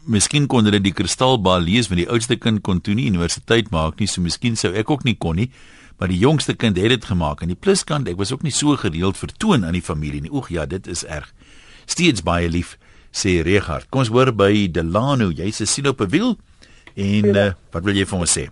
miskien 0.06 0.46
kon 0.50 0.66
hulle 0.66 0.80
die 0.82 0.92
kristalbal 0.96 1.64
lees 1.64 1.88
want 1.90 2.02
die 2.02 2.10
oudste 2.10 2.36
kind 2.40 2.62
kon 2.66 2.80
toe 2.84 2.94
nie 2.96 3.08
universiteit 3.08 3.70
maak 3.72 4.00
nie, 4.00 4.08
so 4.10 4.22
miskien 4.24 4.56
sou 4.56 4.72
ek 4.76 4.90
ook 4.90 5.04
nie 5.04 5.16
kon 5.20 5.38
nie, 5.40 5.50
maar 5.98 6.10
die 6.12 6.20
jongste 6.20 6.56
kind 6.58 6.78
het 6.80 6.92
dit 6.92 7.06
gemaak 7.08 7.44
en 7.44 7.52
die 7.52 7.58
pluskant 7.58 8.08
ek 8.10 8.18
was 8.20 8.32
ook 8.34 8.44
nie 8.44 8.52
so 8.54 8.76
gereeld 8.80 9.18
vertoon 9.18 9.64
aan 9.64 9.76
die 9.76 9.84
familie 9.84 10.24
nie. 10.24 10.32
Oeg 10.32 10.50
ja, 10.52 10.66
dit 10.66 10.86
is 10.90 11.04
erg. 11.06 11.30
Steeds 11.86 12.24
baie 12.26 12.48
lief 12.50 12.76
sê 13.14 13.38
Regard. 13.46 13.88
Kom 13.90 14.02
ons 14.02 14.12
hoor 14.12 14.32
by 14.34 14.66
Delano, 14.72 15.30
jy's 15.30 15.60
'n 15.60 15.66
siel 15.66 15.88
op 15.88 16.00
'n 16.00 16.10
wiel 16.10 16.36
en 16.96 17.36
uh, 17.36 17.52
wat 17.72 17.84
wil 17.84 17.94
jy 17.94 18.04
vir 18.04 18.18
ons 18.18 18.38
sê? 18.38 18.48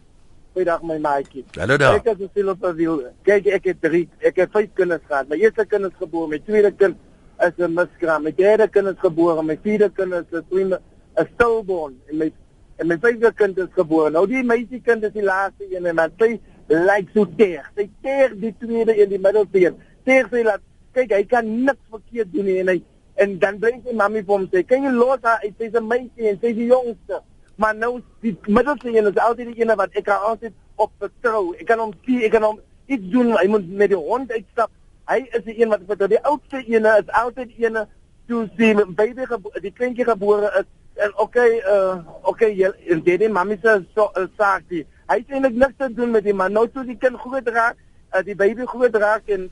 Goeiedag 0.55 0.83
my 0.83 0.99
maatjie. 0.99 1.45
Hallo 1.57 1.77
daar. 1.77 1.97
Ek 1.97 2.07
is 2.07 2.21
'n 2.21 2.31
siel 2.35 2.49
op 2.49 2.62
'n 2.65 2.77
wiel. 2.77 3.03
Kyk, 3.25 3.47
ek 3.47 3.65
het 3.65 3.81
drie, 3.81 4.09
ek 4.21 4.37
het 4.37 4.51
vyf 4.53 4.71
kinders 4.75 5.03
gehad. 5.09 5.29
My 5.29 5.37
eerste 5.37 5.67
kind 5.67 5.85
is 5.85 5.97
gebore, 5.99 6.29
my 6.29 6.38
tweede 6.38 6.73
kind 6.73 6.97
is 7.41 7.53
'n 7.59 7.75
miskraam, 7.75 8.23
my 8.23 8.33
derde 8.33 8.69
kind 8.69 8.87
is 8.87 9.01
gebore, 9.01 9.43
my 9.43 9.59
vierde 9.62 9.91
kind 9.91 10.12
is 10.12 10.25
'n 10.31 10.79
'n 11.16 11.29
stillborn 11.35 12.01
en 12.09 12.18
my 12.18 12.33
en 12.81 12.87
my 12.88 12.96
vyfde 12.98 13.33
kind 13.37 13.59
is 13.59 13.72
gebore. 13.77 14.11
Nou 14.11 14.27
die 14.27 14.42
meisie 14.42 14.81
kind 14.81 15.05
is 15.05 15.12
die 15.12 15.25
laaste 15.25 15.66
een 15.70 15.87
en 15.87 15.96
dan 15.96 16.14
sy 16.18 16.40
lyk 16.68 17.11
so 17.14 17.27
teer. 17.37 17.68
Sy 17.77 17.88
teer 18.03 18.33
die 18.40 18.55
tweede 18.59 18.96
in 18.96 19.12
die 19.12 19.20
middelbeen. 19.20 19.77
Teer 20.09 20.29
sy 20.31 20.42
laat 20.46 20.64
kyk 20.96 21.12
hy 21.12 21.22
kan 21.29 21.48
niks 21.66 21.85
verkeerd 21.90 22.33
doen 22.33 22.48
nie 22.48 22.59
en 22.62 22.72
hy 22.72 22.79
en 23.22 23.37
dan 23.38 23.59
bly 23.61 23.75
sy 23.85 23.94
mami 23.96 24.22
vir 24.25 24.35
hom 24.35 24.48
sê, 24.48 24.64
"Kan 24.66 24.83
jy 24.83 24.90
los 24.90 25.20
haar? 25.22 25.40
Sy's 25.59 25.75
'n 25.75 25.87
meisie 25.87 26.29
en 26.29 26.38
sy's 26.40 26.57
die 26.57 26.66
jongste." 26.66 27.22
Maar 27.57 27.75
nou 27.77 28.01
die 28.20 28.37
middelste 28.46 28.88
een 28.88 29.07
is 29.07 29.16
altyd 29.16 29.55
die 29.55 29.61
een 29.61 29.77
wat 29.77 29.90
ek 29.92 30.05
kan 30.05 30.20
altyd 30.20 30.53
op 30.77 30.90
vertrou. 30.98 31.55
Ek 31.61 31.66
kan 31.66 31.79
hom 31.79 31.92
sien, 32.05 32.22
ek 32.22 32.31
kan 32.31 32.42
hom 32.42 32.61
iets 32.87 33.11
doen. 33.11 33.37
Hy 33.37 33.46
moet 33.46 33.68
met 33.68 33.88
die 33.88 33.98
hond 33.98 34.33
uitstap. 34.33 34.70
Hy 35.07 35.29
is 35.31 35.44
die 35.44 35.61
een 35.61 35.68
wat 35.68 35.81
vertrou. 35.87 36.09
Die 36.09 36.25
oudste 36.25 36.62
een 36.66 36.85
is 36.85 37.09
altyd 37.09 37.51
een 37.59 37.87
toe 38.27 38.48
sy 38.57 38.75
baby 38.75 39.27
die 39.61 39.72
kleintjie 39.72 40.05
gebore 40.05 40.51
is 40.59 40.66
en 40.97 41.13
okay 41.17 41.61
uh 41.69 42.01
okay 42.23 42.53
jy 42.57 42.71
en 42.91 43.01
dit 43.01 43.21
die 43.21 43.29
mamma 43.29 43.57
se 43.63 43.79
so 43.95 44.11
uh, 44.17 44.27
saak 44.39 44.67
die 44.69 44.85
hy 45.09 45.21
sê 45.29 45.41
net 45.41 45.57
niks 45.57 45.79
te 45.79 45.89
doen 45.93 46.11
met 46.11 46.25
die 46.25 46.35
man. 46.37 46.53
Nou 46.53 46.69
toe 46.69 46.85
die 46.85 46.99
kind 46.99 47.19
groot 47.21 47.49
raak 47.49 47.77
uh, 48.15 48.23
die 48.25 48.37
baby 48.37 48.67
groot 48.67 48.97
raak 48.97 49.29
en 49.33 49.49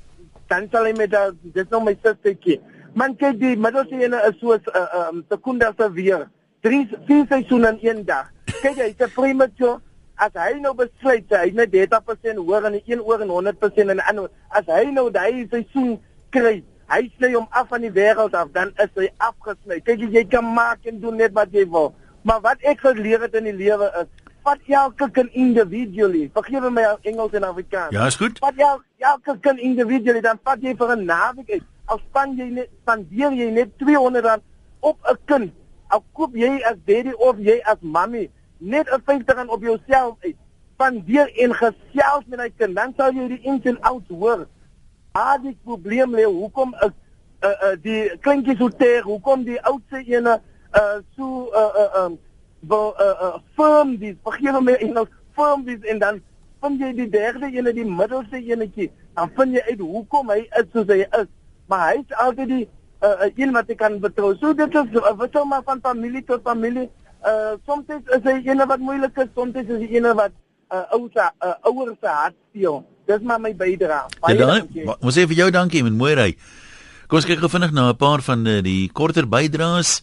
dan 0.51 0.69
sal 0.73 0.89
hy 0.89 0.95
met 0.99 1.13
dat 1.13 1.37
dis 1.55 1.69
nou 1.71 1.83
my 1.85 1.95
sustertjie. 2.01 2.59
Man 2.99 3.15
kyk 3.19 3.39
die 3.41 3.57
middelste 3.57 4.01
ene 4.03 4.21
is 4.29 4.39
so 4.41 4.55
'n 4.55 4.61
uh, 4.75 5.09
um, 5.09 5.25
sekonde 5.31 5.73
se 5.79 5.93
weer. 5.93 6.29
Drie 6.61 6.89
vier 7.07 7.27
seisoene 7.29 7.69
in 7.69 7.79
een 7.83 8.05
dag. 8.05 8.33
Kyk 8.63 8.77
jy 8.77 8.91
hy's 8.91 9.01
'n 9.07 9.15
premature. 9.15 9.81
As 10.17 10.33
hy 10.35 10.61
nou 10.61 10.75
besluit 10.75 11.31
hy 11.31 11.51
net 11.55 11.71
30% 11.73 12.37
hoor 12.37 12.65
en 12.65 12.81
1 12.85 13.01
oor 13.01 13.21
en 13.21 13.29
100% 13.29 13.91
en 13.91 13.97
'n 13.97 14.09
ander 14.11 14.29
as 14.49 14.67
hy 14.67 14.91
nou 14.91 15.11
daai 15.11 15.47
seisoen 15.51 16.01
kry 16.31 16.63
hy 16.91 17.11
sny 17.17 17.33
hom 17.35 17.47
af 17.51 17.69
van 17.69 17.81
die 17.81 17.93
wêreld 17.93 18.35
af 18.35 18.53
dan 18.53 18.73
is 18.77 18.91
hy 18.95 19.09
afgesny. 19.19 19.81
Kyk 19.81 20.07
jy 20.11 20.25
kan 20.29 20.45
maak 20.45 20.85
en 20.85 21.01
doen 21.01 21.17
net 21.17 21.33
wat 21.33 21.53
jy 21.53 21.67
wil 21.71 21.95
maar 22.23 22.41
wat 22.41 22.61
ek 22.61 22.81
geleer 22.85 23.23
het 23.25 23.35
in 23.35 23.49
die 23.49 23.57
lewe 23.57 23.89
is 24.03 24.09
vat 24.45 24.69
elke 24.73 25.11
kind 25.13 25.33
individually. 25.37 26.31
Vergewe 26.33 26.71
my 26.73 26.85
Engels 27.09 27.35
en 27.37 27.45
Afrikaans. 27.45 27.93
Ja, 27.93 28.07
is 28.07 28.17
goed. 28.17 28.39
vat 28.41 28.57
jy 28.57 28.69
elke 28.99 29.37
kind 29.45 29.61
individually 29.61 30.21
dan 30.25 30.41
vat 30.45 30.63
jy 30.63 30.75
vir 30.77 30.97
'n 30.97 31.05
naweek 31.05 31.51
uit. 31.51 31.65
Al 31.87 32.01
span 32.09 32.37
jy 32.37 32.49
net 32.51 32.69
spandeer 32.83 33.33
jy 33.33 33.51
net 33.51 33.79
200 33.79 34.25
rand 34.25 34.43
op 34.81 34.99
'n 35.05 35.19
kind. 35.25 35.53
Al 35.89 36.05
koop 36.13 36.35
jy 36.35 36.63
as 36.65 36.77
daddy 36.87 37.13
of 37.13 37.37
jy 37.39 37.61
as 37.65 37.77
mommy 37.81 38.31
net 38.59 38.89
'n 38.89 39.03
50 39.05 39.37
rand 39.37 39.51
op 39.51 39.63
jouself 39.63 40.17
uit. 40.21 40.37
Spandeer 40.75 41.33
en 41.37 41.55
gesels 41.55 42.25
met 42.27 42.41
hy 42.41 42.51
kind 42.57 42.77
dan 42.77 42.95
sal 42.97 43.13
jy 43.13 43.29
die 43.29 43.43
ins 43.43 43.65
en 43.65 43.81
outs 43.81 44.09
hoor 44.09 44.47
ah 45.13 45.37
die 45.43 45.57
probleem 45.65 46.15
lê 46.15 46.25
hoekom 46.25 46.75
is 46.87 46.93
uh, 47.43 47.49
uh, 47.51 47.77
die 47.83 48.09
kleintjies 48.23 48.59
so 48.59 48.69
teer? 48.69 49.03
Hoekom 49.03 49.45
die 49.45 49.59
oudste 49.67 50.03
ene 50.07 50.41
uh, 50.75 50.99
so 51.17 51.51
uh, 51.51 51.71
uh, 51.83 52.05
um, 52.05 52.19
wel 52.61 52.95
uh, 53.01 53.15
uh, 53.27 53.39
firm 53.57 53.97
dis 53.99 54.17
vergeet 54.25 54.61
my 54.63 54.77
Engels 54.79 55.09
firm 55.35 55.65
dis 55.65 55.83
en 55.89 55.99
dan 55.99 56.21
vind 56.61 56.83
jy 56.83 56.93
die 56.95 57.09
derde 57.11 57.49
ene 57.51 57.73
die 57.73 57.87
middelste 57.89 58.37
enetjie. 58.37 58.91
Dan 59.17 59.33
vind 59.37 59.57
jy 59.57 59.63
uit 59.71 59.81
hoekom 59.81 60.31
hy 60.31 60.43
is 60.61 60.69
soos 60.75 60.89
hy 60.93 61.01
is. 61.07 61.29
Maar 61.73 61.87
hy 61.89 61.97
is 62.03 62.17
altyd 62.25 62.53
die 62.53 62.65
uh, 63.01 63.31
een 63.35 63.55
wat 63.57 63.71
jy 63.71 63.77
kan 63.81 63.99
betrou. 64.03 64.35
So 64.39 64.53
dit 64.55 64.77
is 64.77 64.99
uh, 65.01 65.15
wat 65.17 65.33
sou 65.33 65.47
maar 65.49 65.65
van 65.67 65.81
familie 65.83 66.23
tot 66.29 66.45
familie. 66.45 66.91
Uh, 67.27 67.57
soms 67.69 67.89
is 67.97 68.23
hy 68.25 68.39
ene 68.45 68.67
wat 68.69 68.81
moeilik 68.81 69.19
is 69.25 69.33
soms 69.35 69.57
is 69.61 69.69
hy 69.73 69.89
ene 69.97 70.15
wat 70.17 70.37
uh, 70.71 70.87
ouers 70.97 71.17
uh, 71.17 71.57
ouers 71.69 71.99
se 72.01 72.09
hart 72.09 72.37
steel 72.51 72.83
dis 73.07 73.23
maar 73.23 73.41
my 73.41 73.55
bydrae 73.55 74.09
Ja, 74.29 74.35
dan, 74.35 74.97
ons 75.01 75.15
sê 75.17 75.27
vir 75.27 75.37
jou 75.37 75.51
dankie 75.51 75.83
met 75.83 75.93
mooi 75.97 76.15
ry. 76.15 76.31
Kom 77.09 77.19
ons 77.19 77.27
kyk 77.27 77.41
gou 77.43 77.51
vinnig 77.51 77.73
na 77.73 77.91
'n 77.91 77.97
paar 77.97 78.23
van 78.23 78.47
uh, 78.47 78.63
die 78.63 78.89
korter 78.93 79.27
bydraes. 79.27 80.03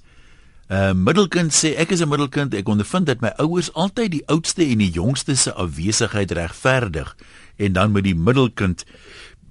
uh, 0.69 0.93
Middelkind 0.93 1.53
sê 1.53 1.75
ek 1.77 1.91
is 1.91 2.01
'n 2.01 2.09
middelkind. 2.09 2.53
Ek 2.53 2.67
ondervind 2.67 3.05
dat 3.05 3.21
my 3.21 3.31
ouers 3.37 3.73
altyd 3.73 4.11
die 4.11 4.25
oudste 4.27 4.63
en 4.63 4.77
die 4.77 4.91
jongste 4.91 5.35
se 5.35 5.53
afwesigheid 5.53 6.31
regverdig 6.31 7.15
en 7.57 7.73
dan 7.73 7.91
met 7.91 8.03
die 8.03 8.15
middelkind 8.15 8.85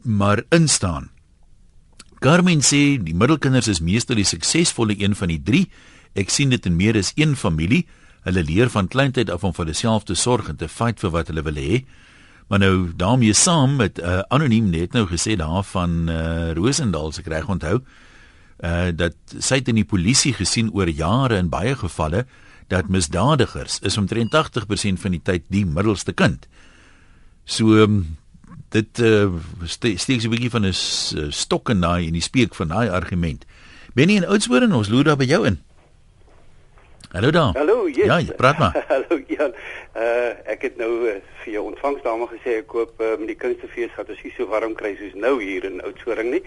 maar 0.03 0.45
instaan. 0.51 1.11
Carmen 2.21 2.61
sê 2.61 2.97
die 3.03 3.15
middelkinders 3.15 3.69
is 3.69 3.81
meestal 3.81 4.17
die 4.17 4.25
suksesvolle 4.25 4.95
een 4.99 5.15
van 5.15 5.29
die 5.29 5.43
3. 5.43 5.67
Ek 6.15 6.31
sien 6.31 6.49
dit 6.51 6.67
in 6.67 6.77
meer 6.77 6.97
as 6.97 7.13
een 7.17 7.37
familie. 7.37 7.87
Hulle 8.25 8.43
leer 8.43 8.71
van 8.71 8.89
kleintyd 8.89 9.31
af 9.31 9.45
om 9.45 9.53
vir 9.55 9.67
hulself 9.67 10.05
te 10.05 10.15
sorg 10.15 10.49
en 10.49 10.57
te 10.57 10.69
fight 10.69 11.01
vir 11.01 11.11
wat 11.11 11.29
hulle 11.29 11.43
wil 11.43 11.61
hê. 11.61 11.85
Maar 12.47 12.59
nou 12.59 12.93
daarmee 12.97 13.33
saam 13.33 13.77
met 13.77 13.99
'n 13.99 14.05
uh, 14.05 14.19
anoniem 14.29 14.71
net 14.71 14.93
nou 14.93 15.07
gesê 15.07 15.37
daar 15.37 15.65
van 15.65 16.09
uh, 16.09 16.53
Rosendal 16.53 17.13
se 17.13 17.23
reg 17.25 17.49
onthou 17.49 17.81
uh 18.65 18.89
dat 18.95 19.15
sy 19.39 19.55
het 19.55 19.69
in 19.69 19.75
die 19.75 19.85
polisie 19.85 20.33
gesien 20.33 20.73
oor 20.73 20.89
jare 20.89 21.37
in 21.37 21.49
baie 21.49 21.77
gevalle 21.77 22.27
dat 22.67 22.89
misdadigers 22.89 23.79
is 23.79 23.97
omtrent 23.97 24.35
80% 24.35 25.01
van 25.01 25.11
die 25.11 25.21
tyd 25.23 25.43
die 25.49 25.67
middelste 25.67 26.13
kind. 26.13 26.47
So 27.45 27.83
um, 27.83 28.17
dit 28.69 28.99
uh, 28.99 29.29
ste 29.65 29.97
steek 29.99 30.25
'n 30.25 30.31
bietjie 30.31 30.51
van 30.51 30.67
'n 30.67 30.75
stok 31.31 31.69
in 31.69 31.81
daai 31.81 32.07
en 32.07 32.13
die 32.13 32.23
speek 32.23 32.55
van 32.55 32.69
daai 32.69 32.89
argument. 32.89 33.45
Benny 33.95 34.17
en 34.17 34.27
Oudtshoorn 34.27 34.73
ons 34.73 34.89
loer 34.89 35.05
daar 35.05 35.17
by 35.17 35.25
jou 35.25 35.47
in. 35.47 35.59
Hallo 37.17 37.31
daar. 37.31 37.57
Hallo, 37.57 37.89
yes. 37.89 38.27
Ja, 38.27 38.35
praat 38.37 38.59
maar. 38.59 38.85
Hallo 38.89 39.23
Jan. 39.27 39.55
Uh 39.97 40.53
ek 40.53 40.63
het 40.67 40.75
nou 40.77 40.91
uh, 41.09 41.15
vir 41.41 41.53
jou 41.55 41.63
ontvangsdame 41.65 42.27
gesê 42.29 42.59
ek 42.61 42.67
koop 42.69 43.01
uh, 43.01 43.15
met 43.17 43.31
die 43.31 43.37
kunstefees 43.41 43.95
gehad 43.95 44.11
as 44.13 44.19
jy 44.21 44.33
so 44.35 44.45
warm 44.51 44.75
kry 44.77 44.91
soos 44.99 45.15
nou 45.17 45.31
hier 45.41 45.65
in 45.65 45.79
Oudtshoorn 45.81 46.29
nie. 46.35 46.43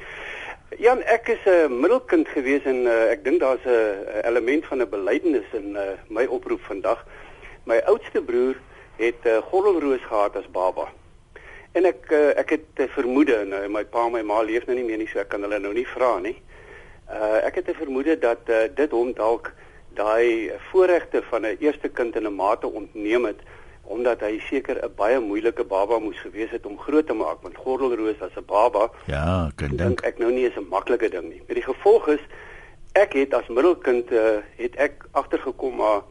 Jan, 0.78 1.02
ek 1.10 1.32
is 1.34 1.48
'n 1.50 1.56
uh, 1.56 1.72
middelkind 1.74 2.30
gewees 2.36 2.68
en 2.70 2.84
uh, 2.86 2.98
ek 3.10 3.24
dink 3.26 3.42
daar's 3.42 3.66
'n 3.66 3.74
uh, 3.74 4.20
element 4.30 4.68
van 4.70 4.84
'n 4.86 4.90
belydenis 4.90 5.56
in 5.58 5.74
uh, 5.74 5.96
my 6.08 6.28
oproep 6.30 6.62
vandag. 6.70 7.02
My 7.66 7.80
oudste 7.90 8.22
broer 8.22 8.62
het 9.02 9.26
'n 9.26 9.42
uh, 9.42 9.42
gordelroos 9.50 10.06
gehad 10.06 10.38
as 10.38 10.52
baba. 10.52 10.86
En 11.74 11.86
ek 11.90 12.14
uh, 12.14 12.38
ek 12.38 12.50
het 12.50 12.70
'n 12.78 12.86
uh, 12.86 12.94
vermoede 12.94 13.42
nou 13.46 13.64
my 13.70 13.86
pa 13.86 14.06
en 14.06 14.12
my 14.12 14.22
ma 14.22 14.46
leef 14.46 14.70
nou 14.70 14.78
nie 14.78 14.86
meer 14.86 15.02
nie 15.02 15.10
so 15.10 15.18
ek 15.18 15.34
kan 15.34 15.42
hulle 15.42 15.60
nou 15.60 15.74
nie 15.74 15.88
vra 15.98 16.20
nie. 16.20 16.38
Uh 17.10 17.42
ek 17.42 17.56
het 17.56 17.74
'n 17.74 17.82
vermoede 17.82 18.20
dat 18.22 18.46
uh, 18.46 18.70
dit 18.70 18.92
hom 18.92 19.18
dalk 19.18 19.50
daai 20.00 20.52
voorregte 20.72 21.24
van 21.30 21.46
'n 21.46 21.58
eerste 21.60 21.90
kind 21.90 22.16
in 22.16 22.28
'n 22.28 22.36
mate 22.36 22.68
ontneem 22.68 23.26
het 23.26 23.42
omdat 23.90 24.22
hy 24.22 24.40
seker 24.50 24.78
'n 24.84 24.94
baie 24.96 25.20
moeilike 25.20 25.64
baba 25.64 26.00
moes 26.00 26.20
gewees 26.20 26.52
het 26.52 26.66
om 26.66 26.78
groot 26.78 27.08
te 27.08 27.14
maak 27.14 27.42
want 27.42 27.58
gordelroos 27.58 28.22
as 28.22 28.36
'n 28.38 28.46
baba 28.46 28.90
Ja, 29.06 29.52
kan 29.56 29.76
dink 29.76 30.02
ek 30.02 30.18
nou 30.18 30.32
nie 30.32 30.46
is 30.46 30.58
'n 30.58 30.70
maklike 30.70 31.10
ding 31.10 31.30
nie. 31.30 31.42
Met 31.48 31.56
die 31.56 31.68
gevolg 31.74 32.08
is 32.08 32.24
ek 32.94 33.14
het 33.14 33.34
as 33.34 33.48
middelkind 33.48 34.12
uh, 34.12 34.42
het 34.58 34.76
ek 34.76 35.06
agtergekom 35.12 35.76
maar 35.76 36.02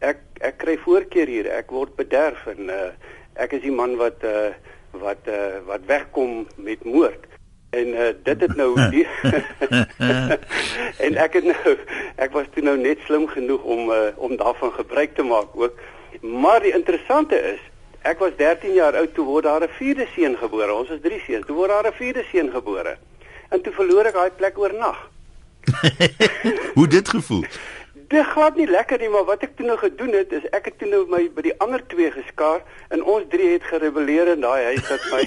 ek 0.00 0.18
ek 0.40 0.58
kry 0.58 0.76
voorkeur 0.78 1.26
hier. 1.26 1.48
Ek 1.48 1.70
word 1.70 1.96
bederf 1.96 2.46
en 2.46 2.68
uh, 2.68 2.90
ek 3.34 3.52
is 3.52 3.62
die 3.62 3.72
man 3.72 3.96
wat 3.96 4.24
uh, 4.24 4.52
wat 4.92 5.28
uh, 5.28 5.60
wat 5.66 5.84
wegkom 5.86 6.46
met 6.56 6.84
moord. 6.84 7.26
En 7.70 7.88
uh, 7.88 8.08
dit 8.22 8.40
het 8.40 8.56
nou 8.56 8.70
die 8.94 9.06
en 11.06 11.16
ek 11.16 11.32
het 11.32 11.44
nou 11.44 11.76
ek 12.16 12.32
was 12.32 12.46
toe 12.54 12.62
nou 12.62 12.76
net 12.78 12.98
slim 13.04 13.26
genoeg 13.28 13.62
om 13.62 13.90
uh, 13.90 14.12
om 14.16 14.36
daarvan 14.36 14.72
gebruik 14.72 15.14
te 15.14 15.22
maak 15.22 15.52
ook. 15.54 15.74
Maar 16.20 16.60
die 16.60 16.72
interessante 16.72 17.36
is, 17.52 17.60
ek 18.02 18.18
was 18.18 18.36
13 18.36 18.72
jaar 18.72 18.96
oud 18.96 19.14
toe 19.14 19.24
word 19.24 19.44
daar 19.44 19.62
'n 19.62 19.76
vierde 19.78 20.06
seun 20.14 20.36
gebore. 20.36 20.74
Ons 20.74 20.90
is 20.90 21.00
drie 21.02 21.20
seuns. 21.26 21.46
Toe 21.46 21.56
word 21.56 21.70
daar 21.70 21.86
'n 21.86 21.92
vierde 21.92 22.24
seun 22.30 22.50
gebore. 22.50 22.96
En 23.48 23.60
toe 23.62 23.72
verloor 23.72 24.04
ek 24.06 24.14
daai 24.14 24.30
plek 24.30 24.58
oornag. 24.58 25.10
Hoe 26.78 26.86
dit 26.86 27.08
gevoel? 27.08 27.44
Dit 28.08 28.26
glad 28.26 28.56
nie 28.56 28.68
lekker 28.70 28.98
nie, 28.98 29.08
maar 29.08 29.24
wat 29.24 29.42
ek 29.42 29.56
toe 29.56 29.66
nou 29.66 29.78
gedoen 29.78 30.12
het 30.14 30.32
is 30.32 30.44
ek 30.54 30.64
het 30.70 30.78
toe 30.78 30.88
nou 30.88 31.02
my 31.10 31.24
by 31.34 31.42
die 31.42 31.56
ander 31.58 31.82
twee 31.90 32.10
geskaar 32.14 32.62
en 32.94 33.02
ons 33.02 33.24
drie 33.28 33.48
het 33.52 33.66
gerebelleer 33.66 34.28
in 34.36 34.40
daai 34.46 34.64
huis 34.64 34.86
dat 34.86 35.02
my 35.10 35.22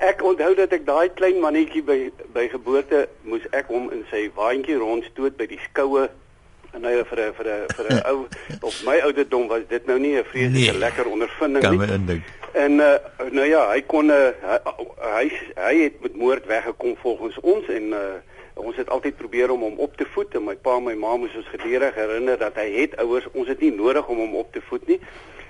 Ek 0.00 0.22
onthou 0.22 0.54
dat 0.54 0.72
ek 0.72 0.86
daai 0.86 1.08
klein 1.14 1.40
mannetjie 1.40 1.82
by 1.82 1.98
by 2.34 2.48
geboorte 2.52 3.08
moes 3.24 3.44
ek 3.56 3.70
hom 3.72 3.90
in 3.94 4.04
sy 4.10 4.26
waantjie 4.36 4.76
rondstoot 4.76 5.36
by 5.36 5.46
die 5.48 5.60
skoue 5.70 6.08
en 6.76 6.82
nou 6.84 6.92
vir 7.10 7.20
'n 7.20 7.32
vir 7.38 7.46
'n 7.48 7.66
vir 7.76 7.86
'n 7.90 8.02
ou 8.10 8.18
op 8.60 8.76
my 8.84 8.98
ouderdom 9.00 9.48
was 9.48 9.62
dit 9.68 9.86
nou 9.86 9.98
nie 9.98 10.16
'n 10.18 10.24
vreeslike 10.24 10.72
nee, 10.72 10.78
lekker 10.78 11.06
ondervinding 11.06 11.64
kan 11.64 11.72
nie. 11.72 11.78
Kan 11.78 11.88
my 11.88 11.94
indink. 11.94 12.24
En 12.52 12.72
uh, 12.72 12.94
nou 13.30 13.46
ja, 13.46 13.68
hy 13.70 13.82
kon 13.82 14.10
uh, 14.10 14.32
hy 15.16 15.26
hy 15.54 15.74
het 15.82 16.00
met 16.00 16.16
moord 16.16 16.46
weggekom 16.46 16.96
volgens 16.96 17.40
ons 17.40 17.68
en 17.68 17.92
uh, 17.92 18.00
ons 18.54 18.76
het 18.76 18.88
altyd 18.88 19.16
probeer 19.16 19.50
om 19.50 19.60
hom 19.60 19.78
op 19.78 19.96
te 19.96 20.06
voed 20.14 20.34
en 20.34 20.44
my 20.44 20.56
pa 20.56 20.76
en 20.76 20.84
my 20.84 20.94
ma 20.94 21.16
moes 21.16 21.36
ons 21.36 21.48
gedurig 21.52 21.94
herinner 21.94 22.38
dat 22.38 22.56
hy 22.56 22.70
het 22.80 22.96
ouers, 22.96 23.28
ons 23.32 23.48
het 23.48 23.60
nie 23.60 23.72
nodig 23.72 24.08
om 24.08 24.16
hom 24.16 24.36
op 24.36 24.52
te 24.52 24.60
voed 24.68 24.86
nie. 24.86 25.00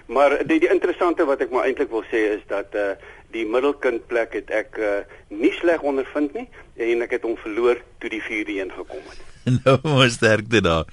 Maar 0.06 0.38
die, 0.46 0.58
die 0.62 0.70
interessante 0.70 1.24
wat 1.26 1.40
ek 1.42 1.50
maar 1.50 1.66
eintlik 1.66 1.90
wil 1.90 2.04
sê 2.10 2.22
is 2.34 2.42
dat 2.50 2.74
uh, 2.74 2.94
die 3.36 3.46
middelkind 3.48 4.06
plek 4.10 4.34
het 4.38 4.50
ek 4.54 4.80
uh, 4.80 5.02
nie 5.28 5.52
sleg 5.60 5.84
ondervind 5.86 6.34
nie 6.36 6.46
en 6.88 7.04
ek 7.06 7.18
het 7.18 7.28
hom 7.28 7.36
verloor 7.40 7.80
toe 8.02 8.10
die 8.12 8.22
vierde 8.24 8.58
een 8.58 8.72
gekom 8.72 9.02
het. 9.10 9.22
nou 9.64 9.78
maar 9.84 10.10
sterkte 10.10 10.62
daar. 10.64 10.90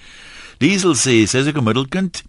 Diesel 0.61 0.95
sê, 0.95 1.23
is 1.23 1.35
ook 1.35 1.57
'n 1.57 1.63
middelkind. 1.63 2.23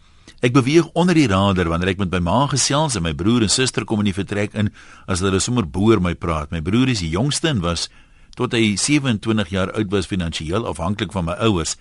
Ek 0.45 0.53
beweeg 0.53 0.89
onder 0.93 1.15
die 1.15 1.29
radar 1.29 1.69
wanneer 1.69 1.95
ek 1.95 1.99
met 2.03 2.11
my 2.13 2.21
ma 2.21 2.47
gesels 2.47 2.97
en 2.97 3.03
my 3.03 3.15
broer 3.15 3.43
en 3.47 3.53
suster 3.53 3.85
kom 3.85 4.03
in 4.03 4.11
die 4.11 4.17
vertrek 4.17 4.55
in 4.55 4.73
as 5.07 5.21
hulle 5.25 5.41
sommer 5.41 5.65
boer 5.65 6.01
my 6.01 6.15
praat. 6.15 6.51
My 6.51 6.61
broer 6.61 6.89
is 6.89 7.01
die 7.01 7.13
jongste 7.15 7.49
en 7.49 7.63
was 7.65 7.89
tot 8.37 8.53
hy 8.53 8.75
27 8.77 9.49
jaar 9.49 9.73
oud 9.73 9.91
was 9.91 10.11
finansiëel 10.11 10.67
afhanklik 10.67 11.13
van 11.13 11.25
my 11.25 11.37
ouers. 11.39 11.77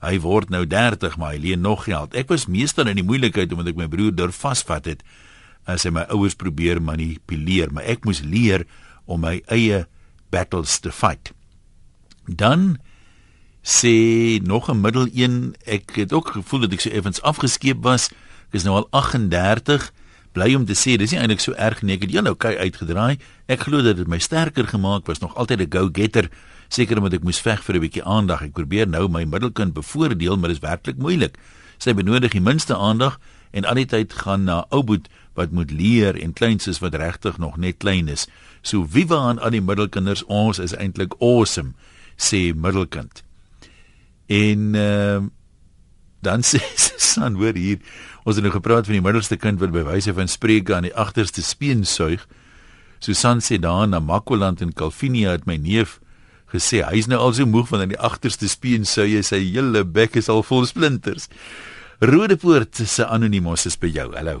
Hy 0.00 0.18
word 0.18 0.50
nou 0.50 0.64
30, 0.66 1.18
maar 1.20 1.34
hy 1.34 1.38
leen 1.38 1.60
nog 1.60 1.84
geld. 1.84 2.14
Ek 2.16 2.32
was 2.32 2.48
meestal 2.48 2.88
in 2.88 2.96
die 2.96 3.04
moeilikheid 3.04 3.52
omdat 3.52 3.74
ek 3.74 3.76
my 3.76 3.88
broer 3.92 4.14
durf 4.16 4.40
vasvat 4.40 4.88
het 4.88 5.04
as 5.70 5.84
hy 5.84 5.90
my 5.90 6.06
ouers 6.10 6.34
probeer 6.34 6.80
manipuleer, 6.82 7.72
maar 7.72 7.84
ek 7.84 8.04
moes 8.04 8.22
leer 8.22 8.66
om 9.06 9.20
my 9.20 9.40
eie 9.48 9.86
battles 10.30 10.78
te 10.80 10.92
fight. 10.92 11.32
Dan 12.26 12.78
sê 13.62 14.40
nog 14.42 14.70
'n 14.70 14.80
middel 14.80 15.08
een, 15.12 15.54
ek 15.64 15.90
het 15.94 16.12
ook 16.12 16.28
gevoel 16.28 16.60
dat 16.60 16.72
ek 16.72 16.80
so 16.80 16.90
effens 16.90 17.22
afgeskeep 17.22 17.82
was. 17.82 18.10
Ek 18.48 18.54
is 18.54 18.62
nou 18.62 18.74
al 18.76 18.86
38. 18.90 19.92
Bly 20.32 20.54
om 20.54 20.64
te 20.64 20.74
sê, 20.74 20.96
dis 20.96 21.10
nie 21.10 21.18
eintlik 21.18 21.40
so 21.40 21.52
erg 21.52 21.82
nie. 21.82 21.94
Ek 21.94 22.02
het 22.02 22.10
jou 22.10 22.28
okay 22.28 22.56
uitgedraai. 22.56 23.18
Ek 23.46 23.60
glo 23.60 23.82
dat 23.82 23.96
dit 23.96 24.06
my 24.06 24.18
sterker 24.18 24.66
gemaak 24.66 25.06
was, 25.06 25.18
nog 25.18 25.34
altyd 25.34 25.60
'n 25.60 25.70
go-getter. 25.70 26.30
Seker 26.68 26.96
omdat 26.96 27.12
ek 27.12 27.22
moes 27.22 27.40
veg 27.40 27.64
vir 27.64 27.74
'n 27.74 27.80
bietjie 27.80 28.04
aandag. 28.04 28.42
Ek 28.42 28.52
probeer 28.52 28.88
nou 28.88 29.08
my 29.08 29.24
middelkind 29.24 29.72
bevoordeel, 29.72 30.36
maar 30.36 30.48
dit 30.48 30.62
is 30.62 30.68
werklik 30.68 30.96
moeilik. 30.96 31.36
Sy 31.78 31.94
benodig 31.94 32.30
die 32.30 32.40
minste 32.40 32.76
aandag 32.76 33.18
en 33.50 33.64
al 33.64 33.74
die 33.74 33.86
tyd 33.86 34.12
gaan 34.12 34.44
na 34.44 34.66
ouboet 34.70 35.08
wat 35.40 35.56
moet 35.56 35.72
leer 35.72 36.18
en 36.20 36.36
kleinses 36.36 36.78
wat 36.84 36.94
regtig 37.00 37.40
nog 37.40 37.56
net 37.56 37.80
klein 37.80 38.08
is. 38.12 38.26
So 38.62 38.84
viva 38.84 39.18
aan 39.30 39.40
al 39.40 39.56
die 39.56 39.64
middelkinders. 39.64 40.26
Ons 40.28 40.60
is 40.60 40.76
eintlik 40.76 41.16
awesome, 41.18 41.72
sê 42.20 42.50
middelkind. 42.54 43.24
En 44.28 44.72
uh 44.76 45.20
dan 46.20 46.42
sê 46.48 46.60
Susan 46.76 47.38
hoor 47.40 47.56
hier, 47.56 47.78
ons 48.28 48.36
het 48.36 48.44
nou 48.44 48.52
gepraat 48.52 48.84
van 48.84 48.98
die 48.98 49.04
middelste 49.04 49.38
kind 49.40 49.56
wat 49.62 49.72
by 49.72 49.86
wyse 49.86 50.12
van 50.12 50.28
spreuke 50.28 50.74
aan 50.76 50.84
die 50.84 50.92
agterste 50.92 51.40
speen 51.40 51.86
suig. 51.88 52.26
Susan 53.00 53.40
sê 53.40 53.56
daar 53.56 53.88
na 53.88 54.02
Makoland 54.04 54.60
in 54.60 54.74
Calvinia 54.76 55.32
het 55.32 55.48
my 55.48 55.56
neef 55.56 55.96
gesê 56.52 56.82
hy's 56.84 57.08
nou 57.08 57.22
al 57.24 57.32
so 57.38 57.48
moeg 57.48 57.70
van 57.70 57.86
aan 57.86 57.94
die 57.94 58.02
agterste 58.10 58.52
speen 58.52 58.84
suig, 58.84 59.16
sy 59.24 59.40
hele 59.46 59.86
bek 59.86 60.20
is 60.20 60.28
al 60.28 60.44
vol 60.44 60.68
splinters. 60.68 61.30
Rodepoort 62.04 62.84
se 62.84 63.04
anonimos 63.06 63.66
is 63.68 63.80
by 63.80 63.92
jou. 63.92 64.10
Hallo. 64.16 64.40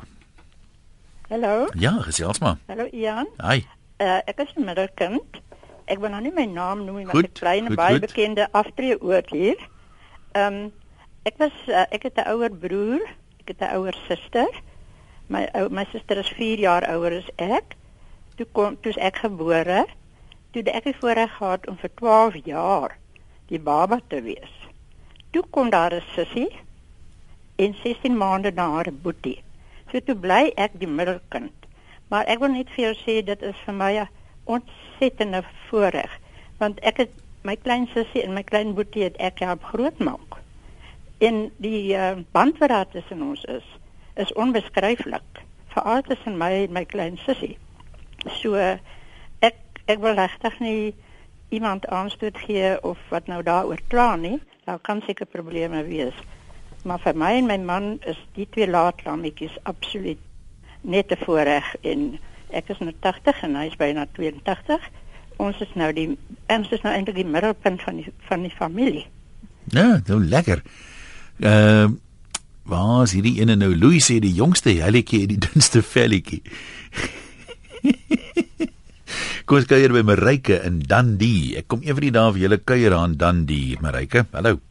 Hallo. 1.30 1.68
Ja, 1.78 1.90
gesels 2.02 2.38
maar. 2.38 2.56
Hallo 2.66 2.88
Ian. 2.90 3.28
Hi. 3.38 3.62
Uh, 4.02 4.18
ek 4.26 4.40
is 4.42 4.50
'n 4.56 4.64
middelkind. 4.66 5.36
Ek 5.86 5.98
wil 6.02 6.10
nou 6.10 6.20
nie 6.20 6.32
my 6.34 6.44
naam 6.44 6.80
noem 6.84 6.96
nie, 6.96 7.04
maar 7.06 7.22
ek 7.22 7.34
klein 7.38 7.66
goed, 7.66 7.76
baie 7.76 7.98
goed. 7.98 8.06
bekende 8.06 8.48
aftree 8.50 8.96
oor 8.98 9.22
hier. 9.30 9.60
Ehm 10.32 10.54
um, 10.54 10.72
ek 11.22 11.38
was 11.38 11.52
uh, 11.68 11.84
ek 11.94 12.02
het 12.02 12.18
'n 12.18 12.26
ouer 12.34 12.50
broer, 12.50 13.04
ek 13.38 13.52
het 13.54 13.62
'n 13.62 13.78
ouer 13.78 13.94
suster. 14.08 14.50
My 15.28 15.46
ou 15.54 15.68
my 15.70 15.84
suster 15.92 16.18
is 16.18 16.32
4 16.34 16.58
jaar 16.58 16.88
ouer 16.90 17.22
as 17.22 17.30
ek. 17.36 17.76
Toe 18.34 18.46
kom 18.52 18.80
toe's 18.80 18.98
ek 18.98 19.22
gebore. 19.22 19.86
Toe 20.50 20.62
het 20.62 20.74
ek 20.74 20.84
die 20.84 20.96
voorreg 20.98 21.36
gehad 21.36 21.68
om 21.68 21.76
vir 21.78 21.90
12 21.94 22.34
jaar 22.44 22.98
die 23.46 23.60
baba 23.60 24.00
te 24.08 24.22
wees. 24.22 24.50
Toe 25.30 25.44
kom 25.50 25.70
daar 25.70 25.94
'n 25.94 26.02
sussie 26.14 26.50
en 27.56 27.74
16 27.84 28.16
maande 28.16 28.50
na 28.50 28.70
haar 28.70 28.90
'n 28.90 28.98
boetie. 29.02 29.44
So 29.90 30.00
toe 30.00 30.14
bly 30.14 30.52
ek 30.56 30.78
die 30.78 30.88
middelkind. 30.88 31.54
Maar 32.10 32.26
ek 32.30 32.42
wil 32.42 32.54
net 32.54 32.70
vir 32.74 32.90
jou 32.90 32.94
sê 33.04 33.20
dit 33.26 33.42
is 33.42 33.56
vir 33.66 33.74
my 33.74 33.92
'n 34.00 34.08
ontsettende 34.46 35.42
voorreg 35.68 36.10
want 36.60 36.80
ek 36.84 36.96
het 36.96 37.12
my 37.48 37.56
klein 37.56 37.86
sussie 37.94 38.22
en 38.22 38.34
my 38.36 38.42
klein 38.44 38.74
boetie 38.76 39.06
het 39.06 39.16
ek 39.16 39.40
help 39.40 39.64
grootmaak. 39.72 40.36
En 41.24 41.48
die 41.56 41.96
uh, 41.96 42.20
band 42.36 42.58
wat 42.60 42.68
daar 42.68 42.88
tussen 42.92 43.22
ons 43.22 43.44
is 43.44 43.66
is 44.20 44.32
onbeskryflik. 44.32 45.40
Veral 45.72 46.02
tussen 46.02 46.36
my 46.36 46.50
en 46.66 46.72
my 46.76 46.84
klein 46.84 47.16
sussie. 47.24 47.56
So 48.42 48.58
ek 48.58 49.56
ek 49.86 50.02
wil 50.02 50.18
regtig 50.18 50.58
nie 50.60 50.94
iemand 51.48 51.86
aanstoot 51.88 52.36
gee 52.44 52.76
of 52.84 52.98
wat 53.08 53.26
nou 53.26 53.40
daaroor 53.42 53.80
kla 53.88 54.16
nie. 54.16 54.38
Daar 54.66 54.78
kan 54.78 55.00
seker 55.06 55.26
probleme 55.26 55.82
wees. 55.88 56.14
Maar 56.82 57.00
vir 57.04 57.16
my 57.16 57.30
en 57.36 57.46
my 57.46 57.58
man 57.58 57.98
is 58.08 58.18
die 58.36 58.46
twee 58.54 58.68
laatlammetjies 58.68 59.58
absoluut 59.68 60.18
net 60.80 61.12
'n 61.12 61.24
voorreg 61.24 61.74
en 61.80 62.18
ek 62.50 62.68
is 62.68 62.78
nou 62.78 62.92
80 63.00 63.42
en 63.42 63.54
hy 63.54 63.66
is 63.66 63.76
byna 63.76 64.06
82. 64.12 64.80
Ons 65.36 65.60
is 65.60 65.74
nou 65.74 65.92
die 65.92 66.18
ons 66.48 66.70
is 66.70 66.82
nou 66.82 66.94
eintlik 66.94 67.16
die 67.16 67.26
middelpunt 67.26 67.82
van 67.82 67.96
die 67.96 68.12
van 68.28 68.42
die 68.42 68.54
familie. 68.56 69.06
Ja, 69.64 70.00
nou 70.06 70.24
lekker. 70.24 70.62
Ehm 71.40 71.84
uh, 71.84 71.90
waar 72.62 73.02
is 73.02 73.12
hierdie 73.12 73.40
ene 73.40 73.56
nou? 73.56 73.76
Louis 73.76 74.04
sê 74.10 74.18
die 74.18 74.34
jongste 74.34 74.70
helletjie 74.70 75.22
en 75.22 75.28
die 75.28 75.38
dunste 75.48 75.82
velletjie. 75.82 76.42
Kom 79.44 79.58
ons 79.58 79.66
kuier 79.66 79.90
by 79.92 80.02
Marike 80.06 80.60
in 80.62 80.78
Dundee. 80.78 81.56
Ek 81.58 81.66
kom 81.66 81.82
eendag 81.82 82.04
die 82.04 82.10
dae 82.14 82.32
vir 82.32 82.40
julle 82.44 82.58
kuier 82.62 82.94
aan 82.94 83.16
Dundee, 83.18 83.76
Marike. 83.82 84.26
Hallo. 84.32 84.69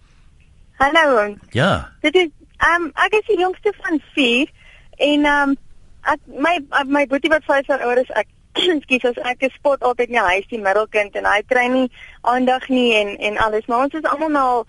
Hallo. 0.79 1.35
Ja. 1.49 1.91
Dit 1.99 2.15
is 2.15 2.27
ehm 2.57 2.83
um, 2.83 2.91
ek 2.93 3.13
is 3.17 3.25
die 3.27 3.39
jongste 3.39 3.73
van 3.81 4.01
4 4.13 4.51
en 4.95 5.25
ehm 5.25 5.49
um, 5.49 5.55
ek 6.01 6.19
my 6.45 6.53
my 6.87 7.01
boetie 7.07 7.31
wat 7.33 7.43
5 7.43 7.67
jaar 7.67 7.83
ouer 7.83 7.99
is 7.99 8.11
ek 8.21 8.27
Ekskuus, 8.75 9.03
as 9.09 9.19
ek 9.27 9.43
is 9.47 9.57
spot 9.59 9.83
altyd 9.83 10.07
in 10.07 10.15
die 10.15 10.23
huis 10.27 10.47
die 10.47 10.61
middelkind 10.63 11.17
en 11.19 11.27
hy 11.27 11.41
kry 11.51 11.65
nie 11.73 11.89
aandag 12.21 12.69
nie 12.71 12.93
en 12.95 13.11
en 13.17 13.41
alles, 13.47 13.67
maar 13.67 13.89
ons 13.89 13.97
is 13.99 14.07
almal 14.07 14.31
nou 14.37 14.45
al 14.53 14.63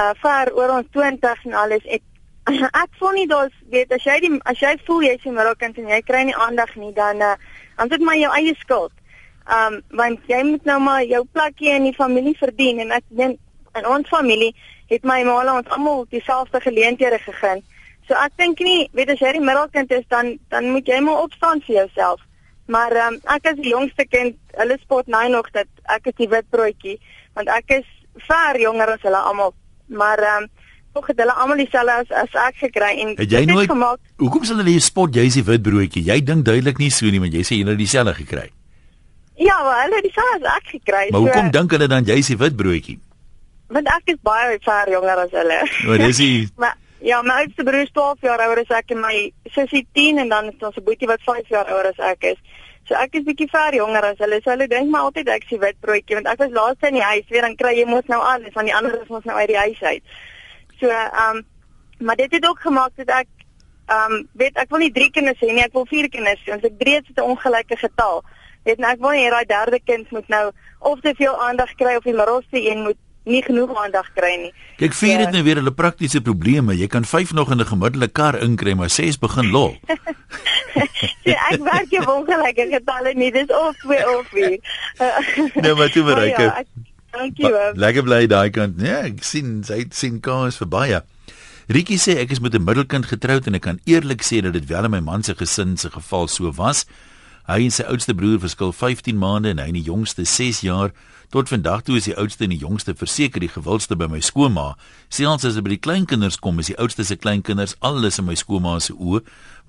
uh 0.00 0.14
ver 0.22 0.52
oor 0.56 0.72
ons 0.78 0.88
20 0.96 1.44
en 1.50 1.58
alles. 1.64 1.84
Ek 1.98 2.02
ek 2.84 2.96
voel 3.02 3.14
nie 3.20 3.28
daar's 3.34 3.60
weet 3.76 3.92
as 3.92 4.08
jy 4.08 4.16
die 4.24 4.32
as 4.54 4.64
jy 4.64 4.72
voel 4.88 5.04
jy's 5.10 5.28
die 5.28 5.36
middelkind 5.36 5.84
en 5.84 5.92
jy 5.92 6.00
kry 6.08 6.24
nie 6.24 6.40
aandag 6.48 6.72
nie, 6.80 6.94
dan 6.96 7.20
uh 7.20 7.36
dan 7.76 7.92
dit 7.92 8.08
maar 8.08 8.16
jou 8.22 8.32
eie 8.40 8.56
skuld. 8.64 8.96
Um 9.60 9.82
want 10.02 10.24
jy 10.32 10.40
moet 10.54 10.64
nou 10.72 10.80
maar 10.88 11.04
jou 11.04 11.24
plekjie 11.36 11.76
in 11.76 11.92
die 11.92 11.96
familie 12.00 12.36
verdien 12.40 12.80
en 12.88 13.00
ek 13.02 13.08
dink 13.22 13.36
in 13.76 13.86
ons 13.86 14.08
familie 14.08 14.54
het 14.90 15.06
my 15.06 15.20
ma 15.24 15.38
ons 15.56 15.68
almal 15.70 16.06
dieselfde 16.10 16.60
geleenthede 16.60 17.18
gegee. 17.22 17.62
So 18.08 18.18
ek 18.18 18.34
dink 18.42 18.58
nie, 18.66 18.88
weet 18.98 19.12
as 19.14 19.22
jy 19.22 19.36
die 19.36 19.44
middelkind 19.44 19.92
is 19.94 20.06
dan 20.10 20.34
dan 20.50 20.72
moet 20.74 20.88
jy 20.90 20.98
maar 21.06 21.22
opstaan 21.22 21.62
vir 21.66 21.82
jouself. 21.84 22.22
Maar 22.70 22.96
um, 23.06 23.18
ek 23.34 23.52
is 23.52 23.60
die 23.62 23.74
jongste 23.74 24.06
kind. 24.06 24.36
Hulle 24.58 24.78
spot 24.82 25.10
my 25.10 25.26
nog 25.30 25.50
dat 25.54 25.70
ek 25.94 26.10
is 26.10 26.18
die 26.18 26.30
wit 26.30 26.48
broodjie 26.50 26.98
want 27.38 27.50
ek 27.54 27.76
is 27.80 27.86
ver 28.26 28.58
jonger 28.58 28.96
as 28.96 29.04
hulle 29.06 29.20
almal. 29.30 29.54
Maar 29.86 30.22
ehm 30.26 30.46
um, 30.46 30.48
tog 30.92 31.06
het 31.06 31.20
hulle 31.22 31.34
almal 31.38 31.60
dieselfde 31.62 31.92
as, 32.02 32.08
as 32.24 32.32
ek 32.48 32.56
gekry 32.64 32.90
en 33.04 33.12
Het 33.18 33.30
jy 33.30 33.44
nooit 33.46 33.70
gemaak. 33.70 34.00
Hoekom 34.18 34.46
sal 34.46 34.58
hulle 34.58 34.74
jou 34.74 34.82
spot 34.82 35.14
jy's 35.14 35.36
die 35.38 35.46
wit 35.46 35.62
broodjie? 35.62 36.02
Jy 36.02 36.18
dink 36.26 36.42
duidelik 36.48 36.82
nie 36.82 36.90
so 36.90 37.06
nie, 37.06 37.22
want 37.22 37.36
jy 37.36 37.44
sê 37.46 37.60
jy 37.60 37.68
het 37.68 37.78
dieselfde 37.78 38.16
gekry. 38.24 38.48
Ja, 39.38 39.54
maar 39.62 39.84
hulle 39.84 40.00
het 40.00 40.08
dieselfde 40.08 40.50
as 40.50 40.58
ek 40.58 40.74
gekry. 40.74 41.04
Maar 41.14 41.22
hoekom 41.26 41.54
dink 41.54 41.78
hulle 41.78 41.88
dan 41.94 42.10
jy's 42.10 42.32
die 42.34 42.38
wit 42.42 42.58
broodjie? 42.58 42.98
Want 43.70 43.88
ek 43.88 44.14
is 44.14 44.22
baie 44.26 44.58
ver 44.64 44.90
jonger 44.90 45.24
as 45.24 45.34
hulle. 45.36 45.58
Maar 45.86 45.98
dis 45.98 46.16
die 46.22 46.48
maar 46.62 46.76
ja, 47.00 47.22
my 47.22 47.42
oudste 47.44 47.64
broer 47.64 47.86
is 47.86 47.92
12 47.96 48.26
jaar 48.26 48.42
ouer 48.46 48.62
as 48.64 48.72
ek 48.80 48.90
en 48.94 49.00
my 49.00 49.14
sussie 49.54 49.86
10 49.96 50.18
en 50.24 50.28
dan 50.28 50.50
is 50.50 50.66
ons 50.66 50.76
'n 50.76 50.84
boetie 50.84 51.08
wat 51.08 51.22
5 51.24 51.48
jaar 51.48 51.70
ouer 51.70 51.86
as 51.92 52.00
ek 52.12 52.24
is. 52.34 52.40
So 52.88 52.98
ek 52.98 53.14
is 53.14 53.24
bietjie 53.24 53.48
ver 53.50 53.74
jonger 53.74 54.04
as 54.04 54.18
hulle. 54.18 54.40
So 54.42 54.50
hulle 54.50 54.66
dink 54.66 54.90
maar 54.90 55.08
altyd 55.08 55.28
ek 55.28 55.44
is 55.46 55.54
die 55.54 55.60
wit 55.62 55.78
broodjie 55.80 56.16
want 56.18 56.26
ek 56.26 56.42
was 56.42 56.56
laaste 56.56 56.88
in 56.88 56.98
die 56.98 57.06
huis, 57.06 57.28
weer 57.30 57.46
dan 57.46 57.56
kry 57.56 57.76
jy 57.78 57.86
mos 57.86 58.08
nou 58.10 58.20
alles 58.20 58.52
van 58.56 58.66
die 58.66 58.74
ander 58.74 58.96
is 59.00 59.12
mos 59.12 59.24
nou 59.24 59.36
uit 59.36 59.48
die 59.52 59.60
huis 59.60 59.82
uit. 59.82 60.02
So 60.80 60.88
ehm 60.88 61.36
um, 61.36 61.44
maar 62.00 62.16
dit 62.16 62.32
het 62.32 62.46
ook 62.48 62.60
gemaak 62.60 62.96
dat 62.96 63.12
ek 63.22 63.28
ehm 63.86 64.12
um, 64.12 64.28
weet 64.34 64.56
ek 64.56 64.70
wil 64.70 64.82
nie 64.82 64.92
drie 64.92 65.10
kinders 65.10 65.38
hê 65.38 65.52
nie, 65.52 65.64
ek 65.64 65.76
wil 65.78 65.86
vier 65.86 66.08
kinders 66.08 66.42
hê. 66.46 66.54
Ons 66.56 66.66
ek 66.66 66.78
breed 66.78 67.06
sit 67.06 67.18
'n 67.18 67.30
ongelyke 67.30 67.76
getal. 67.76 68.24
Weet 68.64 68.78
nou 68.78 68.90
ek 68.90 69.00
wil 69.00 69.14
nie 69.14 69.30
daai 69.30 69.46
derde 69.46 69.80
kind 69.84 70.10
moet 70.10 70.28
nou 70.28 70.50
of 70.80 71.00
te 71.00 71.14
veel 71.14 71.36
aandag 71.46 71.74
kry 71.76 71.94
of 71.96 72.04
die 72.04 72.16
middelste 72.16 72.58
een 72.58 72.82
moet 72.82 72.98
nie 73.30 73.42
genoeg 73.46 73.70
aandag 73.84 74.08
kry 74.16 74.32
nie. 74.42 74.52
Kyk, 74.80 74.94
vier 74.98 75.18
het 75.22 75.32
nou 75.34 75.42
weer 75.46 75.60
hulle 75.60 75.72
praktiese 75.76 76.20
probleme. 76.20 76.74
Jy 76.76 76.86
kan 76.90 77.04
5 77.04 77.32
nog 77.38 77.50
in 77.54 77.60
'n 77.60 77.66
gemiddelde 77.70 78.08
kar 78.08 78.38
inkry, 78.42 78.74
maar 78.74 78.90
6 78.90 79.18
begin 79.18 79.50
lol. 79.50 79.76
so, 81.24 81.32
ek 81.52 81.60
werk 81.64 81.90
jou 81.94 82.04
ongelyke 82.06 82.66
getalle 82.70 83.14
nie, 83.14 83.30
dis 83.32 83.50
of 83.54 83.76
2 83.84 83.98
of 84.18 84.26
4. 84.34 84.58
Nee, 85.62 85.74
maar 85.74 85.90
toe 85.90 86.02
Marike. 86.04 86.42
Ja, 86.42 86.56
ek- 86.62 86.66
dankie 87.12 87.46
hoor. 87.46 87.72
Lekker 87.74 88.02
bly 88.06 88.26
daai 88.26 88.50
kant. 88.50 88.80
Ja, 88.80 89.00
ek 89.08 89.22
sien 89.26 89.62
sy 89.66 89.84
sien 89.90 90.20
kans 90.20 90.56
vir 90.60 90.68
baie. 90.68 91.00
Rietjie 91.70 91.98
sê 92.02 92.16
ek 92.18 92.30
is 92.34 92.40
met 92.40 92.54
'n 92.54 92.64
middelkind 92.64 93.06
getroud 93.06 93.46
en 93.46 93.54
ek 93.54 93.62
kan 93.62 93.78
eerlik 93.86 94.22
sê 94.26 94.40
dat 94.42 94.52
dit 94.52 94.66
wel 94.66 94.84
in 94.84 94.90
my 94.90 95.00
man 95.00 95.22
se 95.22 95.34
gesin 95.34 95.76
se 95.76 95.90
geval 95.90 96.26
so 96.28 96.50
was. 96.52 96.84
Hy 97.46 97.64
en 97.64 97.70
sy 97.70 97.82
oudste 97.82 98.14
broer 98.14 98.38
verskil 98.40 98.72
15 98.72 99.16
maande 99.18 99.48
en 99.50 99.58
hy 99.58 99.66
en 99.68 99.74
die 99.78 99.82
jongste 99.86 100.24
6 100.24 100.60
jaar. 100.60 100.90
Tot 101.30 101.46
vandag 101.46 101.84
toe 101.86 101.94
is 101.94 102.08
die 102.08 102.16
oudste 102.18 102.42
en 102.42 102.50
die 102.50 102.58
jongste 102.58 102.90
verseker 102.98 103.38
die 103.38 103.52
gewildste 103.52 103.94
by 103.94 104.08
my 104.10 104.18
skoonma. 104.18 104.72
Selfs 105.14 105.44
as 105.46 105.54
dit 105.54 105.62
by 105.62 105.76
die 105.76 105.78
kleinkinders 105.78 106.40
kom, 106.42 106.58
is 106.58 106.72
die 106.72 106.78
oudste 106.82 107.04
se 107.06 107.14
kleinkinders 107.14 107.76
alles 107.86 108.18
in 108.18 108.26
my 108.26 108.34
skoonma 108.34 108.72
se 108.82 108.96
oë, 108.98 109.20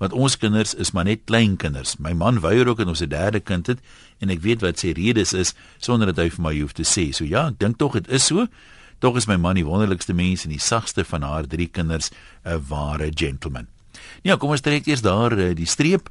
want 0.02 0.16
ons 0.18 0.34
kinders 0.42 0.74
is 0.74 0.90
maar 0.90 1.06
net 1.06 1.22
kleinkinders. 1.30 2.00
My 2.02 2.16
man 2.18 2.40
weier 2.42 2.66
ook 2.66 2.82
en 2.82 2.90
ons 2.90 3.02
'n 3.06 3.14
derde 3.14 3.38
kind 3.38 3.70
het 3.70 3.78
en 4.18 4.30
ek 4.30 4.42
weet 4.42 4.60
wat 4.60 4.80
sy 4.80 4.90
redes 4.90 5.32
is 5.32 5.54
sonder 5.78 6.06
dat 6.06 6.18
hy 6.18 6.30
vir 6.30 6.42
my 6.42 6.58
hoef 6.58 6.72
te 6.72 6.82
sê. 6.82 7.14
So 7.14 7.24
ja, 7.24 7.46
ek 7.46 7.60
dink 7.60 7.78
tog 7.78 7.92
dit 7.92 8.08
is 8.08 8.26
so. 8.26 8.48
Tog 8.98 9.16
is 9.16 9.28
my 9.28 9.36
man 9.36 9.54
die 9.54 9.64
wonderlikste 9.64 10.14
mens 10.14 10.44
en 10.44 10.50
die 10.50 10.58
sagste 10.58 11.04
van 11.04 11.22
haar 11.22 11.46
drie 11.46 11.68
kinders, 11.68 12.10
'n 12.44 12.58
ware 12.68 13.12
gentleman. 13.14 13.68
Ja, 14.24 14.36
kom 14.36 14.50
ons 14.50 14.60
trek 14.60 14.86
eers 14.86 15.02
daar 15.02 15.38
eh, 15.38 15.54
die 15.54 15.66
streep. 15.66 16.10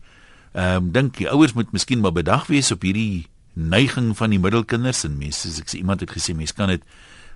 Ehm 0.54 0.76
um, 0.76 0.92
dink 0.92 1.18
die 1.18 1.30
ouers 1.30 1.54
moet 1.54 1.72
miskien 1.72 2.00
maar 2.00 2.14
bedag 2.14 2.48
wees 2.48 2.72
op 2.72 2.82
hierdie 2.82 3.28
neiging 3.54 4.18
van 4.18 4.30
die 4.30 4.40
middelkinders 4.40 5.04
en 5.04 5.18
mense 5.20 5.48
soos 5.48 5.60
ek 5.62 5.70
sê 5.72 5.82
iemand 5.82 6.04
het 6.04 6.12
gesê 6.12 6.36
mense 6.36 6.56
kan 6.56 6.72
dit 6.72 6.84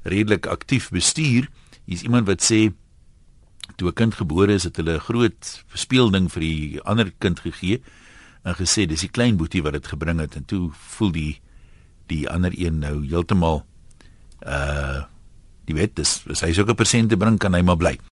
redelik 0.04 0.48
aktief 0.48 0.90
bestuur. 0.94 1.50
Hier's 1.86 2.06
iemand 2.06 2.28
wat 2.28 2.44
sê 2.44 2.72
toe 3.76 3.90
'n 3.90 3.94
kind 3.94 4.16
gebore 4.16 4.54
is 4.54 4.64
het 4.64 4.78
hulle 4.78 4.96
'n 4.96 5.06
groot 5.08 5.64
speelding 5.74 6.32
vir 6.32 6.42
die 6.42 6.82
ander 6.82 7.12
kind 7.20 7.40
gegee 7.40 7.82
en 8.44 8.56
gesê 8.56 8.86
dis 8.86 9.02
die 9.02 9.10
klein 9.10 9.38
boetie 9.38 9.64
wat 9.64 9.74
dit 9.74 9.88
gebring 9.88 10.20
het 10.20 10.36
en 10.36 10.46
toe 10.46 10.70
voel 10.72 11.12
die 11.12 11.42
die 12.08 12.30
ander 12.30 12.54
een 12.54 12.80
nou 12.80 13.06
heeltemal 13.08 13.66
uh 14.46 15.04
die 15.66 15.74
wet 15.74 16.00
is 16.00 16.22
as 16.30 16.42
hy 16.46 16.54
sulke 16.54 16.76
persente 16.78 17.18
bring 17.18 17.40
kan 17.40 17.54
hy 17.54 17.62
maar 17.62 17.78
bly. 17.78 17.98